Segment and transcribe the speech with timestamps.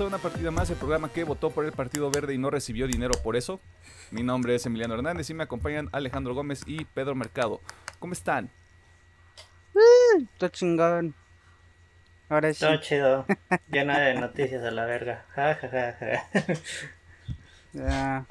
[0.00, 2.48] bienvenidos a una partida más, el programa que votó por el Partido Verde y no
[2.48, 3.60] recibió dinero por eso.
[4.10, 7.60] Mi nombre es Emiliano Hernández y me acompañan Alejandro Gómez y Pedro Mercado.
[7.98, 8.48] ¿Cómo están?
[10.38, 11.14] Todo chingón.
[12.30, 12.60] Ahora sí.
[12.60, 13.26] Todo chido.
[13.70, 15.26] Llena de noticias a la verga.
[15.34, 16.54] Ja, ja, ja, ja.
[17.72, 18.26] Ya.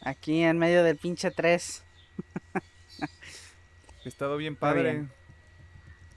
[0.00, 1.84] Aquí en medio del pinche 3.
[4.04, 5.08] He estado bien Está padre.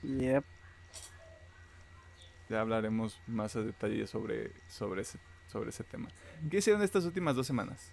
[0.01, 0.19] bien.
[0.19, 0.43] Yep.
[2.49, 5.17] Ya hablaremos más a detalle sobre, sobre, ese,
[5.51, 6.07] sobre ese tema.
[6.49, 7.91] ¿Qué hicieron estas últimas dos semanas?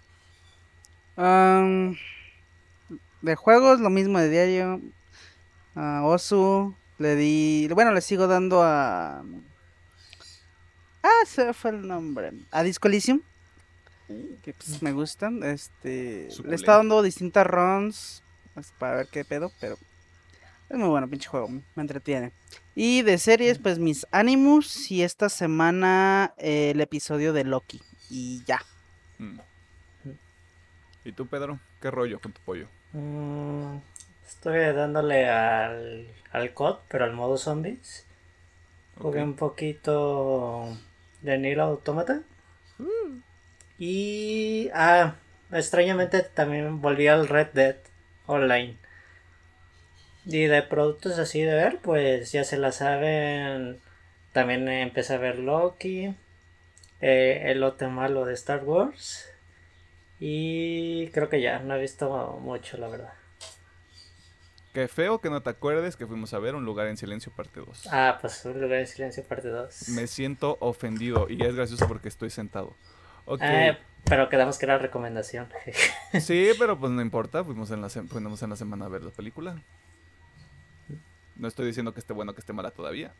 [1.17, 1.97] Am,
[3.21, 4.81] de juegos, lo mismo de diario.
[5.75, 7.67] A Osu, le di.
[7.73, 9.23] Bueno, le sigo dando a.
[11.03, 12.31] Ah, se me fue el nombre.
[12.51, 13.21] A Disco Elysium.
[14.41, 15.43] Que pues me gustan.
[15.43, 16.29] Este.
[16.45, 18.23] Le está dando distintas runs.
[18.53, 19.77] pues, para ver qué pedo, pero.
[20.69, 21.49] Es muy bueno, pinche juego.
[21.49, 22.31] Me entretiene.
[22.73, 24.91] Y de series, pues mis Animus.
[24.91, 27.81] Y esta semana eh, el episodio de Loki.
[28.09, 28.61] Y ya.
[29.19, 29.39] Mm.
[31.05, 31.59] ¿Y tú, Pedro?
[31.81, 32.67] ¿Qué rollo con tu pollo?
[32.93, 33.77] Mm,
[34.27, 38.05] estoy dándole al, al COD, pero al modo zombies.
[38.97, 40.75] Jugué un poquito
[41.21, 42.21] de Nier Automata.
[43.77, 44.69] Y.
[44.73, 45.15] Ah,
[45.51, 47.75] extrañamente también volví al Red Dead
[48.25, 48.77] Online.
[50.25, 53.79] Y de productos así de ver, pues ya se la saben.
[54.33, 56.13] También empecé a ver Loki.
[57.01, 59.25] eh, el lote malo de Star Wars.
[60.19, 63.13] Y creo que ya, no he visto mucho, la verdad.
[64.73, 67.61] Qué feo que no te acuerdes que fuimos a ver Un Lugar en Silencio parte
[67.61, 67.87] 2.
[67.91, 69.89] Ah, pues un lugar en silencio parte 2.
[69.89, 72.75] Me siento ofendido y es gracioso porque estoy sentado.
[73.25, 73.39] Ok.
[73.41, 75.47] Eh, pero quedamos que era recomendación.
[76.19, 79.11] Sí, pero pues no importa, fuimos en, la fuimos en la semana a ver la
[79.11, 79.55] película.
[81.35, 83.13] No estoy diciendo que esté bueno que esté mala todavía.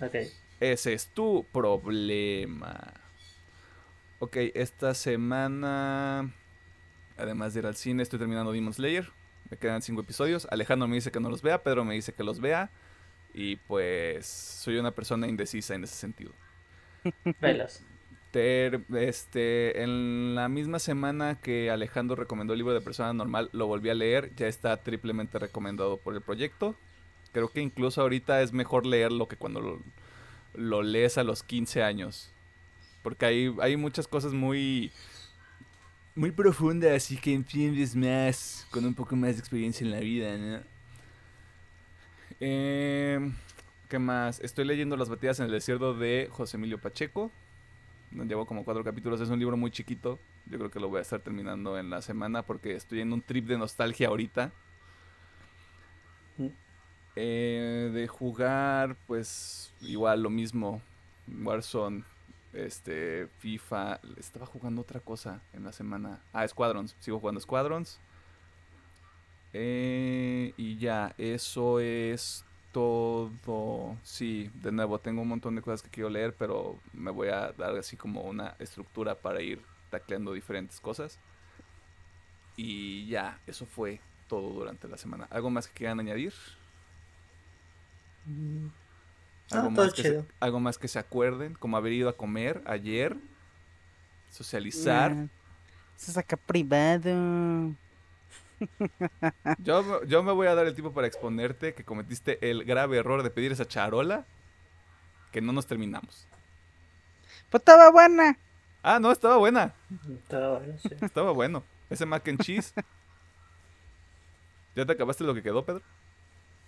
[0.00, 0.14] ok.
[0.60, 2.94] Ese es tu problema.
[4.18, 6.32] Ok, esta semana,
[7.16, 9.10] además de ir al cine, estoy terminando Demon Slayer.
[9.50, 10.46] Me quedan cinco episodios.
[10.50, 12.70] Alejandro me dice que no los vea, Pedro me dice que los vea.
[13.34, 16.32] Y pues soy una persona indecisa en ese sentido.
[17.40, 17.82] Velos.
[18.30, 23.66] Ter- este, en la misma semana que Alejandro recomendó el libro de Persona Normal, lo
[23.66, 24.34] volví a leer.
[24.36, 26.76] Ya está triplemente recomendado por el proyecto.
[27.34, 29.80] Creo que incluso ahorita es mejor leerlo que cuando lo,
[30.54, 32.30] lo lees a los 15 años.
[33.02, 34.92] Porque hay, hay muchas cosas muy,
[36.14, 40.38] muy profundas y que entiendes más con un poco más de experiencia en la vida,
[40.38, 40.60] ¿no?
[42.38, 43.32] Eh,
[43.88, 44.38] ¿Qué más?
[44.38, 47.32] Estoy leyendo Las batidas en el desierto de José Emilio Pacheco.
[48.12, 50.20] Llevo como cuatro capítulos, es un libro muy chiquito.
[50.46, 53.22] Yo creo que lo voy a estar terminando en la semana porque estoy en un
[53.22, 54.52] trip de nostalgia ahorita.
[57.16, 60.80] Eh, de jugar, pues igual lo mismo.
[61.26, 62.04] Warzone,
[62.52, 64.00] este, FIFA.
[64.18, 66.20] Estaba jugando otra cosa en la semana.
[66.32, 66.96] Ah, Squadrons.
[67.00, 67.98] Sigo jugando Squadrons.
[69.52, 73.96] Eh, y ya, eso es todo.
[74.02, 77.52] Sí, de nuevo, tengo un montón de cosas que quiero leer, pero me voy a
[77.52, 81.20] dar así como una estructura para ir tacleando diferentes cosas.
[82.56, 85.26] Y ya, eso fue todo durante la semana.
[85.30, 86.32] ¿Algo más que quieran añadir?
[89.50, 92.16] ¿Algo, No, todo más que se, algo más que se acuerden, como haber ido a
[92.16, 93.16] comer ayer,
[94.30, 95.12] socializar.
[95.96, 97.74] Eso es acá privado.
[99.58, 102.98] Yo, me- yo me voy a dar el tiempo para exponerte que cometiste el grave
[102.98, 104.24] error de pedir esa charola
[105.32, 106.26] que no nos terminamos.
[107.50, 108.38] Pues estaba buena.
[108.82, 109.74] Ah, no, estaba buena.
[110.28, 110.90] Todo bueno, sí.
[111.00, 111.62] Estaba bueno.
[111.90, 112.72] Ese mac and cheese.
[114.76, 115.82] ¿Ya te acabaste lo que quedó, Pedro?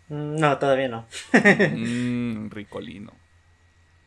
[0.09, 1.07] Mm, No, todavía no.
[1.33, 3.13] Mmm, ricolino.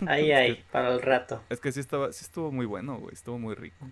[0.08, 1.44] Ahí, ahí, para el rato.
[1.50, 3.14] Es que sí, estaba, sí estuvo muy bueno, güey.
[3.14, 3.86] Estuvo muy rico.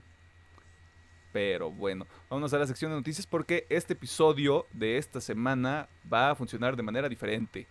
[1.33, 6.31] Pero bueno, vámonos a la sección de noticias porque este episodio de esta semana va
[6.31, 7.67] a funcionar de manera diferente.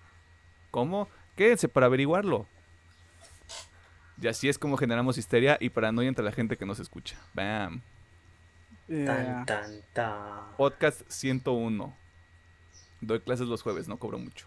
[0.70, 1.08] ¿Cómo?
[1.34, 2.46] Quédense para averiguarlo.
[4.20, 7.16] Y así es como generamos histeria y paranoia entre la gente que nos escucha.
[7.34, 7.80] Bam.
[8.88, 9.06] Yeah.
[9.06, 10.56] Tan, tan, tan.
[10.56, 11.96] Podcast 101.
[13.00, 14.46] Doy clases los jueves, no cobro mucho.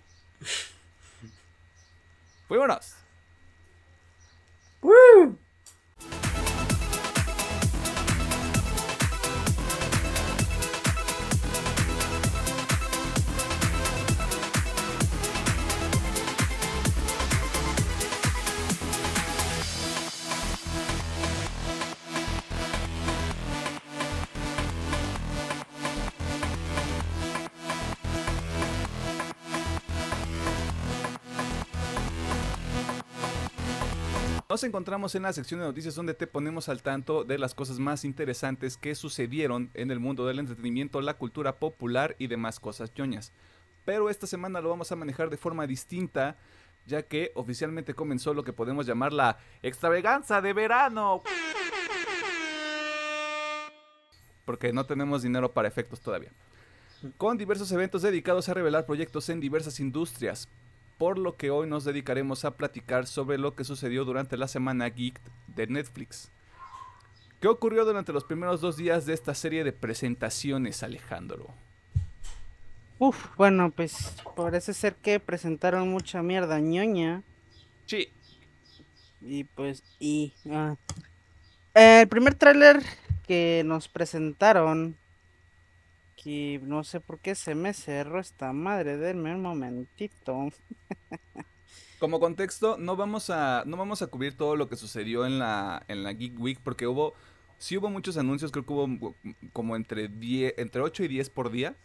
[2.47, 2.95] Fuímonos.
[34.51, 37.77] Nos encontramos en la sección de noticias donde te ponemos al tanto de las cosas
[37.77, 42.91] más interesantes que sucedieron en el mundo del entretenimiento, la cultura popular y demás cosas
[42.97, 43.31] ñoñas.
[43.85, 46.35] Pero esta semana lo vamos a manejar de forma distinta,
[46.87, 51.21] ya que oficialmente comenzó lo que podemos llamar la extravaganza de verano.
[54.45, 56.31] Porque no tenemos dinero para efectos todavía.
[57.17, 60.49] Con diversos eventos dedicados a revelar proyectos en diversas industrias,
[60.99, 64.87] por lo que hoy nos dedicaremos a platicar sobre lo que sucedió durante la semana
[64.89, 66.29] Geek de Netflix.
[67.39, 71.47] ¿Qué ocurrió durante los primeros dos días de esta serie de presentaciones, Alejandro?
[72.99, 77.23] Uf, bueno, pues parece ser que presentaron mucha mierda ñoña.
[77.85, 78.09] Sí.
[79.21, 80.33] Y pues, y...
[80.51, 80.75] ah.
[81.73, 82.83] El primer tráiler
[83.25, 84.97] que nos presentaron,
[86.21, 90.49] que no sé por qué se me cerró esta madre, denme un momentito.
[91.99, 95.83] Como contexto, no vamos a no vamos a cubrir todo lo que sucedió en la
[95.87, 97.13] en la Geek Week porque hubo
[97.57, 99.15] sí hubo muchos anuncios, creo que hubo
[99.53, 101.75] como entre 10 entre 8 y 10 por día.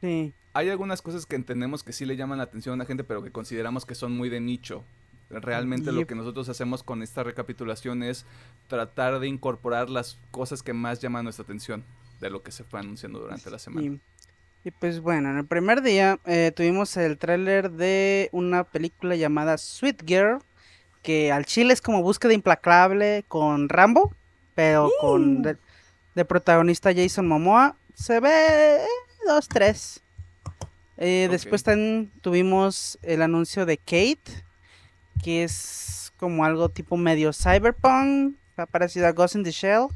[0.00, 3.04] Sí, Hay algunas cosas que entendemos que sí le llaman la atención a la gente,
[3.04, 4.84] pero que consideramos que son muy de nicho.
[5.28, 8.24] Realmente lo que nosotros hacemos con esta recapitulación es
[8.66, 11.84] tratar de incorporar las cosas que más llaman nuestra atención
[12.20, 13.86] de lo que se fue anunciando durante la semana.
[13.86, 14.00] y,
[14.64, 19.56] y pues bueno, en el primer día eh, tuvimos el tráiler de una película llamada
[19.58, 20.38] Sweet Girl,
[21.02, 24.14] que al chile es como búsqueda implacable con Rambo,
[24.54, 25.56] pero con de,
[26.14, 27.76] de protagonista Jason Momoa.
[27.94, 28.80] Se ve
[29.26, 30.00] dos, tres.
[30.98, 34.44] Eh, Después también tuvimos el anuncio de Kate,
[35.24, 39.86] que es como algo tipo medio cyberpunk, ha parecido a Ghost in the Shell.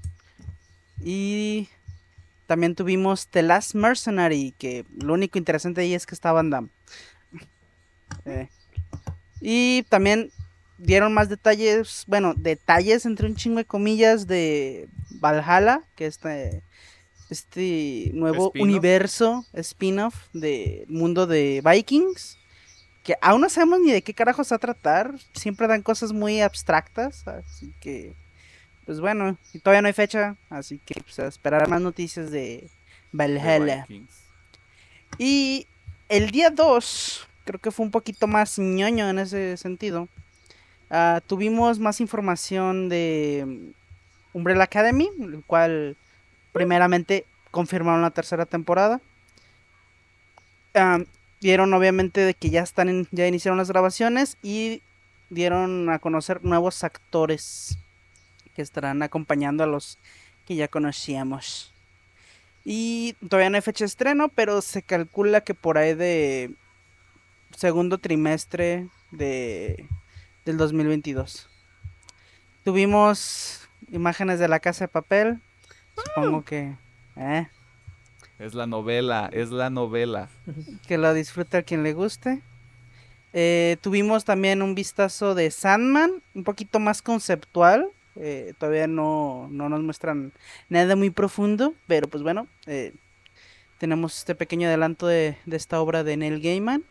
[1.02, 1.68] Y
[2.46, 6.68] también tuvimos The Last Mercenary, que lo único interesante ahí es que está Van Damme.
[8.24, 8.48] Eh,
[9.40, 10.30] Y también
[10.78, 14.88] dieron más detalles, bueno, detalles entre un chingo de comillas de
[15.20, 16.62] Valhalla, que es este,
[17.30, 22.38] este nuevo universo, spin-off del mundo de Vikings,
[23.02, 26.40] que aún no sabemos ni de qué carajos va a tratar, siempre dan cosas muy
[26.40, 28.16] abstractas, así que,
[28.86, 32.68] pues bueno, y todavía no hay fecha, así que pues, a esperar más noticias de
[33.12, 33.86] Valhalla.
[35.18, 35.66] Y
[36.08, 40.08] el día 2, creo que fue un poquito más ñoño en ese sentido.
[40.90, 43.72] ah, tuvimos más información de
[44.32, 45.96] Umbrella Academy, el cual
[46.52, 49.00] primeramente confirmaron la tercera temporada.
[50.74, 50.98] Ah,
[51.40, 54.82] dieron obviamente de que ya están en- ya iniciaron las grabaciones y
[55.30, 57.78] dieron a conocer nuevos actores
[58.54, 59.98] que estarán acompañando a los
[60.46, 61.72] que ya conocíamos.
[62.64, 66.50] Y todavía no hay fecha de estreno, pero se calcula que por ahí de
[67.56, 69.86] segundo trimestre de
[70.44, 71.48] del 2022.
[72.64, 75.40] Tuvimos imágenes de la casa de papel.
[75.96, 76.74] Supongo que
[77.16, 77.48] eh,
[78.38, 80.28] Es la novela, es la novela.
[80.86, 82.42] que lo disfrute a quien le guste.
[83.32, 87.88] Eh, tuvimos también un vistazo de Sandman, un poquito más conceptual.
[88.16, 90.32] Eh, todavía no, no nos muestran
[90.68, 92.92] nada muy profundo, pero pues bueno, eh,
[93.78, 96.84] tenemos este pequeño adelanto de, de esta obra de Neil Gaiman.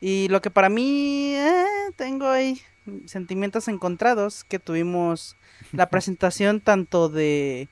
[0.00, 1.64] Y lo que para mí eh,
[1.96, 2.60] tengo ahí
[3.06, 5.36] sentimientos encontrados, que tuvimos
[5.72, 7.68] la presentación tanto de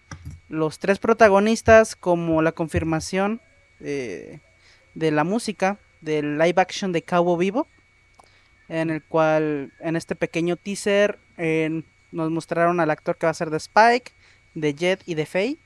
[0.48, 3.40] los tres protagonistas como la confirmación
[3.80, 4.40] de
[4.94, 7.66] la música del live action de Cabo Vivo,
[8.68, 11.82] en el cual en este pequeño teaser eh,
[12.14, 14.12] nos mostraron al actor que va a ser de Spike,
[14.54, 15.58] de Jet y de Faye.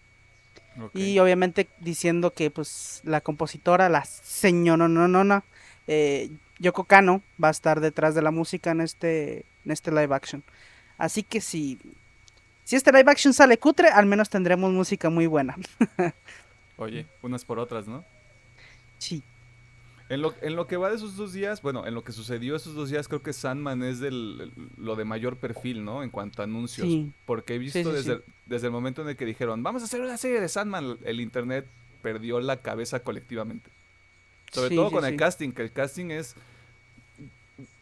[0.94, 5.42] Y obviamente diciendo que pues la compositora, la señora no, no, no,
[5.88, 10.14] eh, Yoko Kano va a estar detrás de la música en este, en este live
[10.14, 10.44] action.
[10.96, 11.78] Así que si,
[12.64, 15.56] si este live action sale cutre, al menos tendremos música muy buena.
[16.76, 18.04] Oye, unas por otras, ¿no?
[18.98, 19.22] Sí.
[20.10, 22.56] En lo, en lo que va de esos dos días, bueno, en lo que sucedió
[22.56, 26.02] esos dos días, creo que Sandman es del, lo de mayor perfil, ¿no?
[26.02, 26.88] En cuanto a anuncios.
[26.88, 27.12] Sí.
[27.26, 28.22] Porque he visto sí, desde, sí.
[28.46, 31.20] desde el momento en el que dijeron, vamos a hacer una serie de Sandman, el
[31.20, 31.66] internet
[32.00, 33.70] perdió la cabeza colectivamente.
[34.50, 36.34] Sobre todo con el casting, que el casting es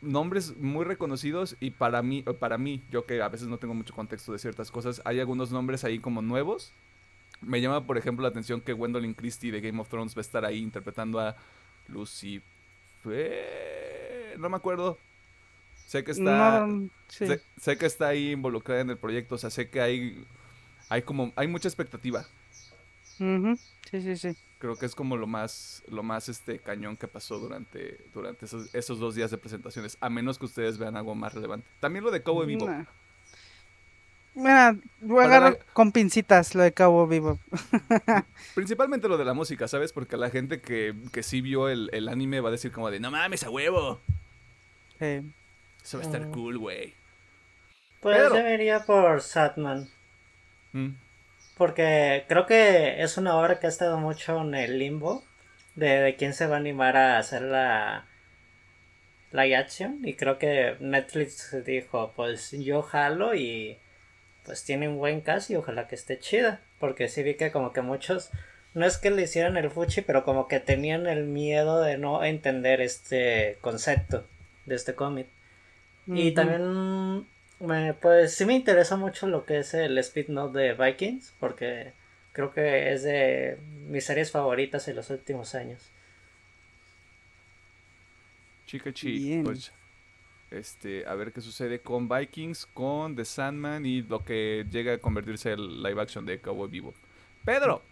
[0.01, 3.95] nombres muy reconocidos y para mí, para mí, yo que a veces no tengo mucho
[3.95, 6.73] contexto de ciertas cosas, hay algunos nombres ahí como nuevos.
[7.41, 10.23] Me llama, por ejemplo, la atención que Gwendolyn Christie de Game of Thrones va a
[10.23, 11.37] estar ahí interpretando a
[11.89, 12.43] Lucy.
[14.39, 14.99] No me acuerdo.
[15.87, 16.67] Sé que está.
[16.67, 17.27] No, sí.
[17.27, 20.27] Sé, sé que está ahí involucrada en el proyecto, o sea, sé que hay
[20.89, 22.27] hay como hay mucha expectativa.
[23.19, 23.57] Sí,
[23.91, 24.37] sí, sí.
[24.59, 28.75] Creo que es como lo más, lo más este cañón que pasó durante, durante esos,
[28.75, 29.97] esos dos días de presentaciones.
[30.01, 31.67] A menos que ustedes vean algo más relevante.
[31.81, 32.67] También lo de Cowboy Vivo.
[32.67, 32.85] Nah.
[34.37, 37.39] Mira, voy a agarrar la- con pincitas lo de Cabo Vivo.
[38.55, 39.93] Principalmente lo de la música, ¿sabes?
[39.95, 43.01] Porque la gente que, que sí vio el, el anime va a decir como de,
[43.01, 43.99] no mames, a huevo.
[45.01, 46.95] Eso va a estar cool, güey.
[48.01, 49.89] Pues Pero- yo me iría por Satman.
[50.73, 50.91] Mm.
[51.57, 55.25] Porque creo que es una obra que ha estado mucho en el limbo
[55.77, 58.05] de, de quién se va a animar a hacer la
[59.33, 60.01] live action.
[60.05, 63.79] Y creo que Netflix dijo, pues yo jalo y
[64.47, 66.61] pues tiene un buen cast y ojalá que esté chida.
[66.79, 68.31] Porque sí vi que como que muchos,
[68.73, 72.25] no es que le hicieran el fuchi, pero como que tenían el miedo de no
[72.25, 74.25] entender este concepto
[74.65, 75.27] de este cómic.
[76.07, 77.27] Y también,
[77.59, 81.93] me, pues sí me interesa mucho lo que es el speed note de Vikings, porque
[82.33, 85.83] creo que es de mis series favoritas en los últimos años.
[88.67, 89.73] Chica chi, pues
[90.51, 94.99] este, a ver qué sucede con Vikings, con The Sandman y lo que llega a
[94.99, 96.95] convertirse el live action de Cowboy Vivo.
[97.45, 97.83] Pedro,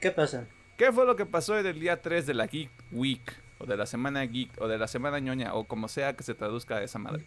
[0.00, 0.44] ¿Qué pasa?
[0.76, 3.36] ¿qué fue lo que pasó en el día 3 de la Geek Week?
[3.58, 6.34] O de la semana geek, o de la semana ñoña, o como sea que se
[6.34, 7.22] traduzca a esa madre.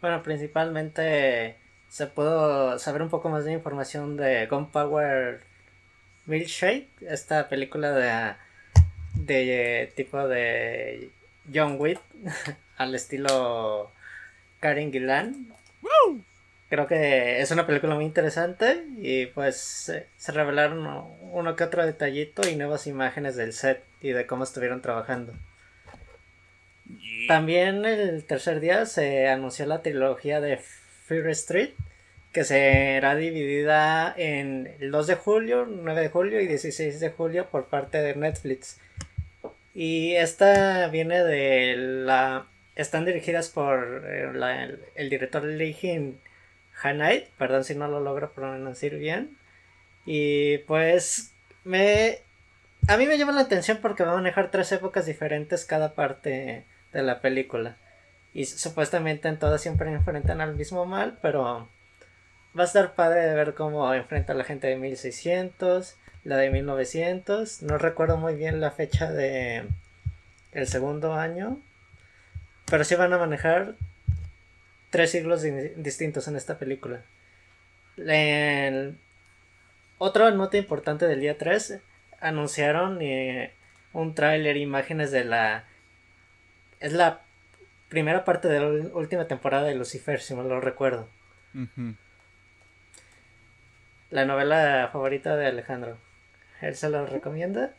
[0.00, 1.56] Bueno, principalmente
[1.88, 5.40] se pudo saber un poco más de información de Gunpowder
[6.26, 8.34] Milkshake, esta película de,
[9.14, 11.10] de tipo de
[11.52, 12.00] John Wick
[12.76, 13.90] al estilo
[14.60, 15.48] Karen Gillan.
[16.68, 21.84] Creo que es una película muy interesante y pues se, se revelaron uno que otro
[21.84, 25.34] detallito y nuevas imágenes del set y de cómo estuvieron trabajando.
[27.28, 30.58] También el tercer día se anunció la trilogía de
[31.06, 31.70] Fear Street,
[32.32, 37.46] que será dividida en el 2 de julio, 9 de julio y 16 de julio
[37.50, 38.78] por parte de Netflix.
[39.74, 42.46] Y esta viene de la...
[42.74, 46.18] Están dirigidas por eh, el, el director Lee Jin
[46.82, 49.36] Hanai, perdón si no lo logro pronunciar bien.
[50.04, 51.32] Y pues
[51.64, 52.18] me...
[52.88, 56.64] A mí me llama la atención porque va a manejar tres épocas diferentes cada parte
[56.92, 57.76] de la película.
[58.34, 61.68] Y supuestamente en todas siempre enfrentan al mismo mal, pero
[62.58, 66.50] va a estar padre de ver cómo enfrenta a la gente de 1600, la de
[66.50, 67.62] 1900.
[67.62, 69.64] No recuerdo muy bien la fecha de
[70.52, 71.58] el segundo año,
[72.66, 73.74] pero sí van a manejar
[74.90, 77.00] tres siglos di- distintos en esta película.
[77.96, 78.96] El-
[79.98, 81.78] Otra nota importante del día 3
[82.20, 83.52] anunciaron eh,
[83.92, 85.64] un tráiler, imágenes de la
[86.80, 87.20] es la
[87.88, 91.08] primera parte de la última temporada de Lucifer, si mal lo recuerdo.
[94.10, 95.96] La novela favorita de Alejandro.
[96.62, 97.74] Él se lo recomienda.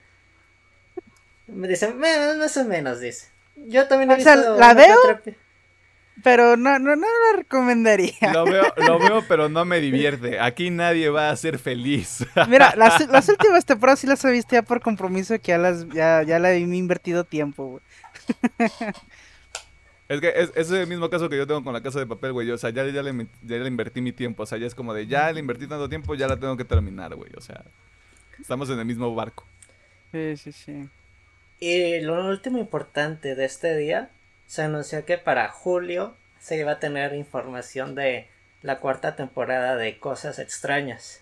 [1.48, 3.28] Me dice, "Me- más o menos, dice.
[3.56, 4.98] Yo también he O sea, ¿la veo?
[5.04, 5.22] otra
[6.24, 8.32] Pero no, no, no lo recomendaría.
[8.34, 10.40] Lo veo, lo veo, pero no me divierte.
[10.40, 12.26] Aquí nadie va a ser feliz.
[12.48, 15.88] Mira, las, las últimas temporadas sí las he visto ya por compromiso que ya las
[15.90, 17.84] ya, ya le he invertido tiempo, güey.
[20.10, 22.34] Es que es, es el mismo caso que yo tengo con la casa de papel,
[22.34, 22.52] güey.
[22.52, 24.44] O sea, ya, ya, le, ya le invertí mi tiempo.
[24.44, 26.66] O sea, ya es como de, ya le invertí tanto tiempo, ya la tengo que
[26.66, 27.32] terminar, güey.
[27.38, 27.64] O sea,
[28.44, 29.46] estamos en el mismo barco.
[30.12, 30.90] Sí, sí, sí.
[31.62, 34.10] Y lo último importante de este día,
[34.48, 38.28] se anunció que para julio se iba a tener información de
[38.62, 41.22] la cuarta temporada de Cosas Extrañas.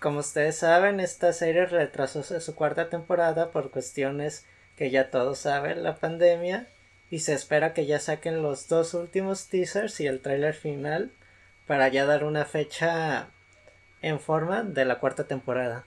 [0.00, 4.44] Como ustedes saben, esta serie retrasó su cuarta temporada por cuestiones
[4.76, 6.66] que ya todos saben, la pandemia,
[7.10, 11.12] y se espera que ya saquen los dos últimos teasers y el tráiler final
[11.68, 13.28] para ya dar una fecha
[14.00, 15.84] en forma de la cuarta temporada.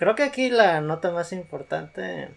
[0.00, 2.30] Creo que aquí la nota más importante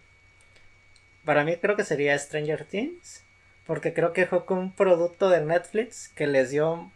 [1.24, 3.24] para mí creo que sería Stranger Things,
[3.66, 6.92] porque creo que fue como un producto de Netflix que les dio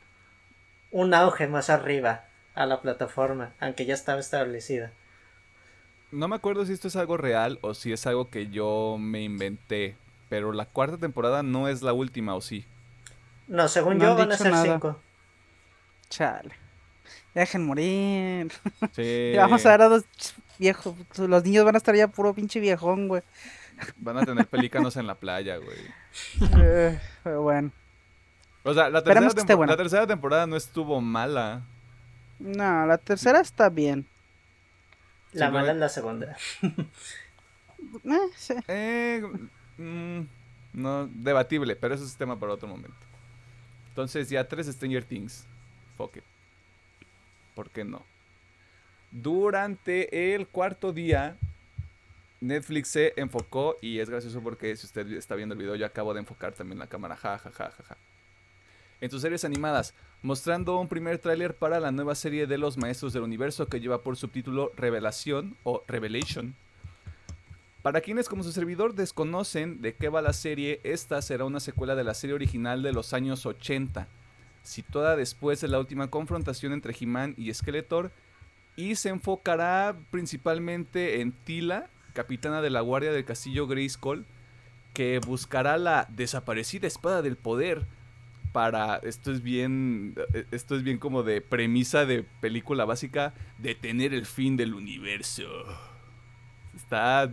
[0.92, 4.92] un auge más arriba a la plataforma, aunque ya estaba establecida.
[6.12, 9.24] No me acuerdo si esto es algo real o si es algo que yo me
[9.24, 9.96] inventé.
[10.28, 12.66] Pero la cuarta temporada no es la última, ¿o sí?
[13.48, 14.66] No, según No yo van a ser nada.
[14.66, 15.00] cinco.
[16.10, 16.54] Chale.
[17.34, 18.52] Dejen morir.
[18.92, 19.32] Sí.
[19.34, 20.04] Ya vamos a ver a dos
[20.58, 20.96] ch- viejos.
[21.18, 23.22] Los niños van a estar ya puro pinche viejón, güey.
[23.98, 25.78] Van a tener pelícanos en la playa, güey.
[26.62, 27.72] Eh, pero bueno.
[28.64, 29.74] O sea, la tercera, Esperemos que esté buena.
[29.74, 31.62] la tercera temporada no estuvo mala.
[32.40, 34.06] No, la tercera está bien.
[35.34, 36.36] La mala es la segunda.
[38.04, 38.54] Eh, sí.
[38.68, 39.22] Eh,
[39.78, 40.22] mm,
[40.74, 42.98] no, debatible, pero eso es tema para otro momento.
[43.90, 45.46] Entonces, ya tres Stranger Things.
[45.96, 46.24] Fuck it.
[47.56, 48.04] ¿Por qué no?
[49.12, 51.38] Durante el cuarto día,
[52.42, 56.14] Netflix se enfocó y es gracioso porque si usted está viendo el video, yo acabo
[56.14, 57.98] de enfocar también la cámara, ja, ja, ja, ja.
[59.00, 63.14] En sus series animadas, mostrando un primer tráiler para la nueva serie de los Maestros
[63.14, 66.56] del Universo que lleva por subtítulo Revelación o Revelation.
[67.84, 71.96] Para quienes como su servidor desconocen de qué va la serie, esta será una secuela
[71.96, 74.08] de la serie original de los años 80,
[74.64, 78.12] situada después de la última confrontación entre He-Man y Skeletor,
[78.78, 84.26] y se enfocará principalmente en Tila, capitana de la guardia del castillo Grayskull,
[84.94, 87.86] que buscará la desaparecida espada del poder
[88.54, 90.16] para esto es bien
[90.52, 95.44] esto es bien como de premisa de película básica detener el fin del universo.
[96.76, 97.30] Está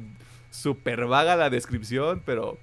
[0.50, 2.58] súper vaga la descripción, pero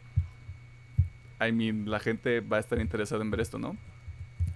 [1.40, 3.76] I mean, la gente va a estar interesada en ver esto, ¿no?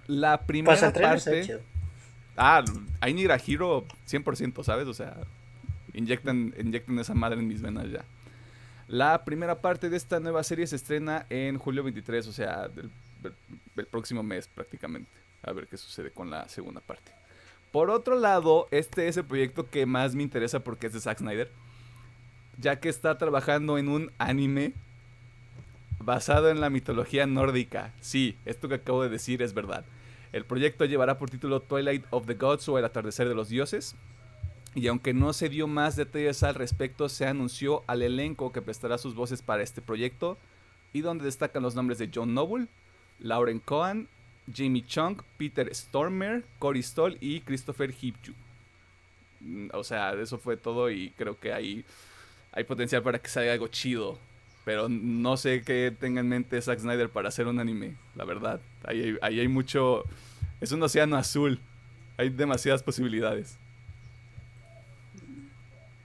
[0.06, 1.60] La primera Pues parte chido.
[2.36, 2.62] Ah,
[3.00, 4.86] a Hero 100%, ¿sabes?
[4.88, 5.16] O sea,
[5.94, 8.04] inyectan, inyectan esa madre en mis venas ya.
[8.88, 12.90] La primera parte de esta nueva serie se estrena en julio 23, o sea, del-
[13.74, 15.10] del próximo mes prácticamente.
[15.42, 17.12] A ver qué sucede con la segunda parte.
[17.72, 21.18] Por otro lado, este es el proyecto que más me interesa porque es de Zack
[21.18, 21.50] Snyder.
[22.58, 24.72] Ya que está trabajando en un anime
[25.98, 27.92] basado en la mitología nórdica.
[28.00, 29.84] Sí, esto que acabo de decir es verdad.
[30.36, 33.96] El proyecto llevará por título Twilight of the Gods o El atardecer de los dioses.
[34.74, 38.98] Y aunque no se dio más detalles al respecto, se anunció al elenco que prestará
[38.98, 40.36] sus voces para este proyecto
[40.92, 42.66] y donde destacan los nombres de John Noble,
[43.18, 44.08] Lauren Cohen,
[44.54, 48.34] Jamie Chung, Peter Stormer, Cory Stoll y Christopher Hipju.
[49.40, 51.82] Mm, O sea, eso fue todo y creo que hay,
[52.52, 54.18] hay potencial para que salga algo chido.
[54.66, 58.60] Pero no sé qué tenga en mente Zack Snyder para hacer un anime, la verdad.
[58.84, 60.04] Ahí ahí hay mucho...
[60.60, 61.60] Es un océano azul.
[62.16, 63.58] Hay demasiadas posibilidades.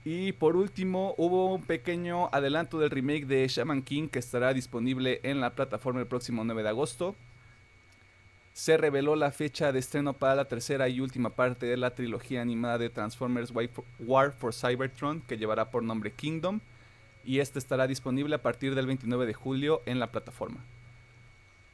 [0.04, 5.20] Y por último, hubo un pequeño adelanto del remake de Shaman King que estará disponible
[5.22, 7.14] en la plataforma el próximo 9 de agosto.
[8.52, 12.42] Se reveló la fecha de estreno para la tercera y última parte de la trilogía
[12.42, 13.52] animada de Transformers
[14.00, 16.60] War for Cybertron que llevará por nombre Kingdom
[17.24, 20.60] y este estará disponible a partir del 29 de julio en la plataforma.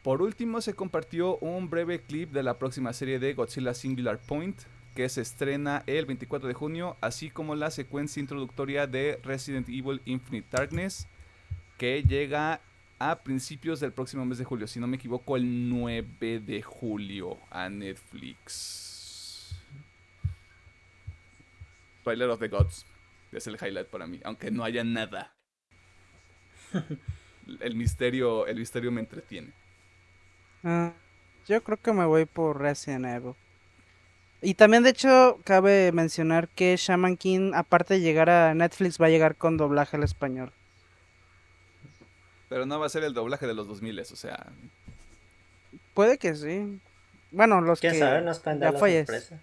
[0.08, 4.58] Por último, se compartió un breve clip de la próxima serie de Godzilla Singular Point,
[4.94, 10.00] que se estrena el 24 de junio, así como la secuencia introductoria de Resident Evil
[10.06, 11.06] Infinite Darkness,
[11.76, 12.62] que llega
[12.98, 17.36] a principios del próximo mes de julio, si no me equivoco, el 9 de julio
[17.50, 19.54] a Netflix.
[22.02, 22.86] Twilight of the Gods
[23.30, 25.36] es el highlight para mí, aunque no haya nada.
[27.60, 29.52] El misterio, el misterio me entretiene.
[30.64, 30.92] Ah,
[31.46, 33.34] yo creo que me voy por Resident Evil.
[34.40, 39.06] Y también, de hecho, cabe mencionar que Shaman King, aparte de llegar a Netflix, va
[39.06, 40.52] a llegar con doblaje al español.
[42.48, 44.46] Pero no va a ser el doblaje de los 2000, o sea,
[45.92, 46.80] Puede que sí.
[47.32, 48.22] Bueno, los ¿Quién que sabe?
[48.22, 49.40] Nos pueden dar ya la falles- sorpresa.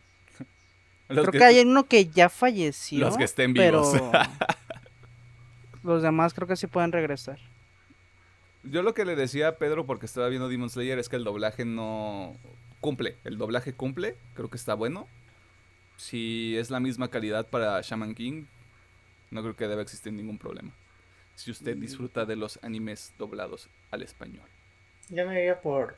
[1.09, 1.45] los Creo que...
[1.45, 2.99] hay uno que ya falleció.
[2.99, 4.09] Los que estén pero vivos.
[5.83, 7.37] los demás creo que sí pueden regresar.
[8.71, 11.23] Yo lo que le decía a Pedro porque estaba viendo Demon Slayer es que el
[11.23, 12.35] doblaje no
[12.81, 13.15] cumple.
[13.23, 15.07] El doblaje cumple, creo que está bueno.
[15.97, 18.45] Si es la misma calidad para Shaman King,
[19.29, 20.71] no creo que deba existir ningún problema.
[21.35, 24.47] Si usted disfruta de los animes doblados al español.
[25.09, 25.97] Yo me iría por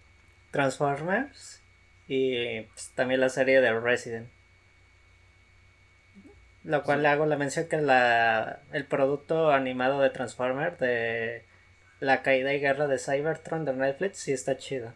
[0.52, 1.62] Transformers
[2.08, 4.28] y pues, también la serie de Resident.
[6.64, 11.47] Lo cual le hago la mención que la, el producto animado de Transformers de
[12.00, 14.94] la caída y guerra de Cybertron de Netflix sí está chido.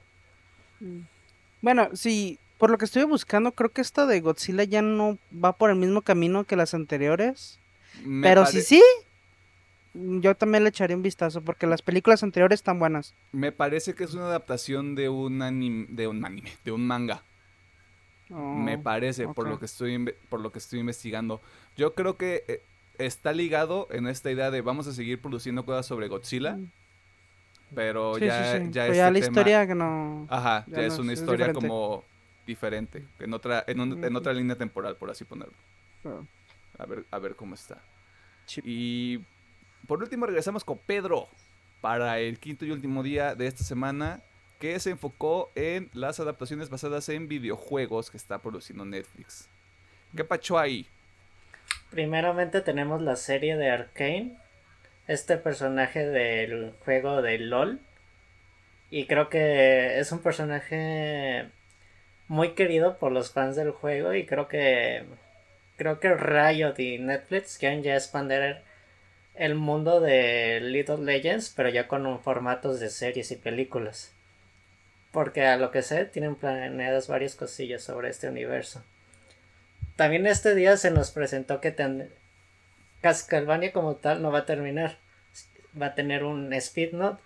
[1.62, 5.54] Bueno, sí, por lo que estuve buscando, creo que esta de Godzilla ya no va
[5.54, 7.60] por el mismo camino que las anteriores.
[8.04, 8.84] Me Pero pare- si sí,
[9.94, 13.14] yo también le echaría un vistazo porque las películas anteriores están buenas.
[13.32, 17.24] Me parece que es una adaptación de un anime, de un anime, de un manga.
[18.30, 21.42] Me Oh, parece, por lo que estoy por lo que estoy investigando.
[21.76, 22.62] Yo creo que eh,
[22.98, 26.72] está ligado en esta idea de vamos a seguir produciendo cosas sobre Godzilla, Mm.
[27.74, 28.72] Pero Sí, ya, sí, sí.
[28.72, 30.28] ya Pero ya este la tema- historia que no.
[30.30, 31.68] Ajá, ya ya, no es una es historia diferente.
[31.68, 32.04] como
[32.46, 35.54] diferente, en otra, en, un- en otra línea temporal, por así ponerlo.
[36.06, 36.22] Ah,
[36.80, 37.78] A ver, a ver cómo está.
[38.64, 39.20] Y
[39.88, 41.28] por último regresamos con Pedro
[41.80, 44.22] para el quinto y último día de esta semana
[44.60, 49.48] que se enfocó en las adaptaciones basadas en videojuegos que está produciendo Netflix.
[50.16, 50.86] ¿Qué pacho ahí?
[51.90, 54.38] Primeramente tenemos la serie de Arkane.
[55.08, 57.80] Este personaje del juego de LOL.
[58.90, 61.46] Y creo que es un personaje
[62.28, 64.14] muy querido por los fans del juego.
[64.14, 65.04] Y creo que
[65.78, 68.58] creo que Riot y Netflix quieren ya expandir
[69.34, 74.14] el mundo de Little Legends, pero ya con formatos de series y películas.
[75.12, 78.84] Porque a lo que sé, tienen planeadas varias cosillas sobre este universo.
[79.96, 81.72] También este día se nos presentó que
[83.02, 84.98] Castlevania como tal no va a terminar.
[85.80, 87.20] Va a tener un spin-off,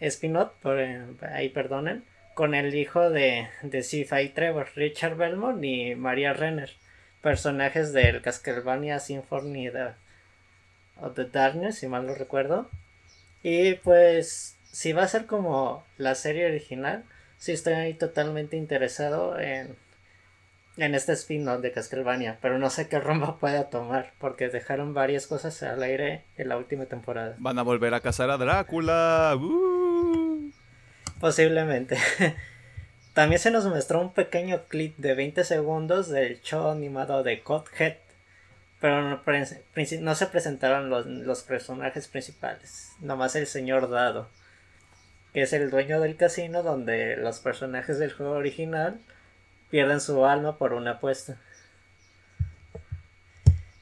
[0.00, 6.70] eh, ahí perdonen, con el hijo de, de Sifa Trevor, Richard Belmont y Maria Renner,
[7.22, 9.70] personajes del Castlevania Symphony
[11.00, 12.70] of the Darkness, si mal no recuerdo.
[13.42, 17.04] Y pues, si va a ser como la serie original,
[17.38, 19.76] sí estoy ahí totalmente interesado en,
[20.78, 25.26] en este spin-off de Castlevania, pero no sé qué rumbo pueda tomar, porque dejaron varias
[25.26, 27.34] cosas al aire en la última temporada.
[27.38, 29.36] Van a volver a cazar a Drácula.
[29.36, 30.50] ¡Uh!
[31.20, 31.98] Posiblemente.
[33.14, 37.96] También se nos mostró un pequeño clip de 20 segundos del show animado de Godhead,
[38.80, 39.20] pero no,
[40.00, 44.28] no se presentaron los, los personajes principales, nomás el señor Dado
[45.32, 48.98] que es el dueño del casino donde los personajes del juego original
[49.70, 51.36] pierden su alma por una apuesta.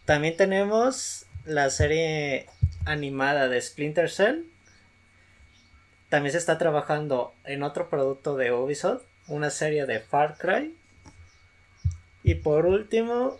[0.04, 2.46] También tenemos la serie
[2.84, 4.44] animada de Splinter Cell.
[6.08, 10.76] También se está trabajando en otro producto de Ubisoft, una serie de Far Cry.
[12.22, 13.38] Y por último,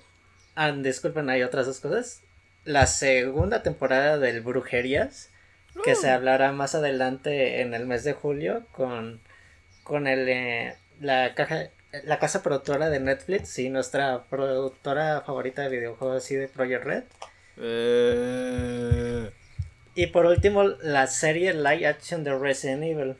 [0.57, 2.23] ah, disculpen, hay otras dos cosas.
[2.65, 5.31] La segunda temporada del Brujerías
[5.85, 9.21] que se hablará más adelante en el mes de julio con,
[9.83, 11.69] con el, eh, la, caja,
[12.05, 17.05] la casa productora de Netflix y nuestra productora favorita de videojuegos así de Project Red.
[17.59, 19.31] Eh.
[19.95, 23.17] Y por último, la serie live action de Resident Evil.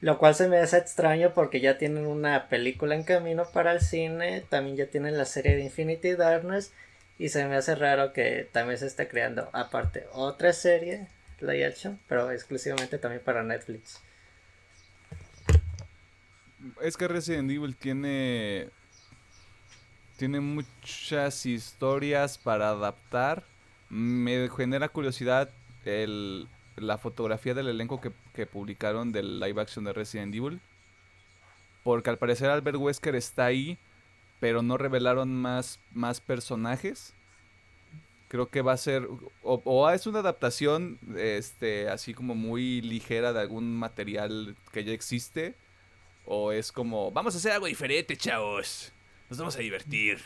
[0.00, 3.80] Lo cual se me hace extraño porque ya tienen una película en camino para el
[3.80, 6.72] cine, también ya tienen la serie de Infinity Darkness
[7.18, 11.08] y se me hace raro que también se esté creando aparte otra serie
[11.40, 14.00] live action, pero exclusivamente también para Netflix.
[16.80, 18.70] Es que Resident Evil tiene
[20.16, 23.44] tiene muchas historias para adaptar.
[23.88, 25.48] Me genera curiosidad
[25.84, 30.60] el, la fotografía del elenco que, que, publicaron del live action de Resident Evil.
[31.84, 33.78] Porque al parecer Albert Wesker está ahí,
[34.40, 37.14] pero no revelaron más, más personajes
[38.28, 39.08] creo que va a ser
[39.42, 45.54] o, es una adaptación este así como muy ligera de algún material que ya existe
[46.28, 48.92] o es como vamos a hacer algo diferente chavos
[49.30, 50.18] nos vamos a divertir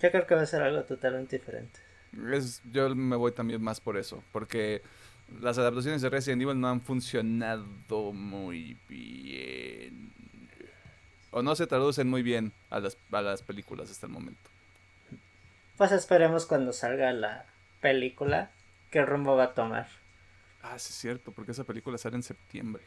[0.00, 1.80] yo creo que va a ser algo totalmente diferente
[2.32, 4.82] es, yo me voy también más por eso porque
[5.40, 7.64] las adaptaciones de Resident Evil no han funcionado
[8.12, 10.12] muy bien
[11.30, 14.48] o no se traducen muy bien a las, a las películas hasta el momento
[15.76, 17.44] pues esperemos cuando salga la
[17.80, 18.50] película
[18.90, 19.86] qué rumbo va a tomar.
[20.62, 22.82] Ah, sí es cierto, porque esa película sale en septiembre.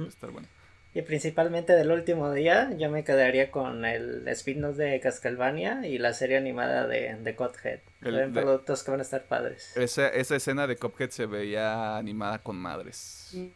[0.00, 0.48] Va a estar bueno.
[0.94, 6.12] Y principalmente del último día, yo me quedaría con el spin-off de Castlevania y la
[6.12, 7.80] serie animada de, de Cuphead.
[8.02, 9.74] El, productos que van a estar padres.
[9.76, 12.96] Esa, esa escena de Cuphead se veía animada con madres.
[13.30, 13.54] Sí,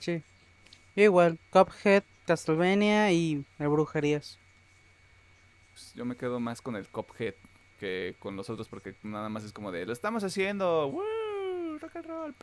[0.00, 0.22] sí.
[0.96, 4.38] Igual, Cuphead, Castlevania y el Brujerías.
[5.72, 7.34] Pues yo me quedo más con el Cuphead
[7.78, 10.98] que con los otros porque nada más es como de lo estamos haciendo.
[11.80, 12.34] Rock and roll.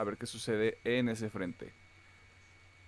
[0.00, 1.74] A ver qué sucede en ese frente.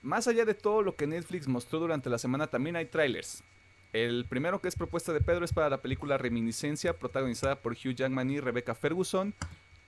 [0.00, 3.44] Más allá de todo lo que Netflix mostró durante la semana, también hay trailers.
[3.92, 7.94] El primero que es propuesta de Pedro es para la película Reminiscencia, protagonizada por Hugh
[7.94, 9.34] Jackman y Rebecca Ferguson,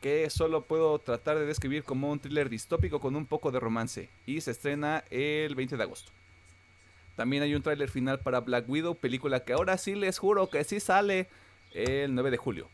[0.02, 4.10] que solo puedo tratar de describir como un thriller distópico con un poco de romance,
[4.26, 6.12] y se estrena el 20 de agosto.
[7.16, 10.62] También hay un tráiler final para Black Widow, película que ahora sí les juro que
[10.62, 11.26] sí sale
[11.72, 12.68] el 9 de julio.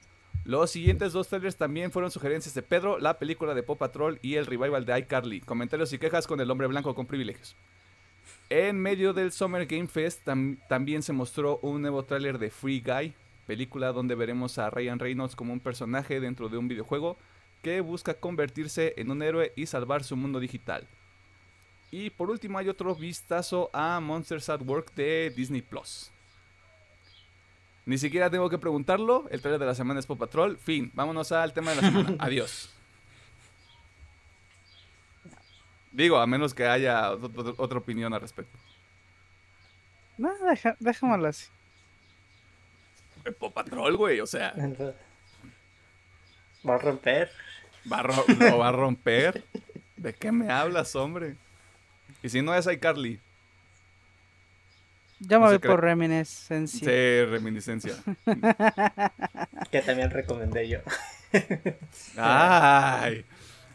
[0.45, 4.37] Los siguientes dos trailers también fueron sugerencias de Pedro, la película de Pop Patrol y
[4.37, 5.41] el revival de iCarly.
[5.43, 7.57] Comentarios y quejas con el hombre blanco con privilegios.
[8.49, 10.27] En medio del Summer Game Fest
[10.69, 13.15] también se mostró un nuevo tráiler de Free Guy,
[13.47, 17.17] película donde veremos a Ryan Reynolds como un personaje dentro de un videojuego
[17.63, 20.89] que busca convertirse en un héroe y salvar su mundo digital.
[21.91, 26.11] Y por último hay otro vistazo a Monsters at Work de Disney Plus.
[27.91, 29.27] Ni siquiera tengo que preguntarlo.
[29.33, 30.57] El trailer de la semana es Pop Patrol.
[30.59, 30.93] Fin.
[30.95, 32.17] Vámonos al tema de la semana.
[32.21, 32.71] Adiós.
[35.91, 38.57] Digo, a menos que haya otra opinión al respecto.
[40.19, 41.49] No, deja, déjamelo así.
[43.41, 44.55] Pop Patrol, güey, o sea.
[46.65, 47.29] Va a romper.
[47.93, 49.43] Va a, va a romper.
[49.97, 51.35] ¿De qué me hablas, hombre?
[52.23, 53.19] Y si no es iCarly.
[55.21, 56.81] Ya me No voy se por reminiscencia.
[56.81, 57.95] Sí, reminiscencia.
[59.71, 60.79] Que también recomendé yo.
[62.17, 63.25] Ay,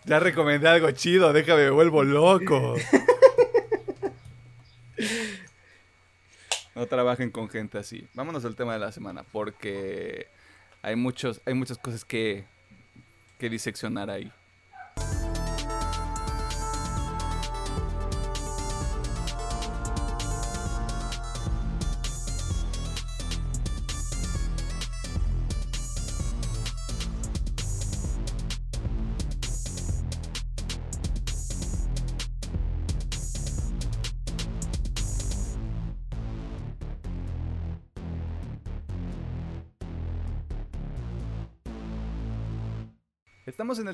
[0.06, 2.76] ya recomendé algo chido, déjame, me vuelvo loco.
[6.74, 8.08] No trabajen con gente así.
[8.14, 10.28] Vámonos al tema de la semana, porque
[10.82, 12.44] hay muchos, hay muchas cosas que,
[13.40, 14.32] que diseccionar ahí.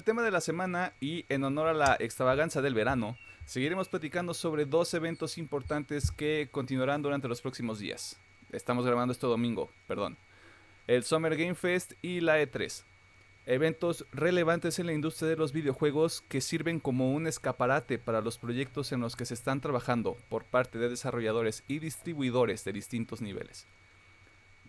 [0.02, 4.34] El tema de la semana y en honor a la extravaganza del verano, seguiremos platicando
[4.34, 8.18] sobre dos eventos importantes que continuarán durante los próximos días.
[8.52, 10.18] Estamos grabando esto domingo, perdón.
[10.88, 12.82] El Summer Game Fest y la E3.
[13.46, 18.40] Eventos relevantes en la industria de los videojuegos que sirven como un escaparate para los
[18.40, 23.22] proyectos en los que se están trabajando por parte de desarrolladores y distribuidores de distintos
[23.22, 23.68] niveles.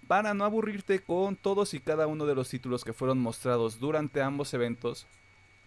[0.09, 4.21] Para no aburrirte con todos y cada uno de los títulos que fueron mostrados durante
[4.21, 5.07] ambos eventos,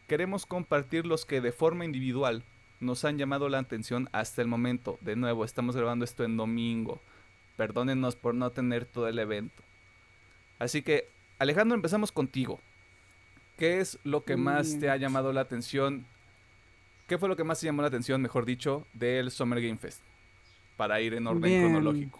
[0.07, 2.43] queremos compartir los que de forma individual
[2.79, 4.97] nos han llamado la atención hasta el momento.
[5.01, 7.01] De nuevo, estamos grabando esto en domingo.
[7.57, 9.63] Perdónenos por no tener todo el evento.
[10.59, 11.07] Así que,
[11.39, 12.59] Alejandro, empezamos contigo.
[13.57, 16.05] ¿Qué es lo que más te ha llamado la atención?
[17.07, 20.01] ¿Qué fue lo que más te llamó la atención, mejor dicho, del Summer Game Fest?
[20.75, 21.63] Para ir en orden Bien.
[21.63, 22.19] cronológico.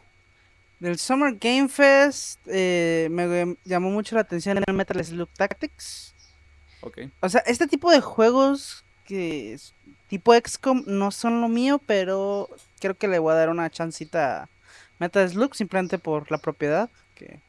[0.80, 6.15] Del Summer Game Fest eh, me llamó mucho la atención el Metal Slug Tactics.
[7.22, 9.58] O sea, este tipo de juegos que
[10.08, 14.44] tipo XCOM no son lo mío, pero creo que le voy a dar una chancita
[14.44, 14.50] a
[15.00, 17.40] Metal Slug simplemente por la propiedad que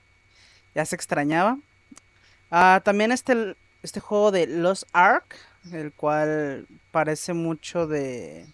[0.74, 1.58] ya se extrañaba.
[2.50, 5.36] Ah, también este, este juego de Lost Ark,
[5.72, 8.46] el cual parece mucho de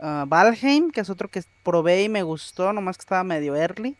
[0.00, 3.96] ah, Valheim, que es otro que probé y me gustó, nomás que estaba medio early.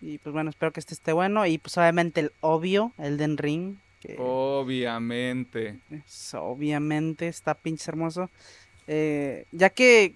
[0.00, 1.44] Y pues bueno, espero que este esté bueno.
[1.46, 3.76] Y pues obviamente el obvio, Elden Ring.
[4.00, 4.16] Que...
[4.18, 5.78] Obviamente.
[5.90, 8.30] Es- obviamente está pinche hermoso.
[8.86, 10.14] Eh, ya que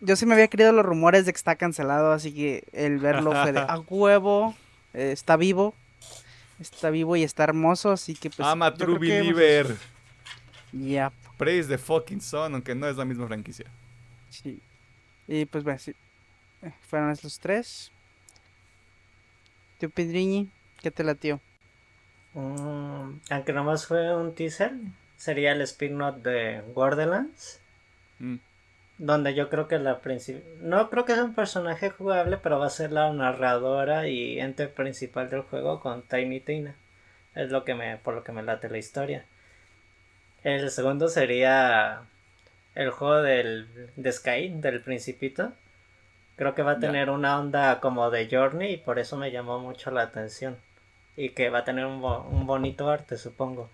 [0.00, 3.30] yo sí me había creído los rumores de que está cancelado, así que el verlo
[3.32, 4.54] fue de a huevo.
[4.94, 5.74] eh, está vivo.
[6.58, 8.46] Está vivo y está hermoso, así que pues.
[8.48, 9.76] I'm a yo true hemos- believer.
[10.72, 13.66] Ya, Praise the fucking sun, aunque no es la misma franquicia.
[14.30, 14.60] sí.
[15.28, 15.92] Y pues bueno, sí.
[16.62, 17.90] Eh, Fueron esos tres.
[19.78, 20.48] Tío Pedriñi,
[20.82, 21.40] ¿qué te latió?
[22.34, 24.72] Mm, aunque nomás fue un teaser,
[25.16, 27.60] sería el spin-off de Borderlands.
[28.18, 28.36] Mm.
[28.98, 30.42] Donde yo creo que la principal.
[30.60, 34.68] No creo que sea un personaje jugable, pero va a ser la narradora y ente
[34.68, 36.76] principal del juego con Tiny Tina.
[37.34, 39.24] Es lo que me, por lo que me late la historia.
[40.44, 42.02] El segundo sería
[42.74, 45.52] el juego del, de Sky, del Principito.
[46.36, 49.58] Creo que va a tener una onda como de Journey y por eso me llamó
[49.58, 50.56] mucho la atención.
[51.16, 53.70] Y que va a tener un, bo- un bonito arte, supongo.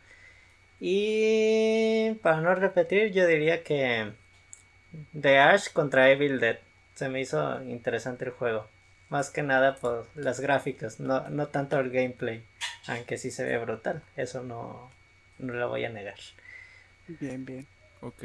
[0.81, 4.13] Y para no repetir, yo diría que
[5.21, 6.59] The Ash contra Evil Dead.
[6.95, 8.67] Se me hizo interesante el juego.
[9.09, 12.43] Más que nada por las gráficas, no, no tanto el gameplay.
[12.87, 14.03] Aunque sí se ve brutal.
[14.17, 14.91] Eso no,
[15.39, 16.17] no lo voy a negar.
[17.07, 17.67] Bien, bien.
[18.01, 18.25] Ok.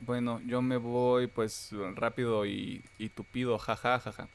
[0.00, 4.28] Bueno, yo me voy pues rápido y, y tupido, jaja, jaja.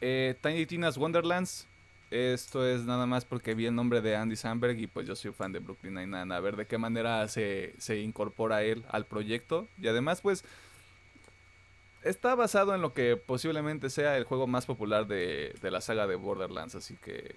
[0.00, 1.66] Eh, Tiny Tina's Wonderlands.
[2.14, 5.32] Esto es nada más porque vi el nombre de Andy Samberg y pues yo soy
[5.32, 6.32] fan de Brooklyn Nine-Nine.
[6.32, 9.66] A ver de qué manera se, se incorpora él al proyecto.
[9.82, 10.44] Y además pues
[12.04, 16.06] está basado en lo que posiblemente sea el juego más popular de, de la saga
[16.06, 16.76] de Borderlands.
[16.76, 17.34] Así que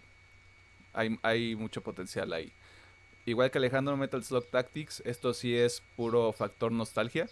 [0.94, 2.52] hay, hay mucho potencial ahí.
[3.26, 7.28] Igual que Alejandro Metal Slug Tactics, esto sí es puro factor nostalgia.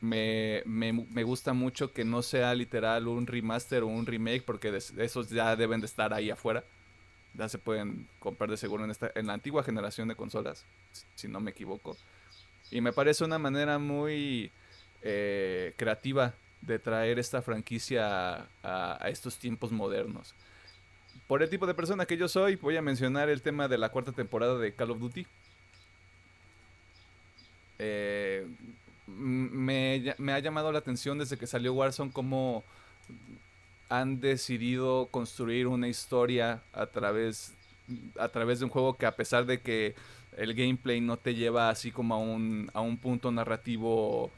[0.00, 4.76] Me, me, me gusta mucho que no sea literal un remaster o un remake, porque
[4.98, 6.64] esos ya deben de estar ahí afuera.
[7.34, 10.64] Ya se pueden comprar de seguro en, esta, en la antigua generación de consolas,
[11.14, 11.96] si- no me equivoco.
[12.70, 14.50] Y me parece una manera muy
[15.02, 18.48] eh, creativa de traer esta franquicia a,
[19.02, 20.34] a- estos tiempos modernos.
[21.28, 23.90] Por el tipo de persona que yo soy, voy a mencionar el tema de la
[23.90, 25.26] cuarta temporada de Call of Duty.
[27.78, 28.46] Eh,
[29.16, 32.64] me, me ha llamado la atención desde que salió Warzone cómo
[33.88, 37.52] han decidido construir una historia a través,
[38.18, 39.94] a través de un juego que a pesar de que
[40.36, 44.30] el gameplay no te lleva así como a un, a un punto narrativo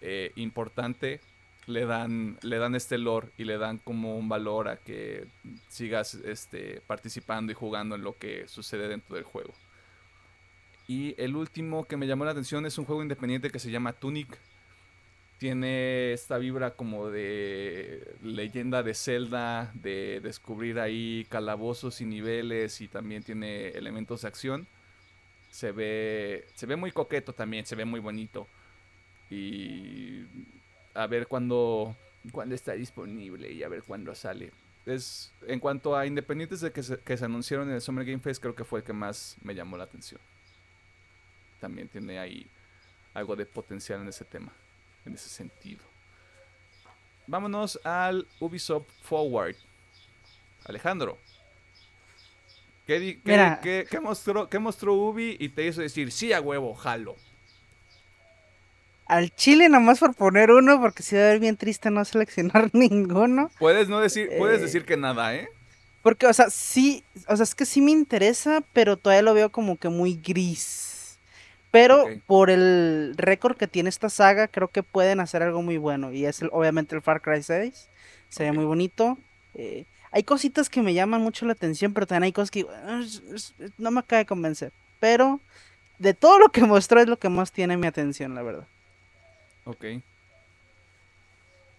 [0.00, 1.20] eh, importante,
[1.66, 5.26] le dan, le dan este lore y le dan como un valor a que
[5.68, 9.52] sigas este, participando y jugando en lo que sucede dentro del juego.
[10.90, 13.92] Y el último que me llamó la atención es un juego independiente que se llama
[13.92, 14.26] Tunic.
[15.38, 22.88] Tiene esta vibra como de leyenda de Zelda, de descubrir ahí calabozos y niveles y
[22.88, 24.66] también tiene elementos de acción.
[25.52, 28.48] Se ve, se ve muy coqueto también, se ve muy bonito.
[29.30, 30.24] Y
[30.94, 31.94] a ver cuándo,
[32.50, 34.50] está disponible y a ver cuándo sale.
[34.86, 38.18] Es, en cuanto a independientes de que se, que se anunciaron en el Summer Game
[38.18, 40.20] Fest, creo que fue el que más me llamó la atención.
[41.60, 42.46] También tiene ahí
[43.14, 44.52] algo de potencial en ese tema,
[45.04, 45.82] en ese sentido.
[47.26, 49.54] Vámonos al Ubisoft Forward.
[50.64, 51.18] Alejandro.
[52.86, 53.60] ¿Qué, di- qué- Mira.
[53.62, 57.16] qué- qué mostró, ¿Qué mostró Ubi y te hizo decir, sí, a huevo, jalo?
[59.06, 62.70] Al Chile nomás por poner uno, porque si va a ver bien triste no seleccionar
[62.72, 63.50] ninguno.
[63.58, 65.48] Puedes no decir, puedes Eh, decir que nada, ¿eh?
[66.02, 69.50] Porque, o sea, sí, o sea, es que sí me interesa, pero todavía lo veo
[69.50, 70.89] como que muy gris.
[71.70, 76.12] Pero por el récord que tiene esta saga, creo que pueden hacer algo muy bueno.
[76.12, 77.88] Y es el- obviamente el Far Cry 6.
[78.28, 78.56] Se ve Ok.
[78.56, 79.18] muy bonito.
[79.54, 83.02] eh, hay cositas que me llaman mucho la atención, pero también hay cosas que "Ah,
[83.78, 84.72] no me acaba de convencer.
[85.00, 85.40] Pero
[85.98, 88.66] de todo lo que mostró es lo que más tiene mi atención, la verdad.
[89.64, 89.84] Ok.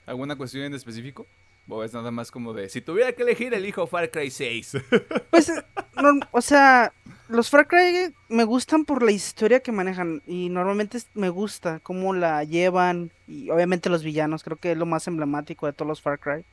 [0.06, 1.26] ¿Alguna cuestión en específico?
[1.68, 4.78] ¿O es nada más como de, si tuviera que elegir, elijo Far Cry 6?
[5.32, 5.50] Pues,
[5.96, 6.92] norm- o sea,
[7.30, 12.14] los Far Cry me gustan por la historia que manejan y normalmente me gusta cómo
[12.14, 16.02] la llevan y obviamente los villanos, creo que es lo más emblemático de todos los
[16.02, 16.44] Far Cry,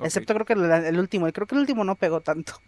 [0.00, 2.60] excepto creo que el, el último, y creo que el último no pegó tanto.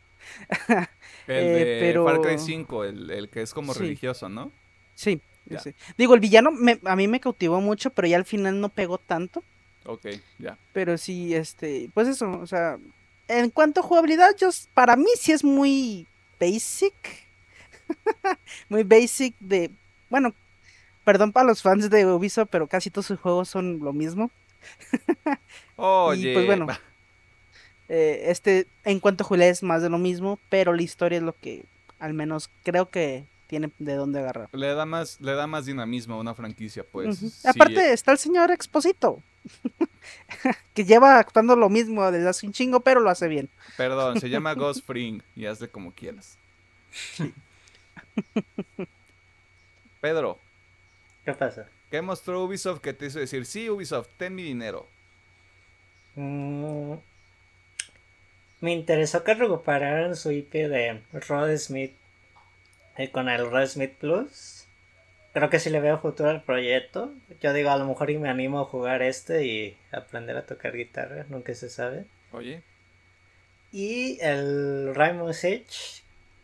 [0.68, 0.86] El
[1.26, 3.80] eh, pero- Far Cry 5, el, el que es como Sí.
[3.80, 4.50] religioso, ¿no?
[4.94, 5.20] Sí,
[5.62, 5.74] sí.
[5.96, 8.98] Digo, el villano me- a mí me cautivó mucho, pero ya al final no pegó
[8.98, 9.42] tanto,
[9.86, 10.06] Ok,
[10.38, 10.58] ya.
[10.72, 12.78] pero sí, este, pues eso, o sea,
[13.28, 16.06] en cuanto a jugabilidad, yo, para mí sí es muy
[16.38, 16.94] basic.
[18.68, 19.70] muy basic de,
[20.08, 20.34] bueno,
[21.04, 24.30] perdón para los fans de Ubisoft, pero casi todos sus juegos son lo mismo.
[25.76, 26.66] Oye, pues, bueno.
[27.88, 31.24] Eh, este, en cuanto a jugabilidad es más de lo mismo, pero la historia es
[31.24, 31.64] lo que
[31.98, 34.48] al menos creo que tiene de dónde agarrar.
[34.52, 37.18] le da más, le da más dinamismo a una franquicia, pues.
[37.18, 39.20] Sí, Aparte está el señor Exposito,
[40.74, 43.48] que lleva actuando lo mismo desde hace un chingo, pero lo hace bien.
[43.76, 46.38] Perdón, se llama Ghost Fring y hazle como quieras.
[50.00, 50.38] Pedro,
[51.24, 51.66] ¿Qué pasa?
[51.90, 54.86] ¿qué mostró Ubisoft que te hizo decir, sí, Ubisoft, ten mi dinero?
[56.14, 56.94] Mm,
[58.60, 61.92] me interesó que recuperaran su IP de Rod Smith
[63.00, 64.66] eh, con el Rod Smith Plus.
[65.32, 67.12] Creo que sí le veo futuro al proyecto.
[67.40, 70.76] Yo digo, a lo mejor y me animo a jugar este y aprender a tocar
[70.76, 72.04] guitarra, nunca se sabe.
[72.32, 72.62] Oye,
[73.72, 76.02] Y el Rainbow Six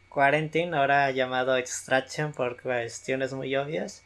[0.09, 4.03] Quarantine, ahora llamado Extraction por cuestiones muy obvias.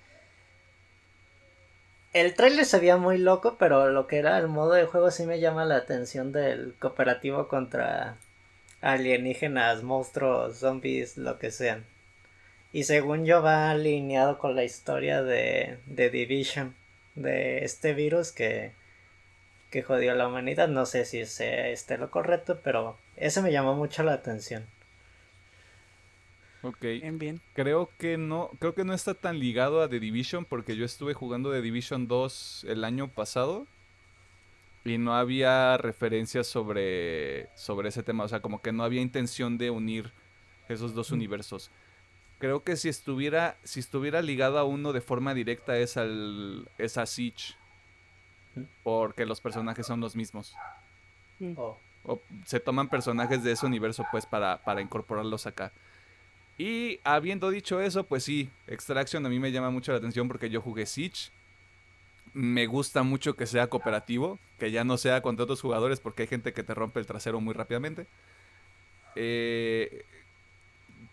[2.12, 5.24] El trailer se veía muy loco, pero lo que era el modo de juego sí
[5.24, 8.16] me llama la atención del cooperativo contra
[8.80, 11.84] alienígenas, monstruos, zombies, lo que sean.
[12.72, 16.74] Y según yo va alineado con la historia de, de Division,
[17.14, 18.72] de este virus que,
[19.70, 20.68] que jodió a la humanidad.
[20.68, 24.66] No sé si sea este lo correcto, pero eso me llamó mucho la atención.
[26.62, 26.80] ok.
[26.80, 27.40] Bien, bien.
[27.54, 31.14] Creo que no, creo que no está tan ligado a The Division porque yo estuve
[31.14, 33.66] jugando The Division 2 el año pasado
[34.84, 39.58] y no había referencias sobre, sobre ese tema, o sea, como que no había intención
[39.58, 40.10] de unir
[40.68, 41.70] esos dos universos.
[42.40, 46.96] Creo que si estuviera, si estuviera ligado a uno de forma directa es al es
[46.96, 47.54] a Siege,
[48.82, 50.56] porque los personajes son los mismos.
[51.56, 55.70] Oh, O se toman personajes de ese universo pues para, para incorporarlos acá.
[56.56, 60.48] Y habiendo dicho eso, pues sí, Extraction a mí me llama mucho la atención porque
[60.48, 61.30] yo jugué Siege.
[62.32, 66.28] Me gusta mucho que sea cooperativo, que ya no sea contra otros jugadores porque hay
[66.28, 68.06] gente que te rompe el trasero muy rápidamente.
[69.14, 70.04] Eh,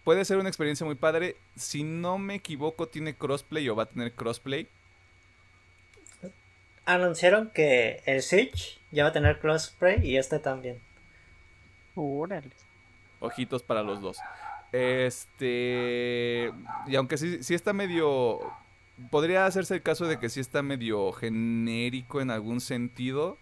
[0.07, 1.35] puede ser una experiencia muy padre.
[1.57, 4.69] Si no me equivoco, tiene crossplay o va a tener crossplay.
[6.85, 10.79] Anunciaron que el Siege ya va a tener crossplay y este también.
[11.93, 12.51] Órale.
[13.19, 14.17] Ojitos para los dos.
[14.71, 16.53] Este.
[16.87, 18.39] Y aunque sí, sí está medio.
[19.11, 23.37] Podría hacerse el caso de que sí está medio genérico en algún sentido.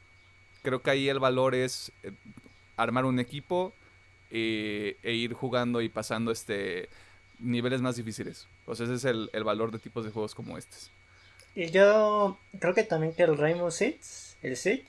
[0.64, 2.12] Creo que ahí el valor es eh,
[2.76, 3.72] armar un equipo
[4.32, 6.90] eh, e ir jugando y pasando este
[7.40, 8.48] niveles más difíciles.
[8.66, 10.90] O sea, ese es el, el valor de tipos de juegos como estos.
[11.56, 14.86] Y yo creo que también que el Rainbow Six, el Siege,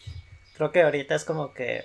[0.56, 1.84] creo que ahorita es como que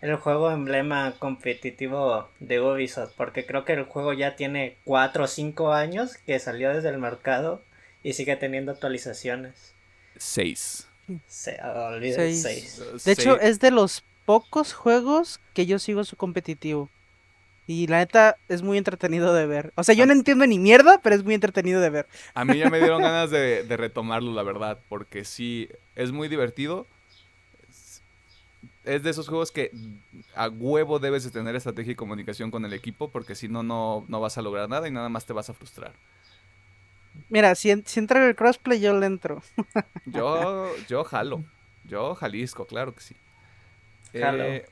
[0.00, 5.26] el juego emblema competitivo de Ubisoft, porque creo que el juego ya tiene 4 o
[5.28, 7.62] 5 años que salió desde el mercado
[8.02, 9.74] y sigue teniendo actualizaciones.
[10.16, 10.88] 6.
[11.28, 13.04] Se, olvide 6.
[13.04, 16.88] De hecho, es de los pocos juegos que yo sigo su competitivo.
[17.66, 19.72] Y la neta es muy entretenido de ver.
[19.76, 22.06] O sea, yo no entiendo ni mierda, pero es muy entretenido de ver.
[22.34, 26.28] A mí ya me dieron ganas de, de retomarlo, la verdad, porque sí, es muy
[26.28, 26.86] divertido
[28.84, 29.70] es de esos juegos que
[30.34, 34.20] a huevo debes de tener estrategia y comunicación con el equipo porque si no, no
[34.20, 35.92] vas a lograr nada y nada más te vas a frustrar.
[37.28, 39.42] Mira, si, si entra el crossplay yo le entro.
[40.06, 41.44] yo, yo jalo.
[41.84, 43.16] Yo Jalisco, claro que sí.
[44.12, 44.66] Eh,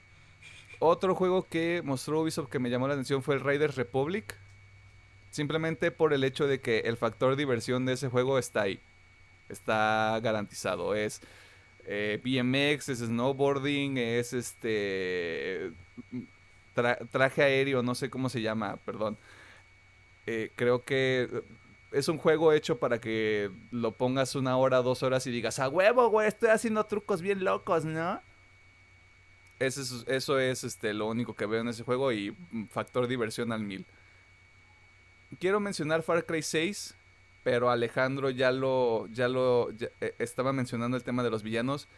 [0.78, 4.36] otro juego que mostró Ubisoft que me llamó la atención fue el Raiders Republic.
[5.30, 8.80] Simplemente por el hecho de que el factor diversión de ese juego está ahí.
[9.48, 10.94] Está garantizado.
[10.94, 11.20] Es
[11.86, 15.72] eh, BMX, es snowboarding, es este
[17.10, 19.16] traje aéreo, no sé cómo se llama, perdón.
[20.26, 21.28] Eh, creo que
[21.92, 25.68] es un juego hecho para que lo pongas una hora, dos horas y digas, a
[25.68, 28.20] huevo, güey, estoy haciendo trucos bien locos, ¿no?
[29.60, 32.34] Eso es, eso es este, lo único que veo en ese juego y
[32.70, 33.84] factor diversión al mil.
[35.38, 36.94] Quiero mencionar Far Cry 6,
[37.44, 41.88] pero Alejandro ya lo, ya lo eh, estaba mencionando el tema de los villanos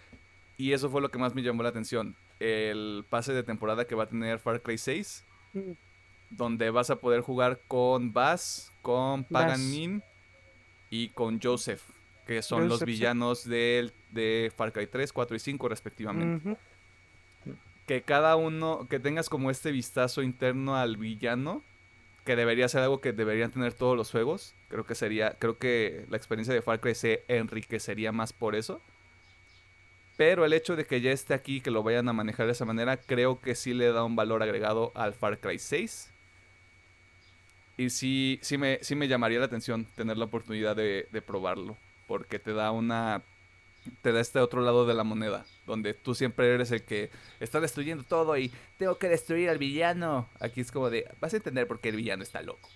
[0.59, 2.17] y eso fue lo que más me llamó la atención.
[2.41, 5.61] El pase de temporada que va a tener Far Cry 6, mm.
[6.31, 10.03] donde vas a poder jugar con Bass, con Pagan Min
[10.91, 11.83] y con Joseph,
[12.27, 16.57] que son los villanos de, de Far Cry 3, 4 y 5 respectivamente.
[17.87, 21.63] Que cada uno, que tengas como este vistazo interno al villano
[22.25, 24.55] que debería ser algo que deberían tener todos los juegos.
[24.69, 28.81] Creo que sería, creo que la experiencia de Far Cry se enriquecería más por eso.
[30.17, 32.65] Pero el hecho de que ya esté aquí, que lo vayan a manejar de esa
[32.65, 36.11] manera, creo que sí le da un valor agregado al Far Cry 6.
[37.79, 41.77] Y sí, sí me, sí me llamaría la atención tener la oportunidad de, de probarlo.
[42.07, 43.23] Porque te da una
[44.03, 47.11] te da este otro lado de la moneda, donde tú siempre eres el que
[47.41, 50.29] está destruyendo todo y tengo que destruir al villano.
[50.41, 52.69] Aquí es como de, vas a entender por qué el villano está loco.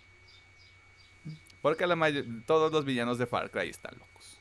[1.62, 2.12] Porque la
[2.46, 4.38] todos los villanos de Far Cry están locos.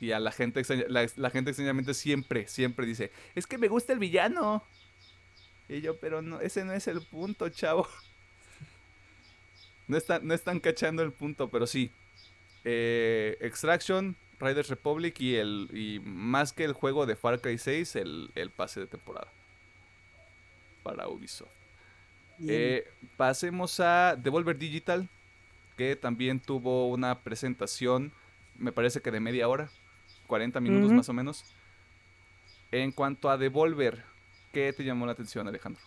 [0.00, 3.98] Y a la gente, la, gente extrañamente siempre, siempre dice, es que me gusta el
[3.98, 4.62] villano.
[5.68, 7.88] Y yo, pero no, ese no es el punto, chavo.
[9.88, 11.90] No, no están cachando el punto, pero sí.
[12.62, 17.96] Eh, Extraction Riders Republic y el y más que el juego de Far Cry 6,
[17.96, 19.28] el, pase de temporada
[20.82, 21.48] para Ubisoft.
[22.46, 25.08] Eh, pasemos a Devolver Digital,
[25.76, 28.12] que también tuvo una presentación,
[28.56, 29.70] me parece que de media hora,
[30.28, 31.44] 40 minutos más o menos.
[32.70, 34.04] En cuanto a Devolver,
[34.52, 35.82] ¿qué te llamó la atención, Alejandro?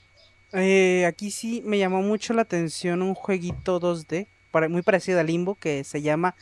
[0.54, 4.28] Eh, aquí sí me llamó mucho la atención un jueguito 2D,
[4.70, 6.36] muy parecido a Limbo, que se llama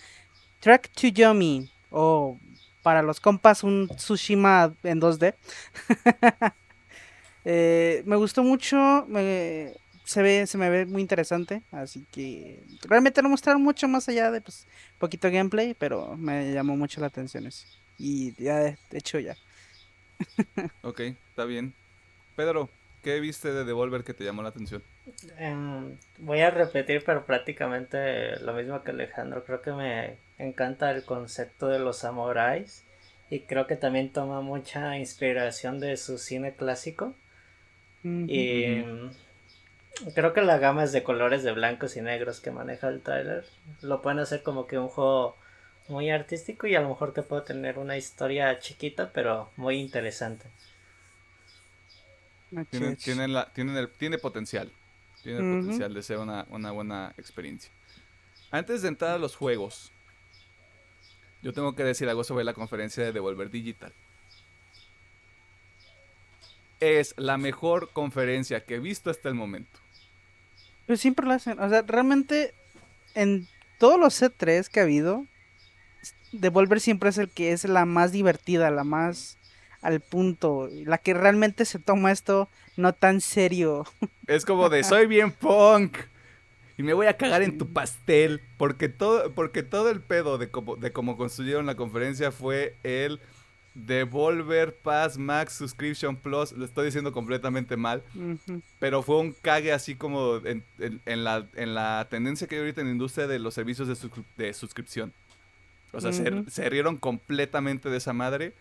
[0.59, 2.39] Track to Yummy o
[2.81, 5.35] para los compas un Tsushima en 2D.
[7.45, 9.07] Eh, me gustó mucho,
[10.03, 14.29] se, ve, se me ve muy interesante, así que realmente no mostraron mucho más allá
[14.29, 14.67] de pues
[14.99, 17.65] poquito gameplay, pero me llamó mucho la atención eso.
[17.97, 19.37] Y ya de hecho ya.
[20.83, 21.73] ok, está bien.
[22.35, 22.69] Pedro,
[23.03, 24.83] ¿qué viste de Devolver que te llamó la atención?
[25.37, 29.43] Em, voy a repetir, pero prácticamente lo mismo que Alejandro.
[29.43, 32.83] Creo que me encanta el concepto de los samuráis
[33.29, 37.13] y creo que también toma mucha inspiración de su cine clásico.
[38.03, 38.81] Y
[40.15, 43.43] creo que la gama es de colores de blancos y negros que maneja el trailer
[43.81, 45.35] lo pueden hacer como que un juego
[45.87, 50.45] muy artístico y a lo mejor que puede tener una historia chiquita pero muy interesante.
[53.01, 54.71] Tiene, la, tiene potencial.
[55.23, 57.71] Tiene potencial de ser una, una buena experiencia.
[58.51, 59.91] Antes de entrar a los juegos,
[61.41, 63.93] yo tengo que decir algo sobre la conferencia de Devolver Digital.
[66.79, 69.79] Es la mejor conferencia que he visto hasta el momento.
[70.87, 71.59] Pues siempre lo hacen.
[71.59, 72.53] O sea, realmente
[73.13, 73.47] en
[73.77, 75.25] todos los C3 que ha habido,
[76.31, 79.38] Devolver siempre es el que es la más divertida, la más
[79.81, 83.85] al punto, la que realmente se toma esto no tan serio.
[84.27, 85.97] Es como de soy bien punk
[86.79, 88.39] y me voy a cagar en tu pastel.
[88.55, 93.19] Porque todo, porque todo el pedo de cómo, de cómo construyeron la conferencia fue el
[93.73, 96.53] Devolver Pass Max Subscription Plus.
[96.53, 98.01] Lo estoy diciendo completamente mal.
[98.79, 100.63] Pero fue un cague así como en,
[101.05, 103.89] la, en la tendencia que hay ahorita en la industria de los servicios
[104.37, 105.11] de, suscripción.
[105.91, 108.53] O sea, se, se rieron completamente de esa madre.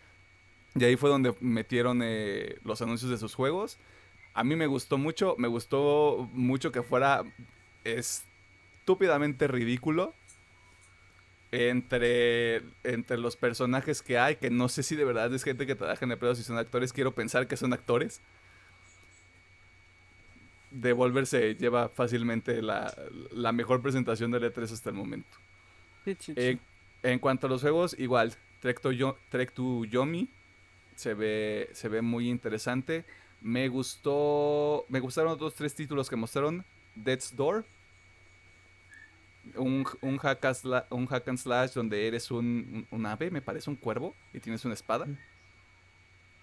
[0.78, 3.78] Y ahí fue donde metieron eh, los anuncios de sus juegos.
[4.34, 7.24] A mí me gustó mucho, me gustó mucho que fuera
[7.84, 10.14] estúpidamente ridículo
[11.50, 15.74] entre, entre los personajes que hay, que no sé si de verdad es gente que
[15.74, 18.20] trabaja en el pedo, si son actores, quiero pensar que son actores.
[20.70, 22.94] Devolverse lleva fácilmente la,
[23.32, 25.36] la mejor presentación de E3 hasta el momento.
[26.36, 26.60] En,
[27.02, 30.28] en cuanto a los juegos, igual, Trek to, Yo- Trek to Yomi
[30.98, 33.04] se ve, se ve muy interesante.
[33.40, 36.64] Me gustó, me gustaron otros tres títulos que mostraron.
[36.96, 37.64] Death's Door,
[39.54, 43.30] un, un, hack, and sla- un hack and slash donde eres un, un, un ave,
[43.30, 45.06] me parece un cuervo, y tienes una espada.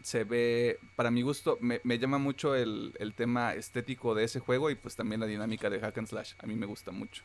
[0.02, 4.40] Se ve, para mi gusto, me, me llama mucho el, el tema estético de ese
[4.40, 6.34] juego y pues también la dinámica de hack and slash.
[6.40, 7.24] A mí me gusta mucho.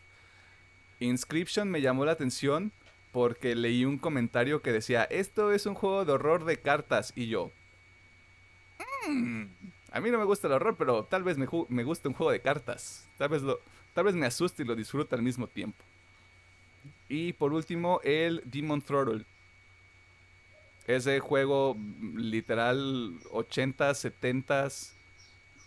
[0.99, 2.72] Inscription me llamó la atención
[3.13, 7.27] porque leí un comentario que decía, esto es un juego de horror de cartas y
[7.29, 7.51] yo.
[9.09, 9.45] "Mm,
[9.93, 12.31] a mí no me gusta el horror, pero tal vez me, me gusta un juego
[12.33, 13.07] de cartas.
[13.19, 13.59] Tal vez, lo,
[13.95, 15.79] tal vez me asuste y lo disfruta al mismo tiempo.
[17.09, 19.25] Y por último, el Demon Throttle.
[20.87, 24.69] Ese juego mm, literal 80, 70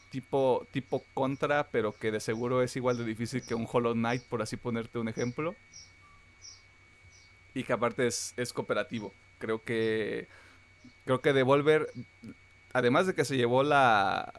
[0.10, 4.24] tipo, tipo contra, pero que de seguro es igual de difícil que un Hollow Knight,
[4.24, 5.56] por así ponerte un ejemplo.
[7.54, 9.14] Y que aparte es, es cooperativo.
[9.40, 10.28] Creo que.
[11.06, 11.92] Creo que Devolver.
[12.74, 14.34] Además de que se llevó la.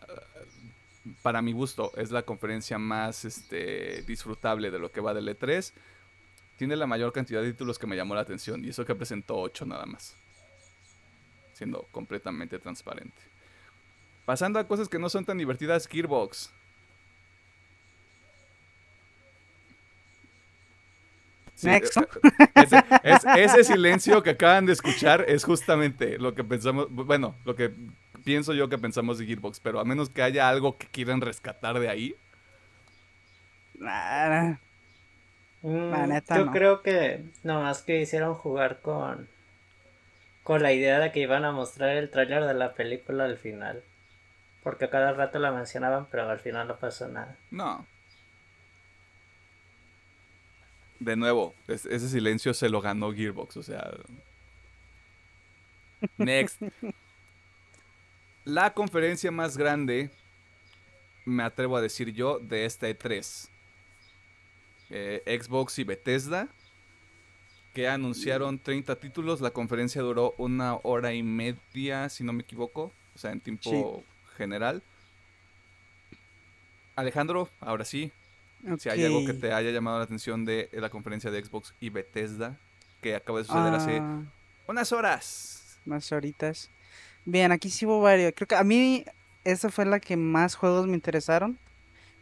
[1.23, 5.73] Para mi gusto, es la conferencia más este, disfrutable de lo que va del E3.
[6.57, 8.65] Tiene la mayor cantidad de títulos que me llamó la atención.
[8.65, 10.17] Y eso que presentó 8 nada más.
[11.53, 13.21] Siendo completamente transparente.
[14.25, 16.54] Pasando a cosas que no son tan divertidas, Gearbox.
[21.55, 21.97] Sí, Next.
[21.97, 22.07] eh,
[22.55, 27.55] ese, es- ese silencio que acaban de escuchar es justamente lo que pensamos, bueno, lo
[27.55, 27.73] que
[28.25, 31.79] pienso yo que pensamos de Gearbox, pero a menos que haya algo que quieran rescatar
[31.79, 32.17] de ahí.
[33.79, 34.57] Nah,
[35.63, 36.53] Mm, La neta, yo no.
[36.53, 39.29] creo que nomás que hicieron jugar con
[40.45, 43.83] con la idea de que iban a mostrar el tráiler de la película al final.
[44.63, 47.37] Porque a cada rato la mencionaban, pero al final no pasó nada.
[47.51, 47.87] No.
[51.05, 53.91] De nuevo, es- ese silencio se lo ganó Gearbox, o sea.
[56.17, 56.63] Next.
[58.45, 60.11] La conferencia más grande,
[61.27, 63.49] me atrevo a decir yo, de esta E3.
[64.91, 66.49] Eh, Xbox y Bethesda,
[67.75, 69.41] que anunciaron 30 títulos.
[69.43, 74.03] La conferencia duró una hora y media, si no me equivoco, o sea, en tiempo
[74.39, 74.83] general.
[76.97, 78.13] Alejandro, ahora sí,
[78.79, 81.91] si hay algo que te haya llamado la atención de la conferencia de Xbox y
[81.91, 82.59] Bethesda,
[83.01, 84.23] que acaba de suceder hace Ah,
[84.67, 85.79] unas horas.
[85.85, 86.71] Más horitas.
[87.27, 88.33] Bien, aquí sí hubo varios.
[88.35, 89.05] Creo que a mí
[89.45, 91.59] esa fue la que más juegos me interesaron.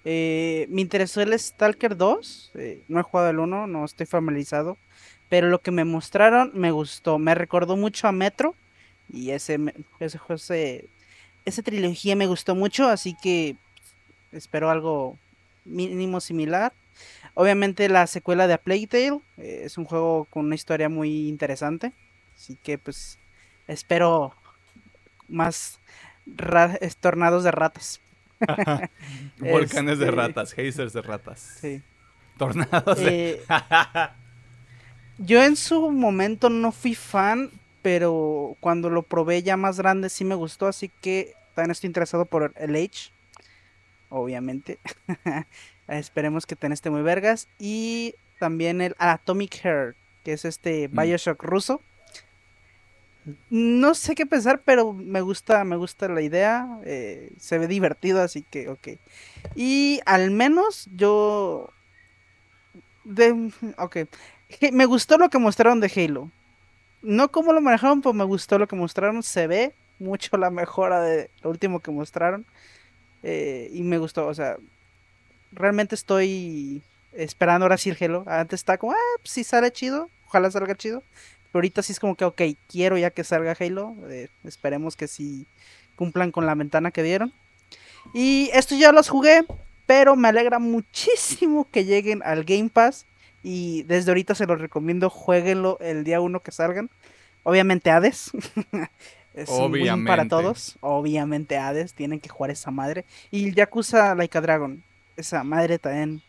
[0.05, 2.51] Eh, me interesó el Stalker 2.
[2.55, 4.77] eh, no he jugado el 1, no estoy familiarizado.
[5.29, 7.19] Pero lo que me mostraron me gustó.
[7.19, 8.55] Me recordó mucho a Metro.
[9.13, 9.59] Y ese,
[10.01, 10.89] ese, ese-
[11.45, 12.89] esa trilogía me gustó mucho.
[12.89, 13.57] Así que
[14.33, 15.19] espero algo
[15.65, 16.73] mínimo similar.
[17.35, 19.21] Obviamente la secuela de A Plague Tale.
[19.39, 21.93] eh, es un juego con una historia muy interesante.
[22.37, 23.19] Así que pues
[23.69, 24.35] espero
[25.29, 25.79] más
[27.01, 28.01] tornados de ratas.
[29.39, 31.59] Volcanes de Este- ratas, hazers de ratas.
[31.61, 31.83] Sí.
[32.37, 33.33] Tornados de...
[33.33, 33.43] Eh,
[35.19, 37.51] yo en su momento no fui fan,
[37.83, 42.25] pero cuando lo probé ya más grande sí me gustó, así que también estoy interesado
[42.25, 43.11] por el Age.
[44.13, 44.79] Obviamente.
[45.89, 47.49] Esperemos que ten esté muy vergas.
[47.59, 51.01] Y también el Atomic Heart, que es este Mm.
[51.01, 51.81] Bioshock ruso.
[53.51, 56.67] No sé qué pensar, pero me gusta, me gusta la idea.
[56.85, 58.89] eh, se ve divertido, así que ok.
[59.55, 61.71] Y al menos yo
[63.05, 63.97] de, ok.
[64.73, 66.31] Me gustó lo que mostraron de Halo.
[67.03, 69.23] No cómo lo manejaron, pero me gustó lo que mostraron.
[69.23, 72.45] Se ve mucho la mejora de lo último que mostraron.
[73.23, 74.57] Eh, y me gustó, o sea,
[75.53, 78.25] realmente estoy esperando ahora sí el Halo.
[78.27, 81.03] Antes está como, ah, pues si sale chido, ojalá salga chido.
[81.53, 83.95] Pero ahorita sí es como que, ok, quiero ya que salga Halo.
[84.09, 85.47] eh, esperemos que sí
[85.97, 87.33] cumplan con la ventana que dieron.
[88.15, 89.45] Y esto ya los jugué,
[89.87, 93.07] pero me alegra muchísimo que lleguen al Game Pass.
[93.45, 96.91] Y desde ahorita se los recomiendo, jueguenlo el día uno que salgan.
[97.43, 98.31] Obviamente Hades.
[99.35, 100.29] es un win para Obviamente.
[100.29, 100.77] todos.
[100.81, 103.05] Obviamente Hades, tienen que jugar esa madre.
[103.31, 104.83] Y el Yakuza Like a Dragon.
[105.17, 106.23] Esa madre también.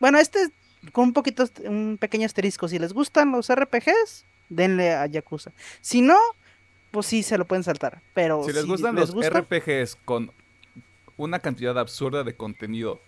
[0.00, 0.50] Bueno, este
[0.92, 2.68] con un poquito, un pequeño asterisco.
[2.68, 5.50] Si les gustan los RPGs, denle a Yakuza.
[5.80, 6.16] Si no,
[6.92, 8.00] pues sí se lo pueden saltar.
[8.14, 10.30] Pero Si les gustan los RPGs con
[11.16, 13.00] una cantidad absurda de contenido,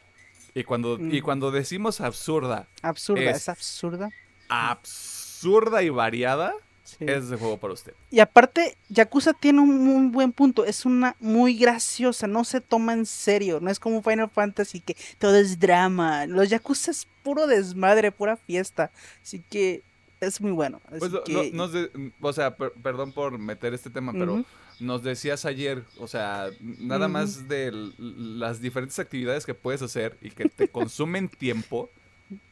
[0.52, 1.22] y cuando, y Mm.
[1.22, 4.10] cuando decimos absurda, absurda, es- es absurda.
[4.48, 6.54] absurda y variada,
[6.98, 7.04] Sí.
[7.08, 7.92] es de juego para usted.
[8.10, 10.64] Y aparte, Yakuza tiene un muy buen punto.
[10.64, 13.60] Es una muy graciosa, no se toma en serio.
[13.60, 16.26] No es como Final Fantasy que todo es drama.
[16.26, 18.90] Los Yakuza es puro desmadre, pura fiesta.
[19.22, 19.82] Así que
[20.20, 20.80] es muy bueno.
[20.88, 24.44] Pues, lo- que- de- o sea, per- perdón por meter este tema, pero
[24.78, 30.30] nos decías ayer, o sea, nada más de las diferentes actividades que puedes hacer y
[30.30, 31.90] que te consumen tiempo,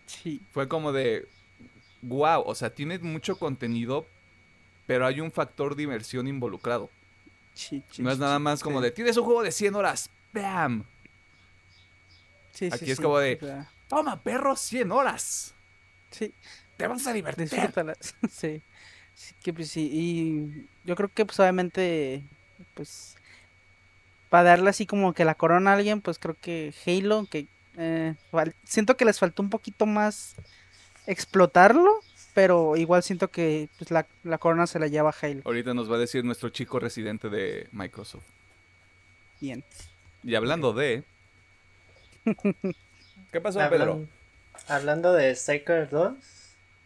[0.07, 1.29] Sí, fue como de,
[2.03, 4.07] wow, o sea, tienes mucho contenido,
[4.89, 6.91] pero hay un factor diversión involucrado.
[7.55, 10.83] sí, sí, No es nada más como de, tienes un juego de 100 horas, ¡bam!
[12.55, 13.39] Sí, sí, aquí es como de-
[13.87, 15.55] Toma, perro, 100 horas.
[16.11, 16.33] Sí,
[16.77, 17.49] Te vas a divertir.
[17.49, 18.15] disfrútalas.
[18.33, 18.63] Sí.
[19.15, 19.91] Sí, que pues sí.
[19.93, 22.23] Y yo creo que pues obviamente,
[22.75, 23.17] pues,
[24.31, 28.15] para darle así como que la corona a alguien, pues creo que Halo, que eh,
[28.65, 30.35] siento que les faltó un poquito más
[31.07, 31.91] explotarlo,
[32.39, 35.43] pero igual siento que pues la, la corona se la lleva Halo.
[35.45, 38.23] Ahorita nos va a decir nuestro chico residente de Microsoft.
[39.41, 39.65] Bien.
[40.23, 41.03] Y hablando de...
[43.33, 43.95] ¿Qué pasó, Pedro?
[43.95, 44.09] Hablan-
[44.69, 46.15] hablando de Stalker 2,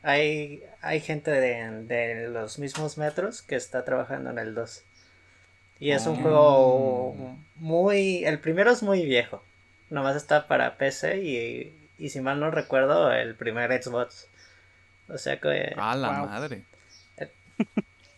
[0.03, 4.83] hay, hay gente de, de los mismos metros que está trabajando en el 2.
[5.81, 6.23] Y es un Ah.
[6.23, 8.25] juego muy...
[8.25, 9.43] El primero es muy viejo.
[9.91, 14.29] Nomás está para PC y, y si mal no recuerdo, el primer Xbox.
[15.09, 16.27] O sea que Ah, la Wow.
[16.29, 16.63] madre.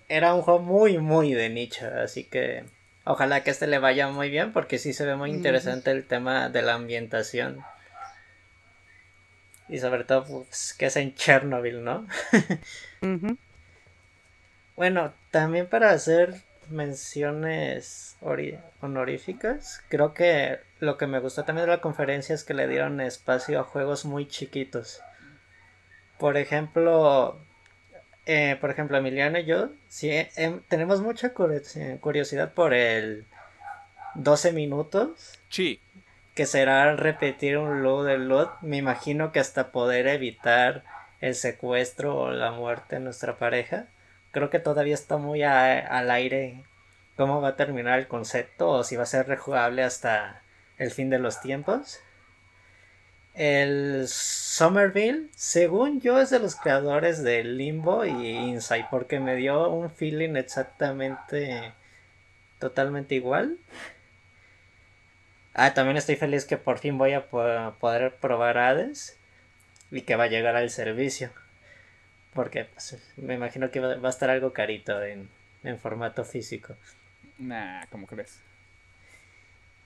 [0.08, 1.86] era un juego muy, muy de nicho.
[2.02, 2.64] Así que
[3.04, 6.48] ojalá que este le vaya muy bien porque sí se ve muy interesante el tema
[6.50, 7.64] de la ambientación.
[9.68, 12.06] Y sobre todo pues, que es en Chernobyl, ¿no?
[13.02, 13.38] Ujú.
[14.76, 16.34] Bueno, también para hacer
[16.68, 22.54] menciones ori- honoríficas, creo que lo que me gustó también de la conferencia es que
[22.54, 25.00] le dieron espacio a juegos muy chiquitos.
[26.24, 27.38] Por ejemplo,
[28.24, 33.26] eh, por ejemplo, Emiliano y yo, sí, em, tenemos mucha curi- curiosidad por el
[34.14, 35.82] 12 minutos, Sí.
[36.34, 38.48] que será repetir un load de load.
[38.62, 40.82] Me imagino que hasta poder evitar
[41.20, 43.84] el secuestro o la muerte de nuestra pareja.
[44.30, 46.64] Creo que todavía está muy a- al aire
[47.18, 50.40] cómo va a terminar el concepto o si va a ser rejugable hasta
[50.78, 52.00] el fin de los tiempos.
[53.34, 59.68] El Somerville, según yo, es de los creadores de Limbo y Inside, porque me dio
[59.70, 61.72] un feeling exactamente
[62.60, 63.58] totalmente igual.
[65.52, 69.16] Ah, también estoy feliz que por fin voy a po- poder probar Hades
[69.90, 71.30] y que va a llegar al servicio.
[72.32, 75.28] Porque pues, me imagino que va, a estar algo carito en,
[75.62, 76.76] en formato físico.
[77.38, 78.40] Nah, ¿cómo crees?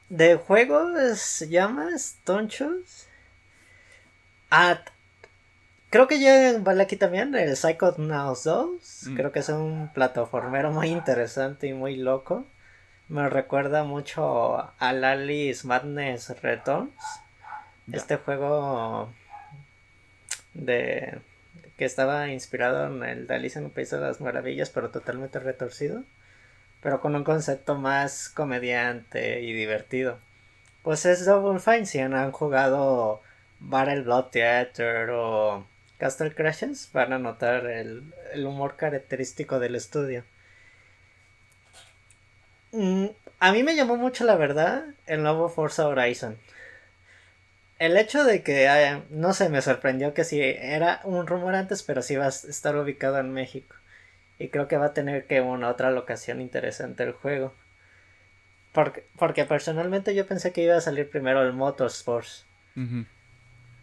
[0.09, 3.08] De juegos se llama Stonchos.
[4.51, 4.80] Ah,
[5.90, 9.03] creo que ya vale aquí también el Psychonauts 2.
[9.09, 9.16] Mm.
[9.16, 12.44] Creo que es un plataformero muy interesante y muy loco.
[13.09, 16.92] Me recuerda mucho a Alice Madness Returns.
[17.90, 19.11] Este juego
[20.53, 21.18] de
[21.78, 25.38] que estaba inspirado en el de Alice en el País de las Maravillas, pero totalmente
[25.38, 26.03] retorcido.
[26.82, 30.18] Pero con un concepto más comediante y divertido.
[30.82, 31.86] Pues es Double Fine.
[31.86, 33.22] Si han jugado
[33.61, 35.65] Battle Blood Theater o
[35.99, 38.03] Castle Crashes, van a notar el,
[38.33, 40.25] el humor característico del estudio.
[42.73, 43.07] Mm,
[43.41, 46.39] a mí me llamó mucho la verdad el nuevo Forza Horizon.
[47.79, 51.83] El hecho de que, eh, no sé, me sorprendió que sí era un rumor antes,
[51.83, 53.77] pero sí va a estar ubicado en México.
[54.39, 57.55] Y creo que va a tener que una otra locación interesante el juego.
[58.73, 62.45] Porque, porque personalmente yo pensé que iba a salir primero el Motorsports.
[62.77, 63.05] Ujú.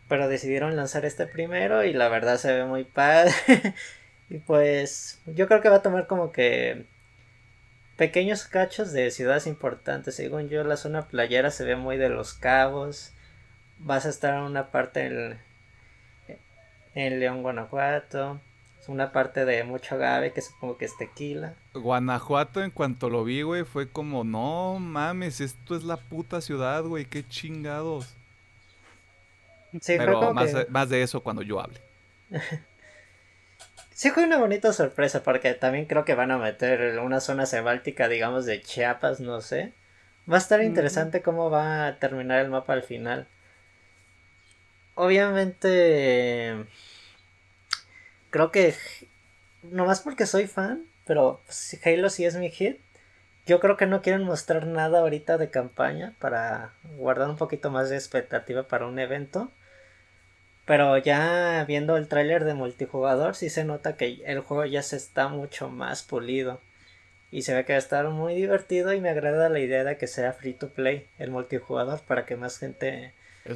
[0.08, 3.34] Pero decidieron lanzar este primero y la verdad se ve muy padre.
[4.30, 6.86] y pues yo creo que va a tomar como que
[7.97, 10.16] pequeños cachos de ciudades importantes.
[10.16, 13.14] Según yo, la zona playera se ve muy de los cabos.
[13.80, 15.39] Vas a estar en una parte en,
[16.93, 18.39] en León, Guanajuato.
[18.88, 21.56] Una parte de mucho agave que supongo que es tequila.
[21.74, 26.84] Guanajuato, en cuanto lo vi, güey, fue como, no mames, esto es la puta ciudad,
[26.84, 28.14] güey, qué chingados.
[29.82, 31.80] Sí, fue Pero como más, que- más de eso cuando yo hable.
[33.94, 38.08] Sí fue una bonita sorpresa porque también creo que van a meter una zona sebáltica,
[38.08, 39.72] digamos, de Chiapas, no sé.
[40.30, 43.28] Va a estar interesante cómo va a terminar el mapa al final.
[44.96, 46.66] Obviamente,
[48.30, 48.74] creo que
[49.64, 51.42] nomás porque soy fan, pero
[51.84, 52.80] Halo sí es mi hit.
[53.46, 57.90] Yo creo que no quieren mostrar nada ahorita de campaña para guardar un poquito más
[57.90, 59.52] de expectativa para un evento.
[60.66, 64.97] Pero ya viendo el tráiler de multijugador sí se nota que el juego ya se
[64.97, 66.59] está mucho más pulido.
[67.32, 69.97] Y se ve que va a estar muy divertido y me agrada la idea de
[69.97, 73.13] que sea free to play el multijugador para que más gente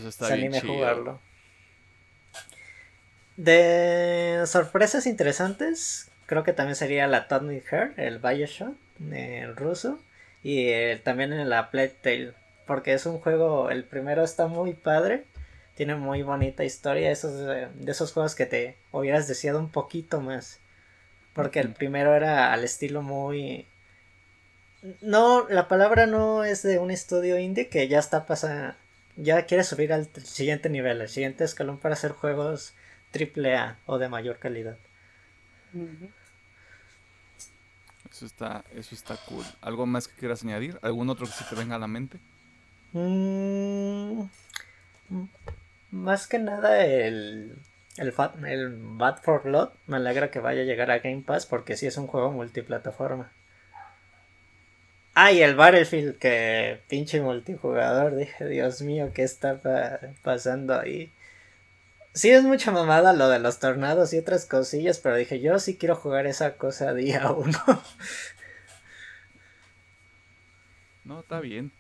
[0.10, 1.20] se anime a jugarlo.
[3.38, 8.76] De sorpresas interesantes, creo que también sería la Tony Her, el Bioshock,
[9.12, 9.98] en ruso,
[10.44, 12.34] y también en la Plague Tale,
[12.68, 15.24] porque es un juego, el primero está muy padre,
[15.80, 20.60] tiene muy bonita historia, esos, de esos juegos que te hubieras deseado un poquito más.
[21.32, 23.66] Porque el primero era al estilo muy...
[25.00, 28.76] No, la palabra no es de un estudio indie que ya está pasando...
[29.16, 32.74] Ya quiere subir al siguiente nivel, al siguiente escalón para hacer juegos
[33.12, 34.76] triple A o de mayor calidad.
[38.12, 39.46] Eso está, eso está cool.
[39.62, 40.78] ¿Algo más que quieras añadir?
[40.82, 42.20] ¿Algún otro que se te venga a la mente?
[42.92, 44.24] Mm,
[45.92, 47.56] más que nada el
[48.00, 48.14] el,
[48.46, 51.86] el Bad for Blood me alegra que vaya a llegar a Game Pass porque sí
[51.86, 53.32] es un juego multiplataforma.
[55.16, 58.16] Ah, y el Battlefield, que pinche multijugador.
[58.16, 59.60] Dije, Dios mío, ¿qué está
[60.22, 61.12] pasando ahí?
[62.14, 65.76] Sí, es mucha mamada lo de los tornados y otras cosillas, pero dije, yo sí
[65.78, 67.60] quiero jugar esa cosa día uno.
[71.04, 71.72] no, está bien.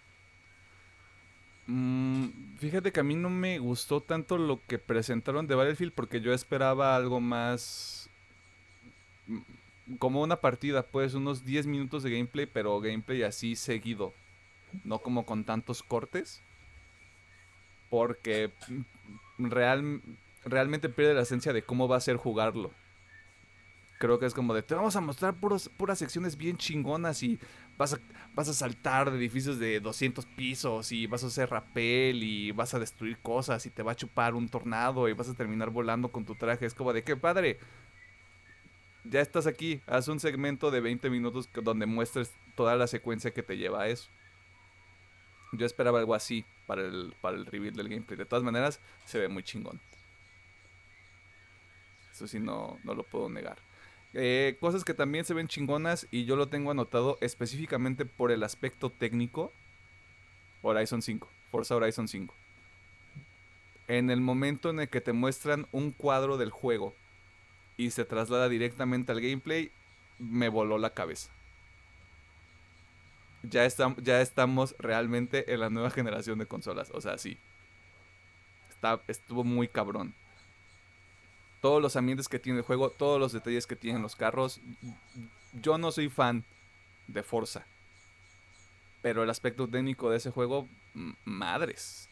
[1.72, 6.20] Mm, fíjate que a mí no me gustó tanto lo que presentaron de Battlefield porque
[6.20, 8.10] yo esperaba algo más
[9.28, 14.16] mm, como una partida, pues unos 10 minutos de gameplay, pero gameplay así seguido,
[14.84, 16.42] no como con tantos cortes,
[17.92, 18.50] porque
[19.38, 20.02] mm, real,
[20.46, 22.72] realmente pierde la esencia de cómo va a ser jugarlo.
[24.00, 27.38] Creo que es como de, te vamos a mostrar puras secciones bien chingonas y
[27.80, 28.00] vas a,
[28.36, 32.74] vas a saltar de edificios de 200 pisos y vas a hacer rapel y vas
[32.74, 36.12] a destruir cosas y te va a chupar un tornado y vas a terminar volando
[36.12, 36.66] con tu traje.
[36.66, 37.58] Es como de, qué padre.
[39.06, 43.44] Ya estás aquí, haz un segmento de 20 minutos donde muestres toda la secuencia que
[43.44, 44.10] te lleva a eso.
[45.54, 48.18] Yo esperaba algo así para el, para el reveal del gameplay.
[48.18, 49.80] De todas maneras, se ve muy chingón.
[52.12, 53.69] Eso sí, no, no lo puedo negar.
[54.14, 58.44] Eh, cosas que también se ven chingonas y yo lo tengo anotado específicamente por el
[58.44, 59.52] aspecto técnico.
[60.62, 62.34] Horizon 5, Forza Horizon 5.
[63.88, 66.94] En el momento en el que te muestran un cuadro del juego
[67.78, 69.72] y se traslada directamente al gameplay,
[70.18, 71.32] me voló la cabeza.
[73.44, 73.66] Ya,
[74.02, 76.92] ya estamos realmente en la nueva generación de consolas.
[76.94, 77.38] O sea, sí.
[78.70, 80.14] Está, estuvo muy cabrón
[81.62, 84.62] todos los ambientes que tiene el juego, todos los detalles que tienen los carros.
[85.54, 86.44] Yo no soy fan
[87.08, 87.66] de Forza.
[89.02, 90.68] Pero el aspecto técnico de ese juego,
[91.26, 92.10] madres.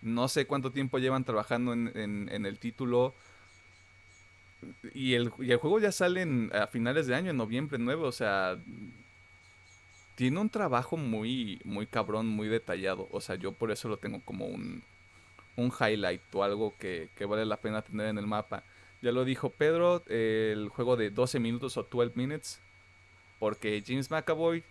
[0.00, 3.14] No sé cuánto tiempo llevan trabajando en, el título.
[4.94, 8.04] Y el, y el, juego ya sale a finales de año, en noviembre 9.
[8.04, 8.58] O sea,
[10.14, 13.08] tiene un trabajo muy, muy cabrón, muy detallado.
[13.12, 14.82] O sea, yo por eso lo tengo como un,
[15.58, 18.62] un highlight o algo que, vale la pena tener en el mapa.
[19.02, 22.60] Ya lo dijo Pedro, el juego de 12 minutos o 12 minutes.
[23.38, 24.64] Porque James McAvoy,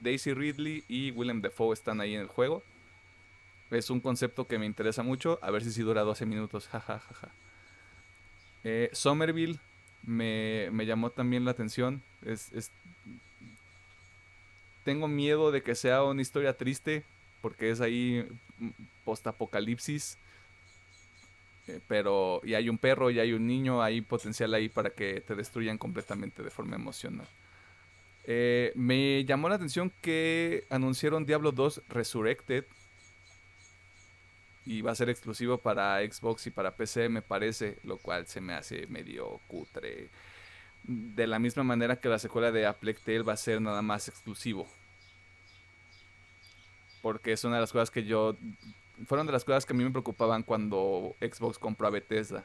[0.00, 2.62] Daisy Ridley y Willem Dafoe están ahí en el juego.
[3.70, 5.38] Es un concepto que me interesa mucho.
[5.42, 6.68] A ver si sí dura 12 minutos.
[6.72, 7.30] Jajajaja.
[8.64, 9.58] Eh, Somerville
[10.04, 12.02] me, llamó también la atención.
[12.24, 12.70] es,
[14.84, 17.04] Tengo miedo de que sea una historia triste.
[17.40, 18.24] Porque es ahí
[19.04, 20.18] post-apocalipsis.
[21.68, 25.20] Eh, pero, y hay un perro y hay un niño, hay potencial ahí para que
[25.20, 27.26] te destruyan completamente de forma emocional.
[28.24, 32.64] Eh, me llamó la atención que anunciaron Diablo 2 Resurrected.
[34.64, 38.40] Y va a ser exclusivo para Xbox y para PC, me parece, lo cual se
[38.40, 40.08] me hace medio cutre.
[40.84, 44.06] De la misma manera que la secuela de A Tale va a ser nada más
[44.06, 44.68] exclusivo.
[47.02, 48.36] Porque es una de las cosas que yo
[49.06, 52.44] fueron de las cosas que a mí me preocupaban cuando Xbox compró a Bethesda.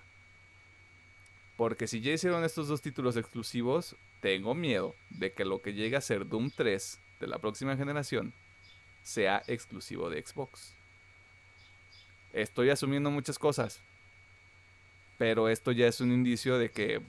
[1.56, 5.96] Porque si ya hicieron estos dos títulos exclusivos, tengo miedo de que lo que llegue
[5.96, 8.34] a ser Doom 3 de la próxima generación
[9.04, 10.74] sea exclusivo de Xbox.
[12.34, 13.80] Estoy asumiendo muchas cosas,
[15.18, 17.02] pero esto ya es un indicio de que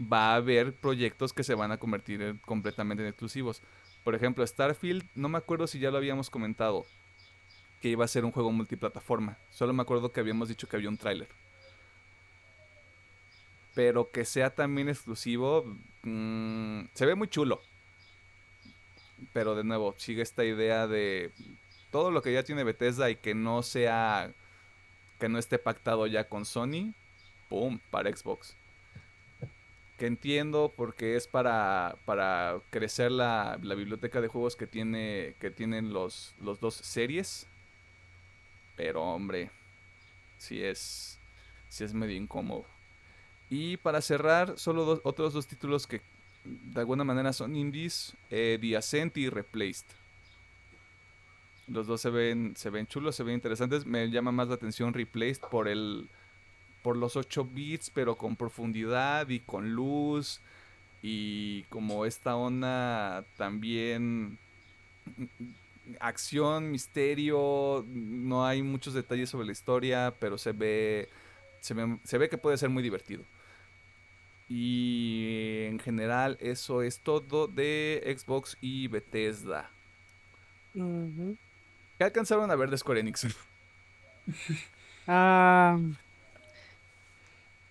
[0.00, 3.62] va a haber proyectos que se van a convertir completamente en exclusivos.
[4.04, 6.86] Por ejemplo, Starfield, no me acuerdo si ya lo habíamos comentado,
[7.80, 9.36] que iba a ser un juego multiplataforma.
[9.50, 11.28] Solo me acuerdo que habíamos dicho que había un tráiler.
[13.74, 15.64] pero que sea también exclusivo,
[16.02, 17.62] mm, se ve muy chulo.
[19.32, 21.32] Pero de nuevo, sigue esta idea de
[21.90, 24.32] todo lo que ya tiene Bethesda y que no sea,
[25.18, 26.94] que no esté pactado ya con Sony,
[27.48, 28.56] ¡pum!, para Xbox.
[30.02, 35.52] Que entiendo porque es para, para crecer la, la biblioteca de juegos que, tiene, que
[35.52, 37.46] tienen los, los dos series.
[38.74, 39.52] Pero hombre,
[40.38, 41.20] sí es,
[41.68, 42.64] sí es medio incómodo.
[43.48, 46.00] Y para cerrar, solo dos, otros dos títulos que
[46.44, 49.86] de alguna manera son indies, eh, The Ascent y Replaced.
[51.68, 53.86] Los dos se ven, se ven chulos, se ven interesantes.
[53.86, 56.08] Me llama más la atención Replaced por el
[56.82, 60.40] por los 8 bits, pero con profundidad y con luz.
[61.02, 64.38] Y como esta onda también
[66.00, 71.08] acción, misterio, no hay muchos detalles sobre la historia, pero se ve,
[71.60, 73.24] se ve, se ve que puede ser muy divertido.
[74.48, 79.70] Y en general eso es todo de Xbox y Bethesda.
[80.74, 83.26] ¿Qué alcanzaron a ver de Square Enix?
[85.08, 85.80] Ah,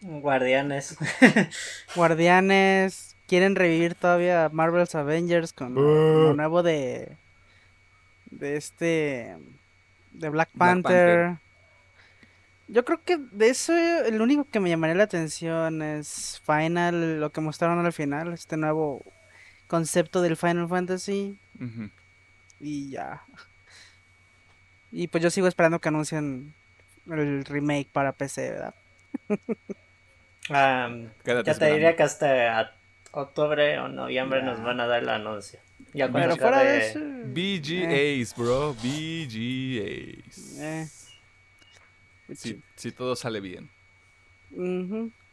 [0.02, 0.98] Guardianes.
[1.96, 3.16] Guardianes.
[3.28, 7.16] Quieren revivir todavía Marvel's Avengers con lo nuevo de.
[8.30, 9.38] De este.
[10.12, 11.26] De Black Panther.
[11.26, 11.52] Panther.
[12.68, 17.30] Yo creo que de eso el único que me llamaría la atención es Final, lo
[17.32, 19.02] que mostraron al final, este nuevo
[19.68, 21.38] concepto del Final Fantasy.
[22.62, 23.24] Y ya.
[24.92, 26.54] Y pues yo sigo esperando que anuncien
[27.10, 28.76] el remake para PC, ¿verdad?
[31.36, 31.76] Ya te esperando.
[31.76, 32.74] diría que hasta
[33.12, 35.60] octubre o noviembre nos van a dar el anuncio.
[35.94, 37.00] Ya Pero cuando Pero fuera de eso.
[37.26, 38.74] BGAs, bro.
[38.76, 40.60] BGAs.
[40.60, 40.88] eh,
[42.34, 43.70] Si, si todo sale bien.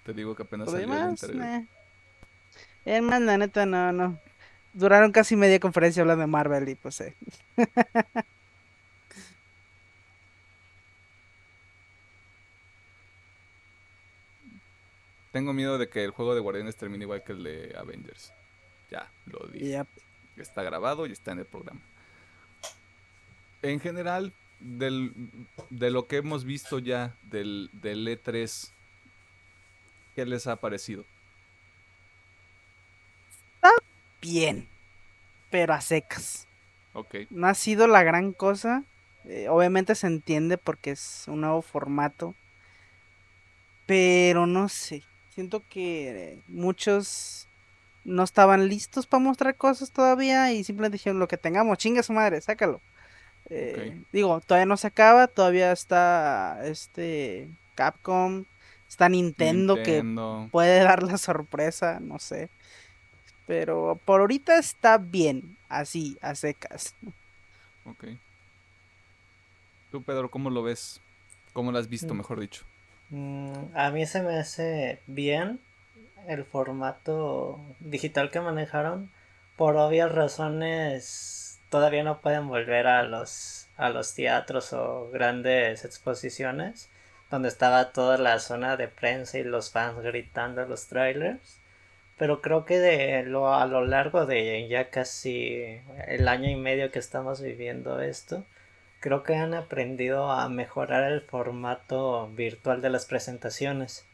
[0.04, 1.42] Te digo que apenas Lo salió el demás, interview.
[1.42, 1.66] eh.
[2.84, 4.18] Es más, la neta, no, no.
[4.72, 7.14] Duraron casi media conferencia hablando de Marvel y pues eh.
[15.32, 18.32] Tengo miedo de que el juego de Guardianes termine igual que el de Avengers.
[18.90, 19.84] Ya, lo dije.
[20.36, 21.80] Está grabado y está en el programa.
[23.62, 25.12] En general, del,
[25.70, 28.70] de lo que hemos visto ya del, del E3,
[30.14, 31.04] ¿qué les ha parecido?
[34.20, 34.66] Bien.
[35.50, 36.46] Pero a secas.
[36.92, 37.14] Ok.
[37.30, 38.84] No ha sido la gran cosa.
[39.24, 42.34] eh, obviamente se entiende porque es un nuevo formato.
[43.86, 45.02] Pero no sé.
[45.38, 47.46] Siento que muchos
[48.04, 52.12] no estaban listos para mostrar cosas todavía y simplemente dijeron lo que tengamos, chinga su
[52.12, 52.80] madre, sácalo.
[53.48, 58.46] Eh, Digo, todavía no se acaba, todavía está este Capcom,
[58.88, 60.48] está Nintendo, que Nintendo.
[60.50, 62.48] puede dar la sorpresa, no sé.
[63.46, 66.96] Pero por ahorita está bien, así, a secas.
[67.84, 68.06] Ok.
[69.92, 71.00] Tú, Pedro, ¿cómo lo ves?
[71.52, 72.16] ¿Cómo lo has visto, Mm.
[72.16, 72.64] mejor dicho?
[73.10, 75.60] Mm, a mí se me hace bien
[76.26, 79.10] el formato digital que manejaron.
[79.56, 86.90] Por obvias razones, todavía no pueden volver a los, a los teatros o grandes exposiciones,
[87.30, 91.58] donde estaba toda la zona de prensa y los fans gritando los trailers.
[92.18, 96.90] Pero creo que de lo, a lo largo de ya casi el año y medio
[96.90, 98.44] que estamos viviendo esto,
[99.00, 104.04] creo que han aprendido a mejorar el formato virtual de las presentaciones.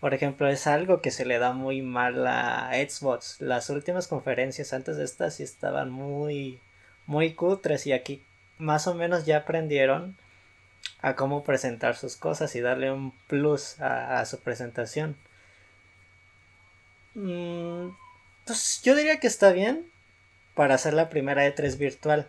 [0.00, 3.40] Por ejemplo, es algo que se le da muy mal a Xbox.
[3.40, 6.60] Las últimas conferencias antes de estas sí estaban muy,
[7.06, 8.22] muy cutres y aquí
[8.58, 10.16] más o menos ya aprendieron
[11.00, 15.16] a cómo presentar sus cosas y darle un plus a, su presentación.
[17.14, 17.90] Mm,
[18.46, 19.90] pues yo diría que está bien
[20.54, 22.28] para hacer la primera E3 virtual.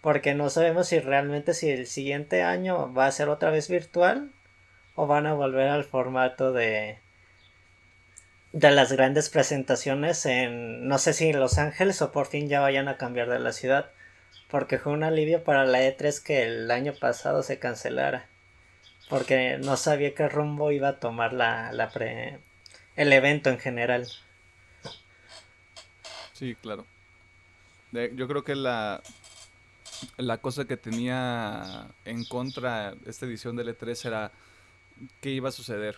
[0.00, 4.30] Porque no sabemos si realmente si el siguiente año va a ser otra vez virtual
[4.94, 6.98] o van a volver al formato de
[8.52, 12.60] de las grandes presentaciones en no sé si en Los Ángeles o por fin ya
[12.60, 13.90] vayan a cambiar de la ciudad
[14.48, 18.26] porque fue un alivio para la E3 que el año pasado se cancelara
[19.10, 22.38] porque no sabía qué rumbo iba a tomar la, la pre-
[22.96, 24.08] el evento en general.
[26.32, 26.84] Sí, claro.
[27.92, 29.00] Yo creo que la,
[30.16, 34.32] la cosa que tenía en contra esta edición del E3 era
[35.20, 35.96] qué iba a suceder.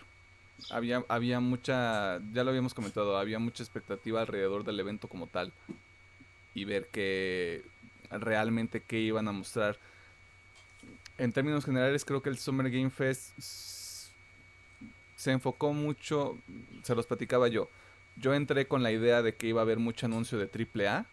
[0.69, 5.53] Había, había mucha, ya lo habíamos comentado, había mucha expectativa alrededor del evento como tal.
[6.53, 7.63] Y ver que
[8.11, 9.77] realmente qué iban a mostrar.
[11.17, 13.37] En términos generales, creo que el Summer Game Fest
[15.15, 16.37] se enfocó mucho,
[16.83, 17.69] se los platicaba yo.
[18.15, 21.05] Yo entré con la idea de que iba a haber mucho anuncio de AAA.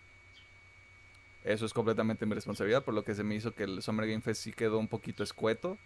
[1.47, 4.21] Eso es completamente mi responsabilidad, por lo que se me hizo que el Summer Game
[4.21, 5.79] Fest sí quedó un poquito escueto.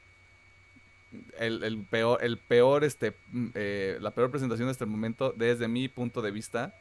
[1.38, 5.68] El, el peor, el peor, este, mm, eh, la peor presentación de este momento, desde
[5.68, 6.74] mi punto de vista,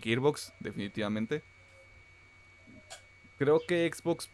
[0.00, 1.42] Gearbox, definitivamente.
[3.36, 4.30] Creo que Xbox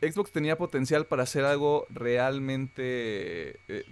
[0.00, 3.84] Xbox tenía potencial para hacer algo realmente eh,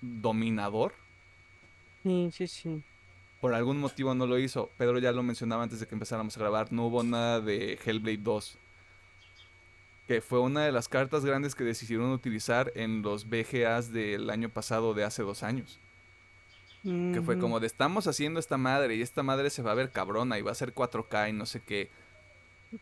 [0.00, 0.94] dominador.
[2.02, 2.82] Sí, sí, sí.
[3.40, 4.70] Por algún motivo no lo hizo.
[4.78, 6.72] Pedro ya lo mencionaba antes de que empezáramos a grabar.
[6.72, 8.58] No hubo nada de Hellblade 2.
[10.08, 14.48] Que fue una de las cartas grandes que decidieron utilizar en los BGAs del año
[14.48, 15.78] pasado, de hace dos años.
[16.82, 19.90] Que fue como de estamos haciendo esta madre y esta madre se va a ver
[19.90, 21.90] cabrona y va a ser 4K y no sé qué.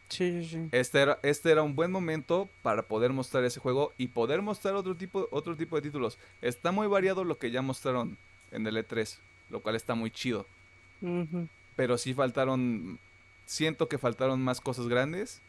[0.09, 0.69] Sí, sí, sí.
[0.73, 4.75] Este era, este era un buen momento para poder mostrar ese juego y poder mostrar
[4.75, 6.19] otro tipo, otro tipo de títulos.
[6.43, 8.19] Está muy variado lo que ya mostraron
[8.51, 9.19] en el E3,
[9.51, 10.47] lo cual está muy chido.
[11.77, 12.99] Pero sí faltaron,
[13.45, 15.41] siento que faltaron más cosas grandes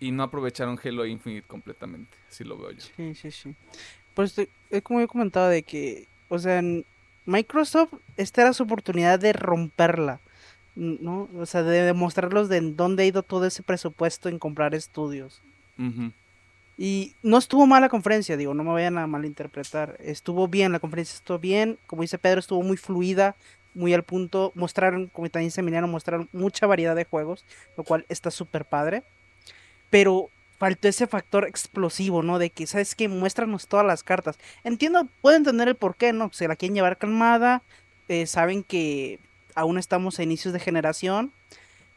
[0.00, 2.80] y no aprovecharon Halo Infinite completamente, así lo veo yo.
[2.96, 3.54] Sí, sí, sí.
[4.14, 4.34] Pues
[4.70, 6.84] es como yo comentaba de que, o sea, en
[7.26, 10.20] Microsoft, esta era su oportunidad de romperla,
[10.74, 11.28] ¿no?
[11.36, 15.42] O sea, de demostrarlos de en dónde ha ido todo ese presupuesto en comprar estudios.
[16.82, 19.98] Y no estuvo mal la conferencia, digo, no me vayan a malinterpretar.
[20.00, 21.78] Estuvo bien, la conferencia estuvo bien.
[21.86, 23.36] Como dice Pedro, estuvo muy fluida,
[23.74, 24.50] muy al punto.
[24.54, 27.44] Mostraron, como también dice Emiliano, mostraron mucha variedad de juegos,
[27.76, 29.02] lo cual está súper padre.
[29.90, 32.38] Pero faltó ese factor explosivo, ¿no?
[32.38, 33.08] De que, ¿sabes qué?
[33.08, 34.38] Muéstranos todas las cartas.
[34.64, 36.30] Entiendo, puedo entender el por qué, ¿no?
[36.32, 37.62] Se la quieren llevar calmada.
[38.08, 39.18] eh, saben que
[39.54, 41.30] aún estamos a inicios de generación.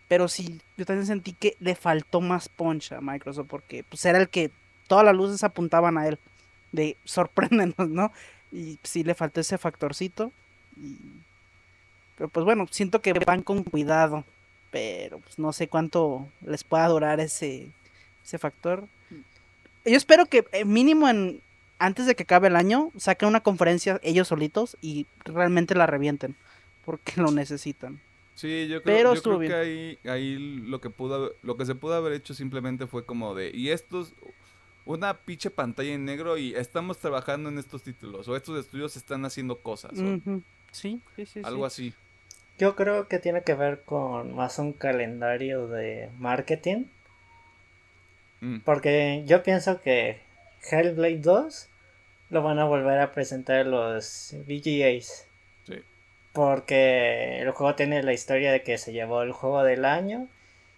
[0.09, 4.19] Pero sí, yo también sentí que le faltó más punch a Microsoft porque pues era
[4.19, 4.51] el que
[4.93, 6.19] todas las luces apuntaban a él.
[6.71, 8.11] De sorpréndenos, ¿no?
[8.51, 10.31] Y sí le faltó ese factorcito.
[10.77, 10.97] y-
[12.15, 14.23] Pero pues bueno, siento que van con cuidado.
[14.69, 17.67] Pero pues no sé cuánto les pueda durar ese,
[18.23, 18.87] ese factor.
[19.83, 21.41] Yo espero que eh, mínimo en
[21.79, 26.35] antes de que acabe el año saquen una conferencia ellos solitos y realmente la revienten.
[26.85, 27.99] Porque lo necesitan.
[28.35, 30.37] Sí, yo creo, Pero yo creo que ahí, ahí
[30.67, 34.13] lo que pudo lo que se pudo haber hecho simplemente fue como de y estos
[34.85, 39.25] una pinche pantalla en negro y estamos trabajando en estos títulos o estos estudios están
[39.25, 39.91] haciendo cosas.
[40.71, 41.41] Sí, sí, sí.
[41.43, 41.87] algo sí.
[41.89, 41.93] así.
[42.59, 46.85] Yo creo que tiene que ver con más un calendario de marketing.
[48.41, 50.19] Mm, Porque yo pienso que
[50.69, 51.69] Hellblade 2
[52.29, 55.27] lo van a volver a presentar en los VGAs.
[55.67, 55.75] sí.
[56.33, 60.27] Porque el juego tiene la historia de que se llevó el juego del año.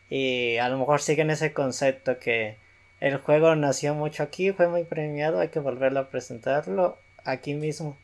[0.09, 2.57] Y a lo mejor siguen ese concepto que
[2.99, 7.97] el juego nació mucho aquí, fue muy premiado, hay que volverlo a presentarlo aquí mismo.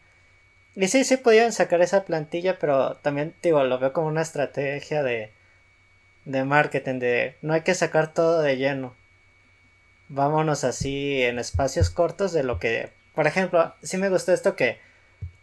[0.76, 5.04] Y sí, sí pudieron sacar esa plantilla, pero también digo, lo veo como una estrategia
[5.04, 5.32] de,
[6.26, 8.96] de marketing, de no hay que sacar todo de lleno.
[10.10, 14.78] Vámonos así en espacios cortos de lo que, por ejemplo, sí me gustó esto que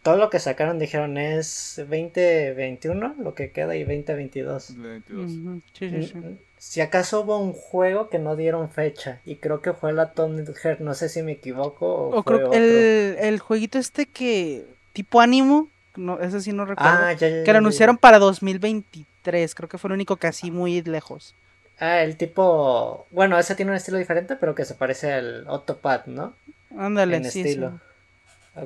[0.03, 4.75] todo lo que sacaron dijeron es 2021 lo que queda y 2022.
[4.77, 5.31] 22.
[5.31, 6.37] Ujú, Sí, sí, sí.
[6.59, 10.45] Si acaso hubo un juego que no dieron fecha y creo que fue la Tomb
[10.45, 12.57] Raider, no sé si me equivoco o, O fue creo otro.
[12.57, 17.27] el, el jueguito este que tipo ánimo, no, ese sí no recuerdo, Ah, ya, ya,
[17.29, 20.81] ya, que ya, lo anunciaron para 2023, creo que fue el único que así muy
[20.81, 21.33] lejos.
[21.79, 26.07] Ah, el tipo, bueno, ese tiene un estilo diferente, pero que se parece al Autopad,
[26.07, 26.33] ¿no?
[26.77, 27.71] Ándale, en sí, estilo.
[27.71, 27.77] sí.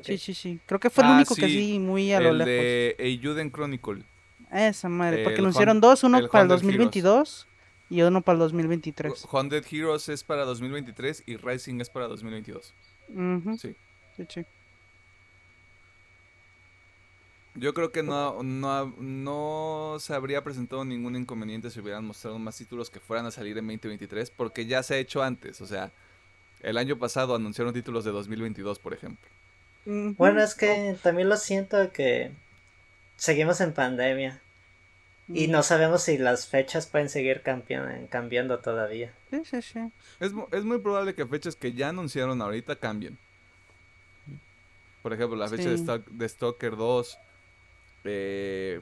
[0.03, 0.59] Sí, sí, sí.
[0.65, 2.51] Creo que fue el Ah, único que sí, muy a lo El lejos.
[2.51, 4.01] de Eiyuden Chronicle.
[4.51, 7.47] Esa madre, porque el anunciaron dos, uno el para el Hundred 2022
[7.93, 9.27] y uno para el 2023.
[9.31, 12.73] Haunted Heroes es para 2023 y Rising es para 2022.
[13.09, 13.75] Ujú, Sí.
[14.17, 14.45] sí, sí.
[17.53, 22.57] Yo creo que no, no, no se habría presentado ningún inconveniente si hubieran mostrado más
[22.57, 25.61] títulos que fueran a salir en 2023, porque ya se ha hecho antes.
[25.61, 25.91] O sea,
[26.63, 29.29] el año pasado anunciaron títulos de 2022, por ejemplo.
[29.85, 32.31] Bueno, es que también lo siento de que
[33.17, 34.41] seguimos en pandemia
[35.27, 39.13] y no sabemos si las fechas pueden seguir cambian- cambiando todavía.
[39.31, 39.79] Sí, sí, sí.
[40.19, 43.17] Es, es muy probable que fechas que ya anunciaron ahorita cambien.
[45.01, 45.75] Por ejemplo, la fecha de.
[45.77, 47.17] Stalk- de Stalker 2.
[48.05, 48.81] eh,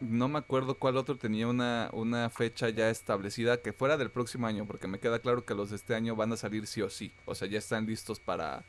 [0.00, 4.48] no me acuerdo cuál otro tenía una, una fecha ya establecida que fuera del próximo
[4.48, 6.90] año, porque me queda claro que los de este año van a salir sí o
[6.90, 7.12] sí.
[7.24, 8.64] O sea, ya están listos para,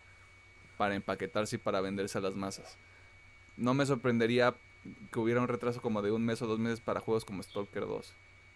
[0.78, 2.76] para empaquetarse y para venderse a las masas.
[3.57, 4.53] No me sorprendería
[5.11, 7.86] que hubiera un retraso como de un mes o dos meses para juegos como Stalker
[7.86, 8.13] 2.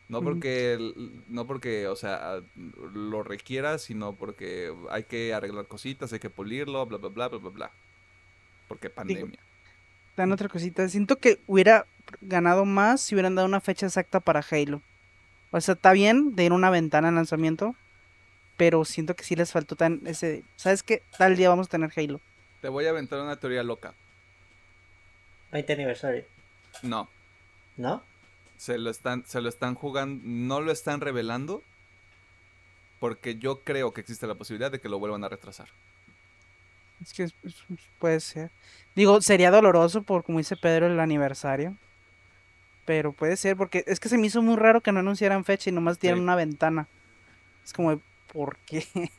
[0.09, 0.77] No porque,
[1.27, 2.41] no porque, o sea,
[2.93, 7.39] lo requiera, sino porque hay que arreglar cositas, hay que pulirlo, bla, bla, bla, bla,
[7.39, 7.71] bla, bla.
[8.69, 9.39] Porque pandemia.
[10.15, 10.87] Dan otra cosita.
[10.87, 11.85] Siento que hubiera
[12.21, 14.81] ganado más si hubieran dado una fecha exacta para Halo.
[15.51, 17.75] O sea, está bien de ir una ventana de lanzamiento,
[18.55, 20.43] pero siento que sí les faltó tan ese...
[20.55, 21.03] ¿Sabes qué?
[21.17, 22.21] Tal día vamos a tener Halo.
[22.61, 23.93] Te voy a aventar una teoría loca.
[25.51, 26.25] 20 aniversario.
[26.81, 27.07] No,
[27.77, 28.03] ¿No?
[28.57, 31.63] se lo están, se lo están jugando, no lo están revelando.
[32.99, 35.67] Porque yo creo que existe la posibilidad de que lo vuelvan a retrasar.
[37.03, 37.29] Es que
[37.99, 38.49] puede ser.
[38.95, 41.75] Digo, sería doloroso por, como dice Pedro, el aniversario.
[42.85, 45.69] Pero puede ser, porque es que se me hizo muy raro que no anunciaran fecha
[45.69, 46.23] y nomás dieran Sí.
[46.23, 46.87] una ventana.
[47.63, 48.01] Es como,
[48.33, 48.83] ¿por qué?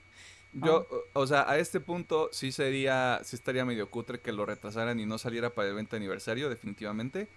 [0.53, 4.99] Yo, o sea, a este punto sí sería, sí estaría medio cutre que lo retrasaran
[4.99, 7.29] y no saliera para el 20 aniversario, definitivamente.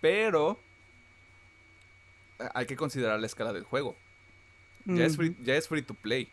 [0.00, 0.58] Pero
[2.54, 3.96] hay que considerar la escala del juego.
[4.84, 6.28] Ya, es free, ya es free to play.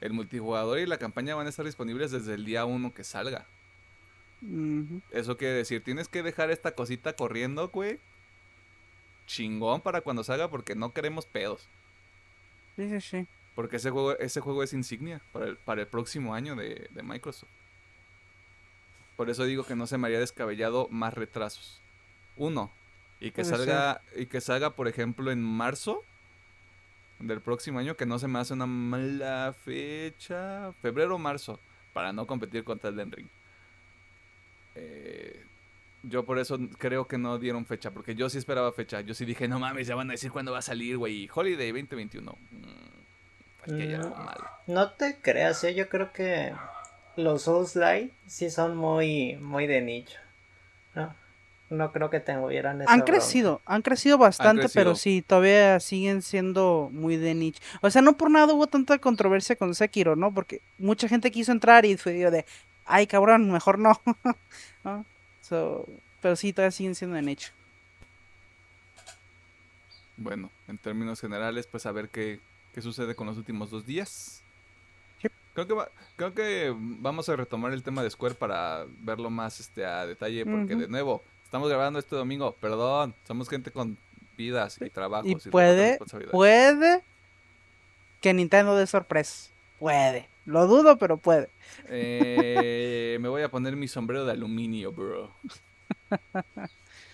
[0.00, 3.46] El multijugador y la campaña van a estar disponibles desde el día 1 que salga.
[5.12, 8.00] Eso quiere decir, tienes que dejar esta cosita corriendo, güey.
[9.26, 11.68] Chingón para cuando salga porque no queremos pedos.
[12.76, 13.26] Sí, sí, sí.
[13.54, 17.02] Porque ese juego, ese juego es insignia para el, para el próximo año de, de
[17.02, 17.50] Microsoft.
[19.16, 21.80] Por eso digo que no se me haría descabellado más retrasos.
[22.36, 22.70] Uno.
[23.20, 24.00] Y que Puede salga.
[24.16, 26.02] Y que salga, por ejemplo, en marzo
[27.20, 30.72] del próximo año, que no se me hace una mala fecha.
[30.82, 31.60] Febrero o marzo.
[31.92, 33.28] Para no competir contra el Ring.
[34.74, 35.44] Eh,
[36.02, 37.90] yo por eso creo que no dieron fecha.
[37.90, 39.02] Porque yo sí esperaba fecha.
[39.02, 41.30] Yo sí dije, no mames, ya van a decir cuándo va a salir, güey.
[41.32, 42.32] Holiday 2021.
[42.32, 42.91] Mm,
[43.66, 44.24] hay algo Mm.
[44.24, 44.44] malo.
[44.66, 45.74] No te creas, ¿eh?
[45.74, 46.52] yo creo que
[47.16, 50.18] los Souls Light sí son muy, muy de nicho.
[50.94, 51.14] No,
[51.70, 53.12] no creo que tuvieran esa Han bronca.
[53.12, 54.96] crecido, han crecido bastante, pero crecido.
[54.96, 57.60] sí, todavía siguen siendo muy de nicho.
[57.80, 60.32] O sea, no por nada hubo tanta controversia con Sekiro, ¿no?
[60.32, 62.44] Porque mucha gente quiso entrar y fue de,
[62.84, 64.00] ay cabrón, mejor no.
[64.84, 65.04] ¿No?
[65.40, 65.86] So,
[66.20, 67.52] pero sí, todavía siguen siendo de nicho.
[70.16, 72.38] Bueno, en términos generales, pues a ver qué,
[72.74, 74.42] qué sucede con los últimos dos días.
[75.54, 79.60] Creo que va- creo que vamos a retomar el tema de Square para verlo más
[79.60, 83.98] este a detalle, porque de nuevo, estamos grabando este domingo, perdón, somos gente con
[84.38, 85.98] vidas y trabajos Y y puede,
[86.30, 87.02] puede
[88.22, 89.50] que Nintendo dé sorpresa.
[89.78, 90.26] Puede.
[90.46, 91.48] Lo dudo, pero puede.
[91.88, 95.30] Eh, me voy a poner mi sombrero de aluminio, bro.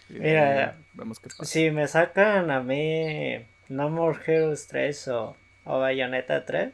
[0.09, 1.45] Mira, ahí vemos qué pasa.
[1.45, 5.37] Si me sacan a mí No More Heroes 3 o,
[5.69, 6.73] o Bayonetta 3,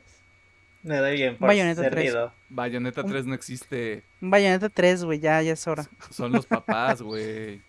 [0.84, 1.92] me doy bien por Bayonetta 3.
[1.92, 2.32] servido.
[2.48, 4.02] Bayonetta 3 no existe.
[4.20, 5.84] Un Bayonetta 3, güey, ya, ya es hora.
[6.10, 7.60] Son los papás, güey.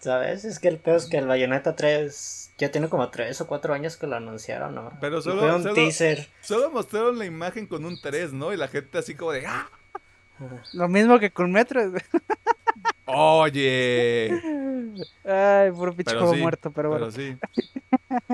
[0.00, 0.44] ¿Sabes?
[0.44, 3.72] Es que el peor es que el Bayonetta 3 ya tiene como 3 o 4
[3.74, 4.92] años que lo anunciaron, ¿no?
[5.00, 6.28] Pero Y solo- fue un solo- teaser.
[6.42, 8.52] Solo mostraron la imagen con un 3, ¿no?
[8.52, 9.68] Y la gente así como de ¡Ah!
[10.72, 11.80] Lo mismo que con Metro.
[13.06, 14.30] Oye.
[15.24, 17.08] Ay, puro juego sí, muerto, pero bueno.
[17.14, 17.36] Pero sí.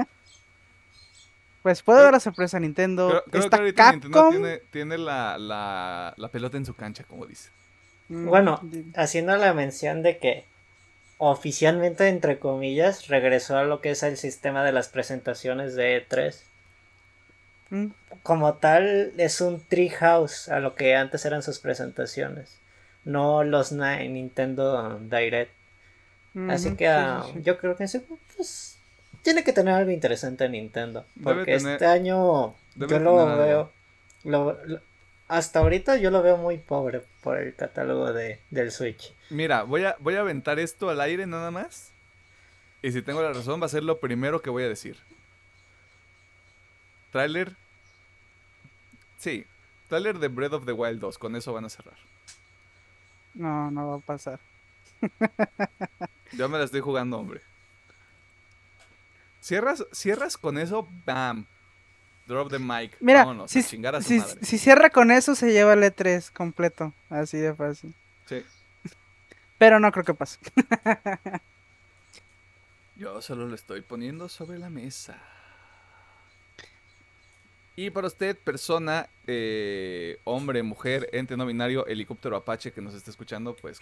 [1.63, 3.23] Pues puede dar la sorpresa a Nintendo.
[3.23, 4.25] Creo, creo que Está ahorita Nintendo Capcom.
[4.25, 7.51] tiene, tiene la, la, la pelota en su cancha, como dice.
[8.09, 10.45] Mm, Bueno, haciendo la mención de que
[11.19, 16.45] oficialmente, entre comillas, regresó a lo que es el sistema de las presentaciones de E3.
[17.71, 17.91] mm,
[18.23, 22.59] Como tal, es un treehouse a lo que antes eran sus presentaciones,
[23.05, 25.53] no los Nintendo Direct.
[26.47, 27.41] Así ujú, que sí, sí, sí.
[27.43, 28.01] yo creo que sí,
[28.37, 28.70] pues,
[29.23, 31.05] tiene que tener algo interesante Nintendo.
[31.23, 33.71] Porque tener- este año yo lo veo.
[34.25, 34.81] lo- lo-
[35.29, 39.13] hasta ahorita yo lo veo muy pobre por el catálogo de, del Switch.
[39.31, 41.93] Mira, voy a, voy a aventar esto al aire nada más.
[42.83, 44.97] Y si tengo la razón, va a ser lo primero que voy a decir.
[47.13, 47.55] Trailer.
[49.19, 49.45] Sí,
[49.89, 51.19] trailer de Breath of the Wild 2.
[51.19, 51.97] Con eso van a cerrar.
[53.35, 54.41] No, no va a pasar.
[56.33, 57.41] Yo me la estoy jugando, hombre.
[59.41, 61.47] Cierras, cierras con eso, bam.
[62.27, 62.97] Drop the mic.
[63.01, 64.45] Mira, Vámonos, si, a chingar a su si- madre.
[64.45, 66.93] si cierra con eso, se lleva el E3 completo.
[67.09, 67.93] Así de fácil.
[68.27, 68.45] Sí.
[69.59, 70.39] Pero no creo que pase.
[72.97, 75.19] Yo solo lo estoy poniendo sobre la mesa.
[77.77, 83.11] Y para usted, persona, eh, hombre, mujer, ente no binario, helicóptero apache que nos está
[83.11, 83.81] escuchando, pues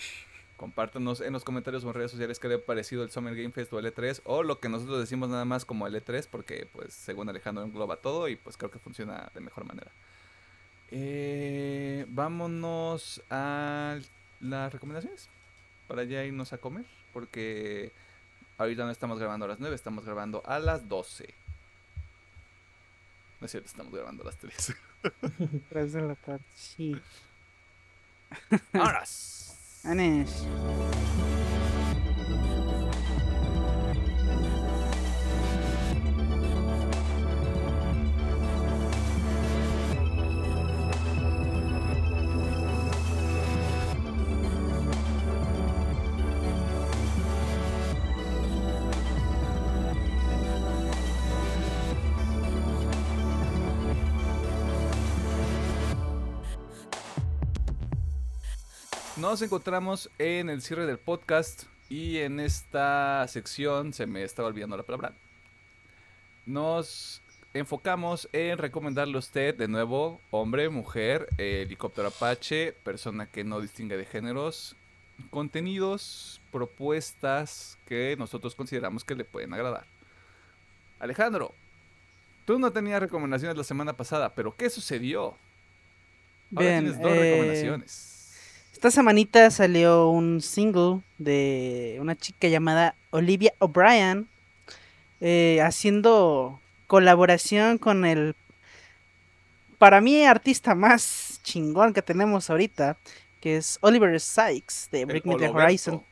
[0.58, 3.52] compártanos en los comentarios o en redes sociales qué le ha parecido el Summer Game
[3.52, 6.68] Fest o el E3 o lo que nosotros decimos nada más como el E3 porque
[6.72, 9.90] pues según Alejandro engloba todo y pues creo que funciona de mejor manera.
[10.90, 13.98] Eh, vámonos a
[14.40, 15.28] las recomendaciones
[15.86, 17.92] para ya irnos a comer porque
[18.58, 21.32] ahorita no estamos grabando a las 9, estamos grabando a las 12.
[23.40, 24.74] No es cierto, estamos grabando a las 3.
[25.68, 26.44] Tres de la tarde.
[26.56, 27.00] Sí.
[28.72, 29.47] ¡Vámonos!
[29.84, 30.46] Anés.
[59.30, 64.74] Nos encontramos en el cierre del podcast y en esta sección se me estaba olvidando
[64.74, 65.12] la palabra.
[66.46, 67.20] Nos
[67.52, 73.60] enfocamos en recomendarle a usted de nuevo, hombre, mujer, eh, helicóptero Apache, persona que no
[73.60, 74.76] distingue de géneros,
[75.28, 79.84] contenidos, propuestas que nosotros consideramos que le pueden agradar.
[81.00, 81.52] Alejandro,
[82.46, 85.36] tú no tenías recomendaciones la semana pasada, pero ¿qué sucedió?
[86.56, 88.17] Ahora Bien, tienes dos eh, recomendaciones.
[88.78, 94.28] Esta semanita salió un single de una chica llamada Olivia O'Brien
[95.20, 98.36] eh, haciendo colaboración con el,
[99.78, 102.96] para mí, artista más chingón que tenemos ahorita,
[103.40, 105.48] que es Oliver Sykes de Bring Me the.
[105.48, 106.04] Horizon,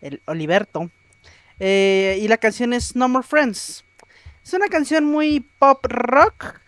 [0.00, 0.90] el Oliverto.
[1.58, 3.84] Eh, y la canción es No More Friends.
[4.42, 6.60] Es una canción muy pop rock,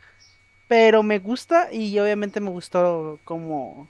[0.68, 3.88] pero me gusta y obviamente me gustó como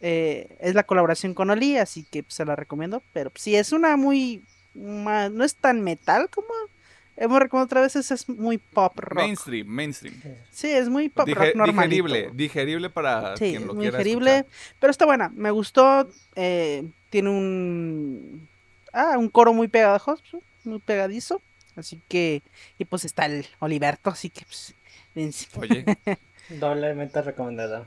[0.00, 3.02] eh, es la colaboración con Oli, así que pues, se la recomiendo.
[3.12, 4.42] Pero sí, es una muy.
[4.74, 6.48] ma- no es tan metal como
[7.16, 9.18] hemos recomendado otras veces, es muy pop rock.
[9.24, 10.14] Mainstream, mainstream.
[10.50, 11.82] Sí, es muy pop Dije- rock normalito.
[12.06, 14.74] digerible, digerible para Sí, quien lo muy quiera digerible, escuchar.
[14.78, 15.28] pero está buena.
[15.34, 16.08] Me gustó.
[16.36, 18.48] eh, tiene un.
[18.92, 21.42] Ah, un coro muy pegajoso, muy pegadizo.
[21.76, 22.42] Así que.
[22.78, 24.74] Y pues está el Oliverto, así que pues.
[25.58, 25.84] Oye,
[26.48, 27.84] Doblemente recomendada.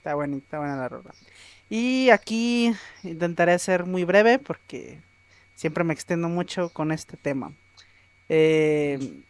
[0.00, 1.10] Está buena, está buena la rola.
[1.68, 4.98] Y aquí intentaré ser muy breve porque
[5.56, 7.52] siempre me extiendo mucho con este tema.
[8.30, 9.20] Eh,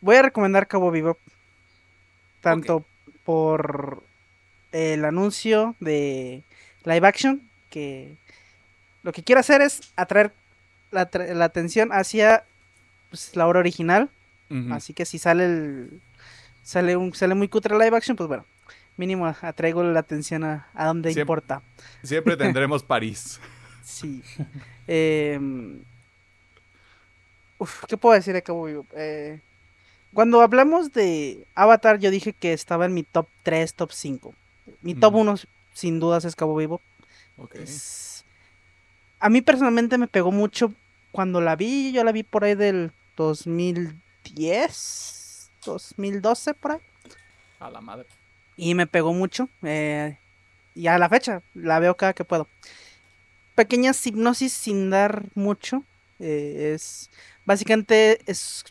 [0.00, 1.18] voy a recomendar Cabo Vivo.
[2.40, 2.86] Tanto
[3.24, 4.02] por
[4.72, 6.42] el anuncio de
[6.84, 8.16] live action, que
[9.02, 10.32] lo que quiero hacer es atraer
[10.92, 12.44] la, la atención hacia
[13.10, 14.08] pues, la obra original.
[14.70, 16.00] Así que si sale el
[16.62, 18.46] sale un sale muy cutre live action, pues bueno,
[18.96, 21.62] mínimo atraigo la atención a, a donde Siempre- importa.
[22.02, 23.40] siempre tendremos París.
[23.82, 24.22] Sí.
[27.58, 28.86] Uf, ¿qué puedo decir de Cabo Vivo?
[28.96, 29.40] Eh,
[30.12, 34.34] cuando hablamos de Avatar, yo dije que estaba en mi top 3, top 5.
[34.82, 35.14] Mi top.
[35.14, 35.34] 1,
[35.72, 36.80] sin dudas, es Cabo Vivo.
[37.54, 38.24] Es-
[39.20, 40.72] A mí personalmente me pegó mucho
[41.12, 41.92] cuando la vi.
[41.92, 46.78] Yo la vi por ahí del 2010, 2012, por ahí.
[47.60, 48.06] A la madre.
[48.56, 49.48] Y me pegó mucho.
[49.62, 50.18] eh,
[50.74, 52.48] y a la fecha, la veo cada que puedo.
[53.54, 55.84] Pequeña hipnosis sin dar mucho.
[56.18, 57.10] eh, es
[57.44, 58.64] básicamente es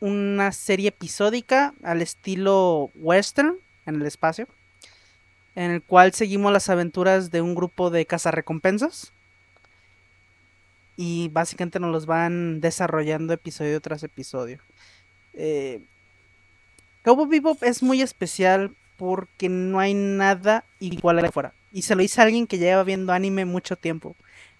[0.00, 3.56] una serie episódica al estilo western
[3.86, 4.46] en el espacio.
[5.54, 9.12] En el cual seguimos las aventuras de un grupo de cazarrecompensas.
[10.96, 14.60] Y básicamente nos los van desarrollando episodio tras episodio.
[15.32, 15.80] Eh,
[17.02, 21.54] Cowboy Bebop es muy especial porque no hay nada igual allá afuera.
[21.72, 24.16] Y se lo dice a alguien que lleva viendo anime mucho tiempo.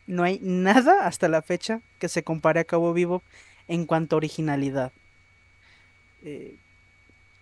[0.06, 3.22] No hay nada hasta la fecha que se compare a Cowboy Bebop
[3.66, 4.92] en cuanto a originalidad.
[6.24, 6.54] Eh,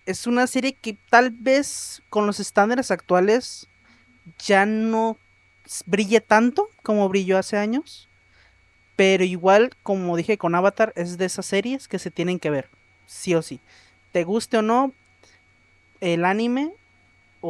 [0.05, 3.67] es una serie que tal vez con los estándares actuales
[4.39, 5.17] ya no
[5.85, 8.09] brille tanto como brilló hace años.
[8.95, 12.69] Pero igual, como dije con Avatar, es de esas series que se tienen que ver.
[13.05, 13.59] Sí o sí.
[14.11, 14.91] Te guste o no,
[16.01, 16.71] el anime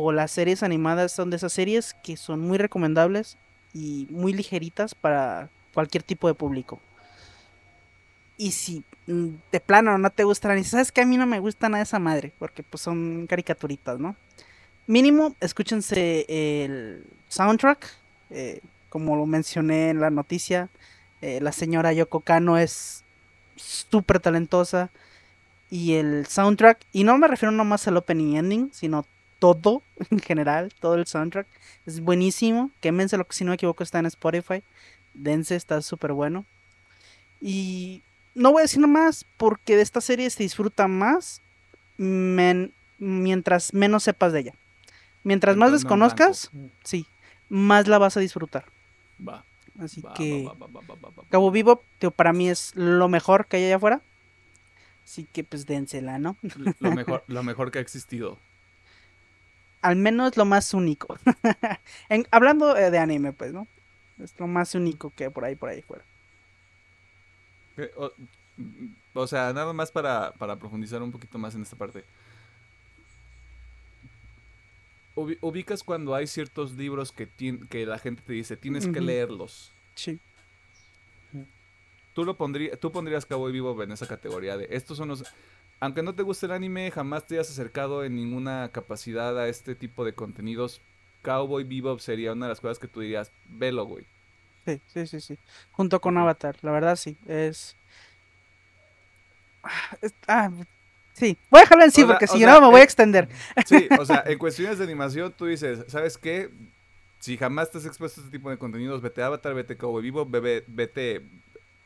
[0.04, 3.38] o las series animadas son de esas series que son muy recomendables
[3.74, 6.80] y muy ligeritas para cualquier tipo de público.
[8.38, 11.26] Y si mm, de plano no te gusta el anime, sabes que a mí no
[11.26, 14.16] me gusta nada esa madre, porque pues son caricaturitas, ¿no?
[14.86, 17.88] Mínimo, escúchense el soundtrack,
[18.30, 20.70] eh, como lo mencioné en la noticia,
[21.22, 23.04] eh, la señora Yoko Kano es
[23.56, 24.92] súper talentosa
[25.70, 29.06] y el soundtrack, y no me refiero nomás al opening y ending, sino
[29.40, 31.48] todo en general, todo el soundtrack
[31.86, 32.72] es buenísimo.
[32.82, 34.64] Quémense lo que si no me equivoco está en Spotify.
[35.14, 36.46] Dense, está súper bueno.
[37.42, 38.04] Y
[38.36, 41.42] no voy a decir más porque de esta serie se disfruta más
[41.98, 44.54] men- mientras menos sepas de ella.
[45.24, 46.52] Mientras más no desconozcas,
[46.84, 47.06] sí,
[47.50, 48.66] más la vas a disfrutar.
[49.28, 49.44] Va.
[49.80, 51.24] Así va, que va, va.
[51.30, 54.02] Cabo Vivo, tío, para mí es lo mejor que hay allá afuera.
[55.06, 56.36] Así que pues dénsela, ¿no?
[56.80, 58.40] Lo mejor, lo mejor que ha existido.
[59.82, 61.18] Al menos lo más único.
[62.10, 63.68] en, hablando eh, de anime, pues, ¿no?
[64.22, 66.04] Es lo más único que por ahí, por ahí fuera.
[67.78, 68.12] Eh, O,
[69.14, 72.04] o sea, nada más para, para profundizar un poquito más en esta parte.
[75.16, 77.28] Ubi- ubicas cuando hay ciertos libros que,
[77.70, 79.72] que la gente te dice, tienes que leerlos.
[79.96, 80.20] Sí.
[82.14, 85.24] Tú lo pondrías, tú pondrías Cowboy Vivo en esa categoría de estos son los.
[85.80, 89.76] Aunque no te guste el anime, jamás te hayas acercado en ninguna capacidad a este
[89.76, 90.82] tipo de contenidos.
[91.22, 94.06] Cowboy Bebop sería una de las cosas que tú dirías, velo, güey.
[94.66, 95.38] Sí, sí, sí, sí.
[95.72, 96.18] Junto con.
[96.18, 97.16] Avatar, la verdad sí.
[97.28, 97.76] Es.
[99.64, 100.50] Ah, es- ah,
[101.14, 101.38] sí.
[101.50, 103.30] Voy a dejarlo en sí, O porque si sea, no me voy eh, a extender.
[103.66, 106.50] Sí, o sea, en cuestiones de animación tú dices, ¿sabes qué?
[107.20, 110.64] Si jamás te has expuesto a este tipo de contenidos, vete Avatar, vete Cowboy vete,
[110.68, 111.22] vete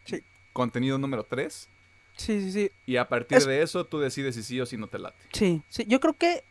[0.06, 0.24] Sí.
[0.54, 1.70] contenido número 3.
[2.18, 2.72] Sí, sí, sí.
[2.86, 5.18] Y a partir Es- de eso tú decides si sí o si no te late.
[5.34, 5.86] Sí, sí.
[5.88, 6.44] Yo creo que.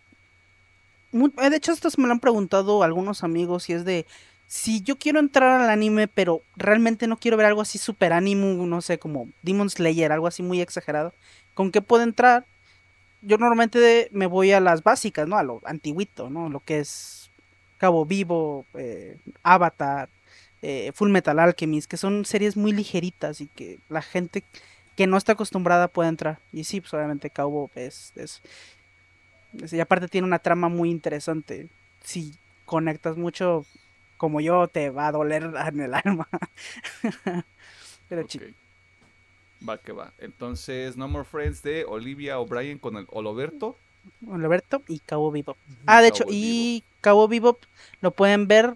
[1.12, 4.06] eh, De hecho, esto me lo han preguntado algunos amigos y es de.
[4.46, 8.66] Si yo quiero entrar al anime, pero realmente no quiero ver algo así super ánimo,
[8.66, 11.14] no sé, como Demon Slayer, algo así muy exagerado,
[11.54, 12.44] ¿con qué puedo entrar?
[13.22, 15.36] Yo normalmente me voy a las básicas, ¿no?
[15.36, 16.48] A lo antiguito, ¿no?
[16.48, 17.30] Lo que es
[17.78, 20.08] Cabo Vivo, eh, Avatar,
[20.62, 24.42] eh, Full Metal Alchemist, que son series muy ligeritas y que la gente
[24.96, 26.38] que no está acostumbrada puede entrar.
[26.52, 28.42] Y sí, pues obviamente Cabo es, es,
[29.62, 31.68] es- y aparte tiene una trama muy interesante.
[32.04, 32.34] Si
[32.66, 33.64] conectas mucho
[34.16, 36.28] como yo, te va a doler en el alma.
[38.08, 38.44] Pero chico.
[38.46, 38.52] Ok.
[39.68, 40.12] Va que va.
[40.18, 43.76] Entonces, No More Friends de Olivia O'Brien con el Oloberto.
[44.30, 45.56] Alberto y Cabo Vivo.
[45.86, 47.58] Ah, de hecho, y Cabo Vivo
[48.00, 48.74] lo pueden ver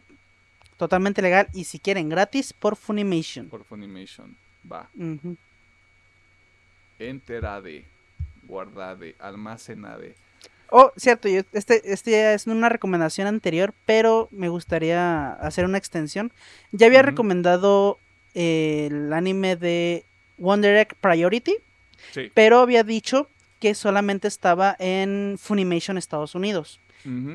[0.77, 3.49] totalmente legal y si quieren gratis por Funimation.
[3.49, 4.37] por Funimation.
[4.71, 4.91] Va.
[4.95, 5.37] Ujú.
[6.99, 7.85] Enterade.
[8.45, 9.15] Guardade.
[9.19, 10.15] Almacenade.
[10.71, 15.79] Oh, cierto, yo- este, este ya es una recomendación anterior, pero me gustaría hacer una
[15.79, 16.33] extensión.
[16.73, 17.99] Ya había recomendado
[18.35, 20.05] eh, el anime de
[20.39, 21.55] Wonder Egg Priority,
[22.13, 22.31] Sí.
[22.35, 23.29] pero había dicho
[23.61, 26.81] que solamente estaba en Funimation Estados Unidos.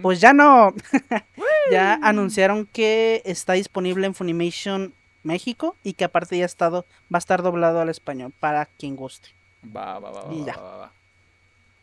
[0.01, 0.73] Pues ya no.
[1.71, 7.17] ya anunciaron que está disponible en Funimation México y que aparte ya ha estado, va
[7.17, 9.29] a estar doblado al español para quien guste.
[9.63, 10.55] Va, va, va, va, Y va, ya.
[10.57, 10.91] va, va.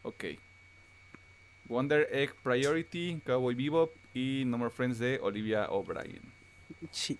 [0.04, 0.24] Ok.
[1.68, 6.22] Wonder Egg Priority, Cowboy Bebop y No More Friends de Olivia O'Brien.
[6.90, 7.18] Sí.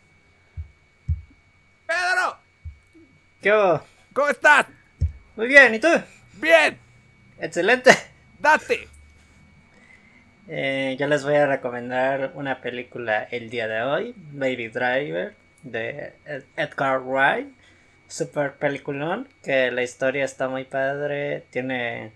[1.87, 2.37] ¡Pedro!
[3.43, 3.83] ¿Qué hubo?
[4.13, 4.67] ¿Cómo estás?
[5.37, 5.89] Muy bien, ¿y tú?
[6.35, 6.79] ¡Bien!
[7.41, 7.91] Excelente.
[8.39, 8.89] ¡Date!
[10.49, 15.35] Eh, yo les voy a recomendar una película el día de hoy, Baby Driver,
[15.65, 17.49] de Ed- Edgar Wright.
[18.09, 22.13] Super peliculón, que la historia está muy padre, tiene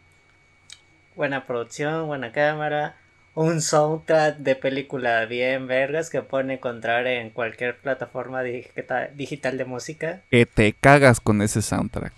[1.17, 2.97] buena producción, buena cámara,
[3.35, 9.65] un soundtrack de película bien vergas que pueden encontrar en cualquier plataforma digita- digital de
[9.65, 10.21] música.
[10.31, 12.13] Que te cagas con ese soundtrack.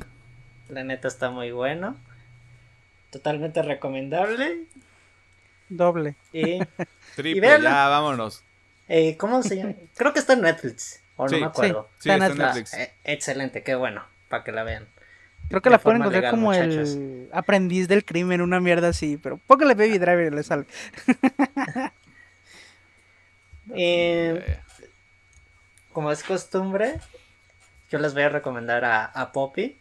[0.69, 1.97] La neta está muy bueno.
[3.11, 4.65] Totalmente recomendable.
[5.69, 6.15] Doble.
[6.33, 6.61] Y
[7.17, 7.69] Triple, véanlo.
[7.71, 8.43] ya, vámonos.
[8.89, 9.75] Eh, ¿Cómo se llama?
[9.97, 11.02] Creo que está en Netflix.
[11.23, 11.89] O Sí, no me acuerdo.
[11.99, 12.73] Sí, Está en está en Netflix.
[12.73, 12.75] Netflix.
[12.75, 14.03] Ah, eh, excelente, qué bueno.
[14.29, 14.87] Para que la vean.
[15.49, 16.95] Creo que De la pueden forma encontrar legal, como muchachos.
[16.95, 20.65] el aprendiz del crimen, una mierda así, pero póngale Baby Driver y le sale.
[23.75, 24.59] Eh,
[25.93, 26.99] como es costumbre,
[27.91, 29.77] yo les voy a recomendar a, a Poppy.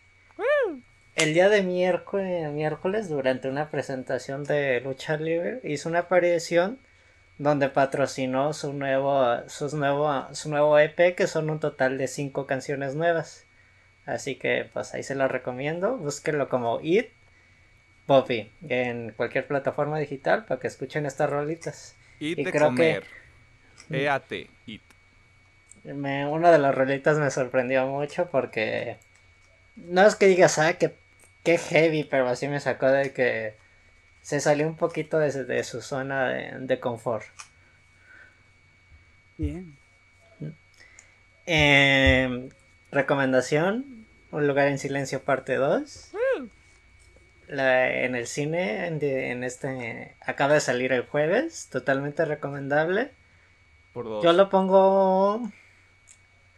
[1.15, 6.77] El día de miércoles, miércoles, durante una presentación de Lucha Libre, hizo una aparición
[7.37, 12.45] donde patrocinó su nuevo, sus nuevo, su nuevo EP, que son un total de cinco
[12.45, 13.45] canciones nuevas.
[14.05, 15.97] Así que pues ahí se lo recomiendo.
[15.97, 17.09] Búsquenlo como It
[18.05, 21.95] Poppy en cualquier plataforma digital para que escuchen estas rolitas.
[22.19, 23.03] Eat y de creo que- comer.
[23.91, 24.31] EAT.
[24.67, 24.81] Eat.
[25.83, 28.97] Me, una de las rolitas me sorprendió mucho porque
[29.75, 30.93] no es que digas, ah, que,
[31.43, 33.55] que heavy, pero así me sacó de que
[34.21, 37.25] se salió un poquito de, su- de su zona de, de confort.
[39.37, 39.75] Bien.
[41.45, 42.49] Eh,
[42.91, 46.11] recomendación, Un lugar en silencio parte 2.
[47.47, 53.11] La- en el cine, en, de- en este, acaba de salir el jueves, totalmente recomendable.
[53.93, 54.23] Por dos.
[54.23, 55.51] Yo lo pongo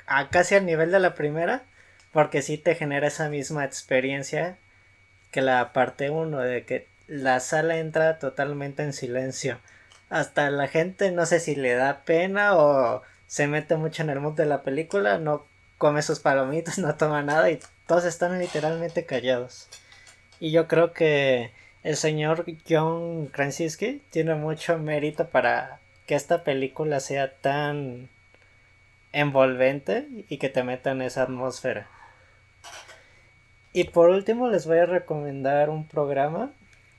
[0.06, 1.64] a casi al nivel de la primera,
[2.11, 4.57] porque sí te genera esa misma experiencia
[5.31, 9.60] que la parte 1, de que la sala entra totalmente en silencio.
[10.10, 14.20] Hasta la gente no sé si le da pena o se mete mucho en el
[14.20, 15.46] mood de la película, no
[15.78, 19.68] come sus palomitas, no toma nada y todos están literalmente callados.
[20.40, 21.52] Y yo creo que
[21.84, 28.10] el señor John Krasinski tiene mucho mérito para que esta película sea tan
[29.12, 31.88] envolvente y que te meta en esa atmósfera.
[33.74, 36.52] Y por último les voy a recomendar un programa,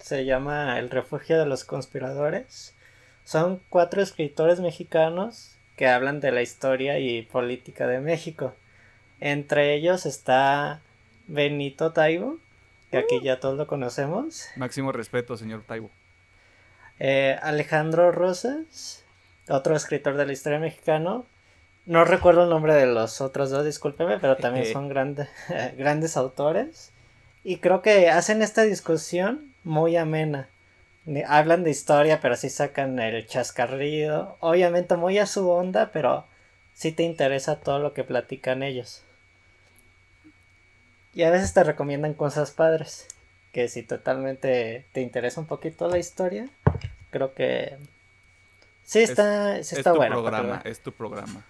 [0.05, 2.75] se llama El refugio de los conspiradores.
[3.25, 8.55] Son cuatro escritores mexicanos que hablan de la historia y política de México.
[9.19, 10.83] Entre ellos está
[11.27, 12.37] Benito Taibo,
[12.91, 14.45] que aquí ya todos lo conocemos.
[14.57, 15.89] Máximo respeto, señor Taibo.
[16.99, 19.07] Eh, Alejandro Rosas,
[19.49, 21.25] otro escritor de la historia mexicano.
[21.87, 25.31] No recuerdo el nombre de los otros dos, discúlpeme, pero también son grandes
[25.79, 26.93] grandes autores.
[27.43, 30.49] Y creo que hacen esta discusión muy amena.
[31.27, 34.36] Hablan de historia, pero sí sacan el chascarrido.
[34.41, 36.24] Obviamente muy a su onda, pero
[36.74, 39.03] sí te interesa todo lo que platican ellos.
[41.15, 43.07] Y a veces te recomiendan cosas padres.
[43.53, 46.49] Que si totalmente te interesa un poquito la historia,
[47.11, 47.77] creo que
[48.85, 50.16] sí está, es, está tu bueno.
[50.16, 51.45] Programa, es tu programa.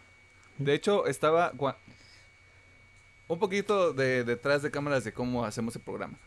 [0.59, 1.53] De hecho, estaba
[3.27, 6.19] un poquito de detrás de cámaras de cómo hacemos el programa.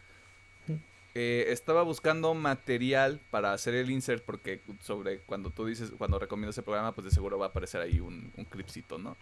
[1.20, 6.60] Eh, estaba buscando material para hacer el insert porque sobre cuando tú dices, cuando recomiendas
[6.60, 9.18] el programa, pues de seguro va a aparecer ahí un, un clipcito, ¿no?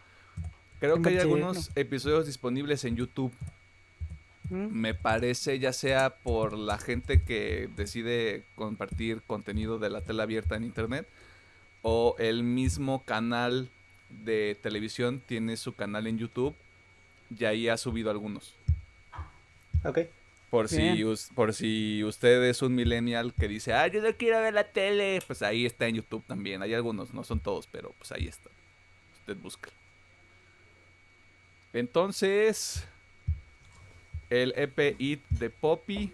[0.82, 3.32] Creo que hay algunos episodios disponibles en YouTube.
[4.50, 10.58] Me parece ya sea por la gente que decide compartir contenido de la tela abierta
[10.58, 11.08] en internet
[11.82, 13.70] o el mismo canal
[14.10, 16.56] de televisión tiene su canal en YouTube
[17.40, 18.54] y ahí ha subido algunos.
[19.86, 20.00] Ok.
[20.50, 21.04] Por si,
[21.34, 25.22] por si usted es un millennial que dice, ah, yo no quiero ver la tele,
[25.26, 26.62] pues ahí está en YouTube también.
[26.62, 28.50] Hay algunos, no son todos, pero pues ahí está.
[29.20, 29.70] Usted busca.
[31.74, 32.88] Entonces,
[34.30, 36.14] el EP It de Poppy,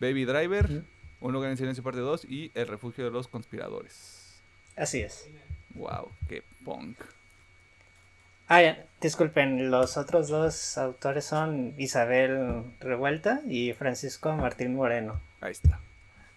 [0.00, 0.82] Baby Driver,
[1.20, 4.42] Un lugar en silencio parte 2 y El refugio de los conspiradores.
[4.74, 5.28] Así es.
[5.74, 6.98] Wow, qué punk.
[8.54, 15.18] Ah, ya, disculpen, los otros dos autores son Isabel Revuelta y Francisco Martín Moreno.
[15.40, 15.80] Ahí está.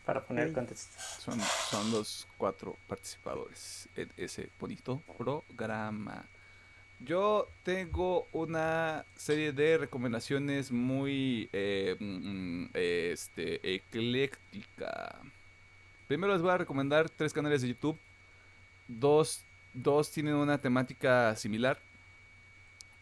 [0.06, 0.98] Para poner contexto.
[1.20, 6.24] Son, son los cuatro participadores en ese bonito programa.
[7.02, 15.20] Yo tengo una serie de recomendaciones muy eh, mm, este, ecléctica.
[16.08, 18.00] Primero les voy a recomendar tres canales de YouTube.
[18.88, 19.44] Dos,
[19.74, 21.78] dos tienen una temática similar.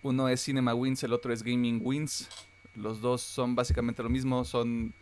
[0.04, 2.30] Uno es Cinema Wins, el otro es Gaming Wins.
[2.76, 4.46] Los dos son básicamente lo mismo.
[4.46, 4.94] Son,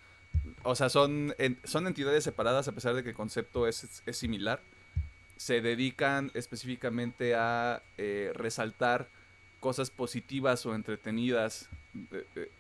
[0.64, 4.62] o sea, son, son entidades separadas a pesar de que el concepto es, es similar
[5.42, 9.08] se dedican específicamente a eh, resaltar
[9.60, 11.68] cosas positivas o entretenidas,
[12.12, 12.52] eh, eh,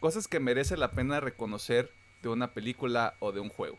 [0.00, 1.90] cosas que merece la pena reconocer
[2.22, 3.78] de una película o de un juego.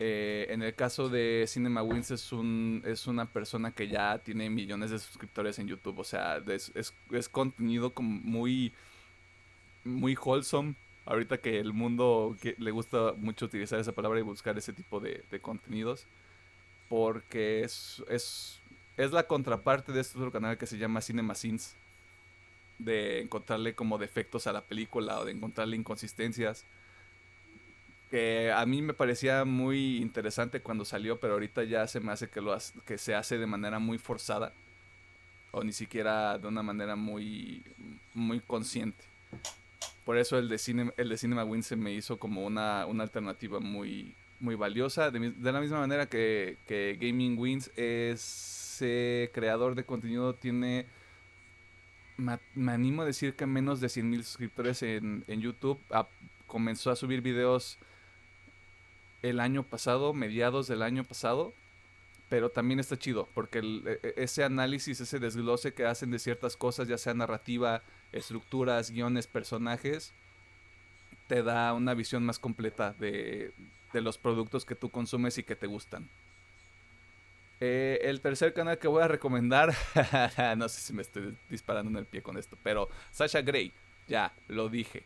[0.00, 4.90] En el caso de Cinema Wins es, un, es una persona que ya tiene millones
[4.90, 6.72] de suscriptores en YouTube, o sea, es,
[7.10, 8.72] es, contenido como muy,
[9.84, 10.74] muy wholesome.
[11.04, 15.24] Ahorita que el mundo le gusta mucho utilizar esa palabra y buscar ese tipo de,
[15.30, 16.06] de contenidos
[16.88, 18.60] porque es, es,
[18.96, 21.76] es la contraparte de este otro canal que se llama Cinema Sins.
[22.78, 26.64] De encontrarle como defectos a la película o de encontrarle inconsistencias.
[28.10, 32.28] Que a mí me parecía muy interesante cuando salió, pero ahorita ya se me hace
[32.28, 32.56] que, lo
[32.86, 34.52] que se hace de manera muy forzada.
[35.50, 37.62] O ni siquiera de una manera muy,
[38.14, 39.04] muy consciente.
[40.04, 43.02] Por eso el de, cine, el de Cinema Win se me hizo como una, una
[43.02, 45.10] alternativa muy, muy valiosa.
[45.10, 45.20] De,
[45.52, 46.56] la misma manera que,
[47.00, 50.86] Gaming Wins, ese creador de contenido tiene,
[52.16, 52.38] me,
[52.72, 55.78] animo a decir que menos de 100 mil suscriptores en, YouTube.
[56.46, 57.78] comenzó a subir videos
[59.22, 61.52] el año pasado, mediados del año pasado.
[62.28, 66.56] Pero también está chido, porque e, e, ese análisis, ese desglose que hacen de ciertas
[66.56, 67.82] cosas, ya sea narrativa,
[68.12, 70.12] estructuras, guiones, personajes,
[71.28, 73.52] te da una visión más completa de,
[73.92, 76.08] los productos que tú consumes y que te gustan.
[77.60, 79.74] Eh, el tercer canal que voy a recomendar,
[80.56, 83.72] no sé si me estoy disparando en el pie con esto, pero Sasha Gray,
[84.06, 85.04] ya, lo dije.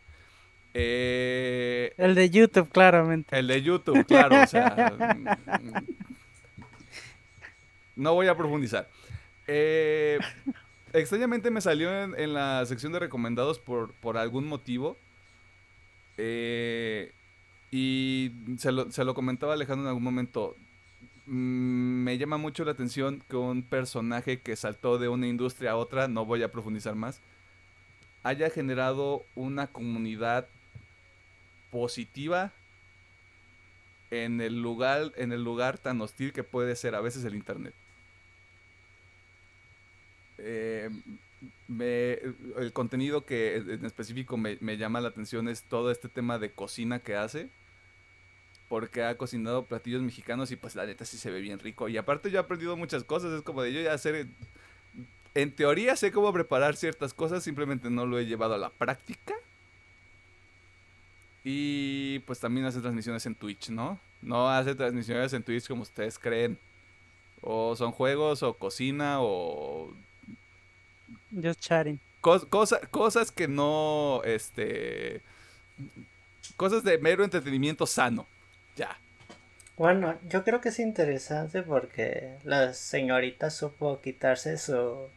[0.73, 3.37] Eh, el de YouTube, claramente.
[3.37, 4.91] El de YouTube, claro, o sea,
[7.95, 8.89] no voy a profundizar.
[9.47, 10.19] Eh,
[10.93, 14.97] extrañamente me salió en, la sección de recomendados por, por algún motivo.
[16.17, 17.11] Eh,
[17.71, 20.55] y se lo, se lo comentaba Alejandro en algún momento.
[21.25, 25.75] Mm, me llama mucho la atención que un personaje que saltó de una industria a
[25.75, 27.21] otra, no voy a profundizar más,
[28.23, 30.47] haya generado una comunidad
[31.73, 32.51] positiva
[34.11, 37.73] en el lugar, en el lugar tan hostil que puede ser a veces el internet.
[40.37, 40.91] Eh,
[41.69, 46.51] el contenido que en específico me, me, llama la atención es todo este tema de
[46.51, 47.49] cocina que hace.
[48.69, 51.89] Porque ha cocinado platillos mexicanos y pues la neta sí se ve bien rico.
[51.89, 53.33] Y aparte yo he aprendido muchas cosas.
[53.33, 54.27] Es como de yo ya hacer...
[55.33, 59.33] En teoría sé cómo preparar ciertas cosas, simplemente no lo he llevado a la práctica.
[61.43, 63.99] Y pues también hace transmisiones en Twitch, ¿no?
[64.21, 66.57] No hace transmisiones en Twitch como ustedes creen.
[67.41, 69.93] O son juegos, o cocina, o.
[71.33, 71.99] Just chatting.
[72.21, 74.21] cosas que no.
[74.23, 75.21] Este.
[76.55, 78.25] Cosas de mero entretenimiento sano.
[78.77, 78.97] Ya.
[79.75, 85.09] Bueno, yo creo que es interesante porque la señorita supo quitarse su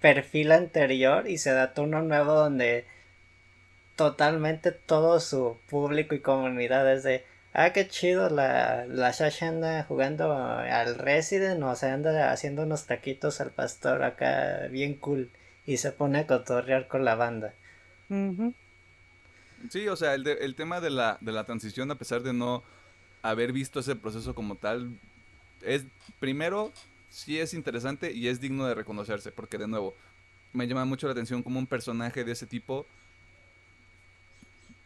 [0.00, 2.86] perfil anterior y se da uno nuevo donde
[3.96, 9.84] totalmente todo su público y comunidad es de, ah, qué chido, la, la Sasha anda
[9.84, 15.30] jugando al Resident, o sea, anda haciendo unos taquitos al pastor acá, bien cool,
[15.66, 17.54] y se pone a cotorrear con la banda.
[19.70, 22.62] Sí, o sea, el, el tema de la, de la transición, a pesar de no
[23.22, 24.98] haber visto ese proceso como tal,
[25.62, 25.84] es,
[26.18, 26.72] primero,
[27.08, 29.94] sí es interesante y es digno de reconocerse, porque de nuevo,
[30.52, 32.86] me llama mucho la atención como un personaje de ese tipo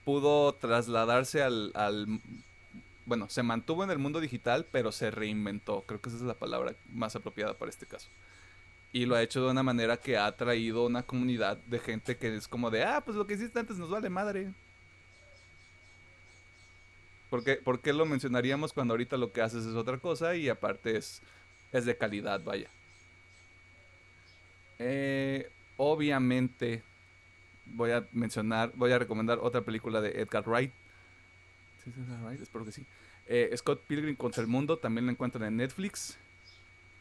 [0.06, 2.20] pudo trasladarse al,
[3.06, 5.82] Bueno, se mantuvo en el mundo digital, pero se reinventó.
[5.84, 8.08] Creo que esa es la palabra más apropiada para este caso.
[8.92, 12.36] Y lo ha hecho de una manera que ha traído una comunidad de gente que
[12.36, 14.52] es como de, ah, pues lo que hiciste antes nos vale madre.
[17.28, 21.20] ¿Por qué lo mencionaríamos cuando ahorita lo que haces es otra cosa y aparte es,
[21.72, 22.70] es de calidad, vaya?
[24.78, 26.84] Eh, obviamente
[27.66, 30.72] voy a mencionar, voy a recomendar otra película de Edgar Wright.
[31.84, 32.40] ¿Sí Edgar Wright?
[32.40, 32.84] Espero que sí.
[33.26, 36.18] Eh, Scott Pilgrim contra el mundo, también la encuentran en Netflix.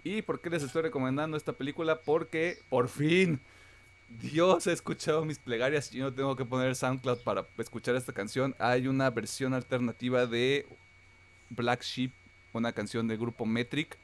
[0.04, 2.00] ¿Y por qué les estoy recomendando esta película?
[2.00, 3.40] Porque por fin
[4.10, 8.56] Dios ha escuchado mis plegarias y no tengo que poner SoundCloud para escuchar esta canción.
[8.60, 10.68] Hay una versión alternativa de
[11.50, 12.12] Black Sheep,
[12.54, 13.98] una canción del grupo Metric,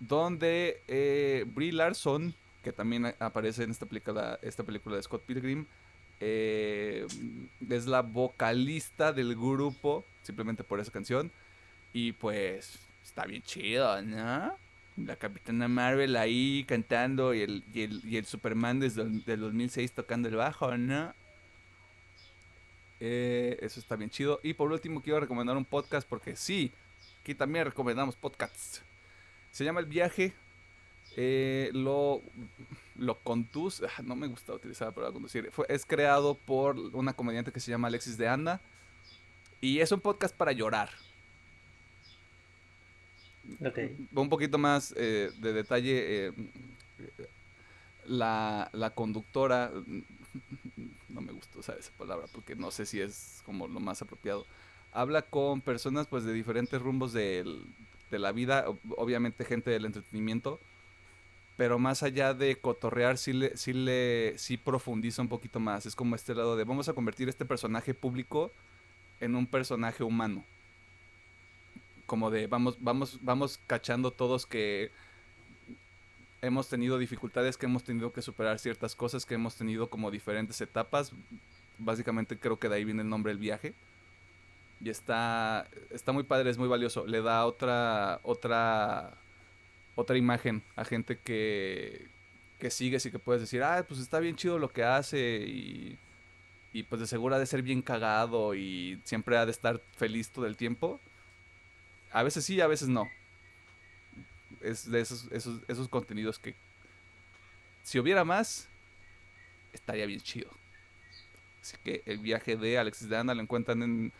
[0.00, 2.34] donde eh, Brie Larson
[2.68, 5.64] que también aparece en esta película, esta película de Scott Pilgrim.
[6.20, 7.06] Eh,
[7.70, 11.32] es la vocalista del grupo, simplemente por esa canción.
[11.94, 14.54] Y pues está bien chido, ¿no?
[14.98, 20.36] La Capitana Marvel ahí cantando y el, y el, Superman desde el 2006 tocando el
[20.36, 21.14] bajo, ¿no?
[23.00, 24.40] Eh, eso está bien chido.
[24.42, 26.70] Y por último quiero recomendar un podcast porque sí,
[27.22, 28.82] aquí también recomendamos podcasts.
[29.52, 30.34] Se llama El Viaje
[31.20, 32.22] eh, lo,
[32.96, 37.50] lo conduce, ah, no me gusta utilizar para conducir, Fue, es creado por una comediante
[37.50, 38.60] que se llama Alexis de Anda
[39.60, 40.90] y es un podcast para llorar.
[44.14, 46.32] Un poquito más eh, de detalle, eh,
[48.06, 49.72] la, la conductora,
[51.08, 54.46] no me gusta usar esa palabra porque no sé si es como lo más apropiado,
[54.92, 57.44] habla con personas pues de diferentes rumbos de,
[58.08, 58.66] de la vida,
[58.96, 60.60] obviamente gente del entretenimiento,
[61.58, 65.86] pero más allá de cotorrear, sí le, sí le, sí profundiza un poquito más.
[65.86, 68.52] Es como este lado de vamos a convertir este personaje público
[69.18, 70.44] en un personaje humano.
[72.06, 74.92] Como de vamos, vamos, vamos cachando todos que
[76.42, 80.60] hemos tenido dificultades, que hemos tenido que superar ciertas cosas, que hemos tenido como diferentes
[80.60, 81.10] etapas.
[81.78, 83.74] Básicamente creo que de ahí viene el nombre del viaje.
[84.80, 87.04] Y está, está muy padre, es muy valioso.
[87.04, 89.18] Le da otra, otra
[89.98, 92.06] otra imagen a gente que,
[92.60, 95.98] que sigues y que puedes decir, ah, pues está bien chido lo que hace y,
[96.72, 100.30] y pues de seguro ha de ser bien cagado y siempre ha de estar feliz
[100.30, 101.00] todo el tiempo.
[102.12, 103.08] A veces sí, a veces no.
[104.60, 106.54] Es de esos, esos, contenidos que
[107.82, 108.68] si hubiera más,
[109.72, 110.50] estaría bien chido.
[111.60, 114.12] Así que el viaje de Alexis de Anda lo encuentran en,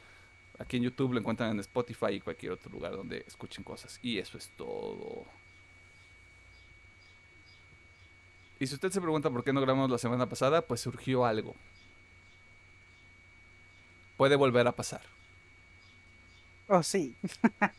[0.59, 4.01] aquí en YouTube, lo encuentran en Spotify y cualquier otro lugar donde escuchen cosas.
[4.03, 5.25] Y eso es todo.
[8.61, 11.55] Y si usted se pregunta por qué no grabamos la semana pasada, pues surgió algo.
[14.17, 15.03] Puede volver a pasar.
[16.67, 17.15] Oh, sí.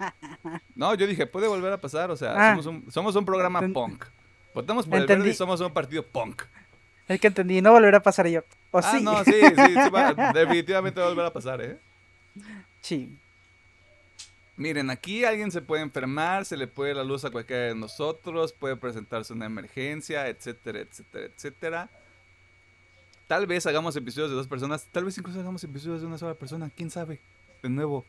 [0.76, 2.10] no, yo dije, puede volver a pasar.
[2.12, 2.50] O sea, ah.
[2.52, 4.06] somos, un, somos, un, programa punk.
[4.54, 6.44] Votamos por el verde y somos un partido punk.
[7.08, 8.42] Es que entendí, no volverá a pasar yo.
[8.72, 9.04] ¿O ah, sí?
[9.04, 11.78] no, sí, sí, sí definitivamente va a volver a pasar, ¿eh?
[12.82, 13.16] Sí.
[14.60, 18.52] Miren, aquí alguien se puede enfermar, se le puede la luz a cualquiera de nosotros,
[18.52, 21.90] puede presentarse una emergencia, etcétera, etcétera, etcétera.
[23.28, 26.34] Tal vez hagamos episodios de dos personas, tal vez incluso hagamos episodios de una sola
[26.34, 27.22] persona, quién sabe.
[27.64, 28.04] De nuevo,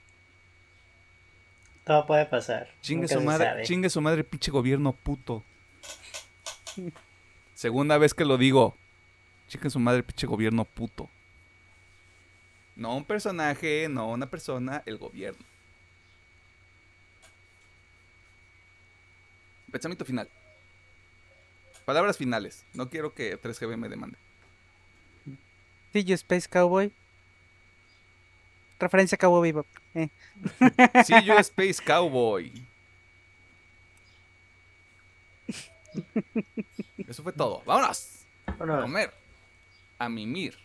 [1.85, 2.69] todo puede pasar.
[2.81, 3.63] Chingue nunca su madre, sabe.
[3.63, 5.45] chingue su madre, pinche gobierno puto.
[7.55, 8.75] Segunda vez que lo digo.
[9.47, 11.09] Chingue su madre, pinche gobierno puto.
[12.75, 15.50] No un personaje, no una persona, el gobierno.
[19.71, 20.29] Pensamiento final.
[21.85, 22.65] Palabras finales.
[22.75, 24.17] No quiero que 3GB me demande.
[25.93, 26.93] See you, Space Cowboy.
[28.79, 29.67] Referencia a Cowboy Bebop.
[29.95, 30.09] Eh.
[31.05, 32.51] See you, Space Cowboy.
[37.09, 37.63] Eso fue todo.
[37.67, 38.25] ¡Vámonos!
[38.47, 39.13] A comer.
[39.99, 40.57] A mimir.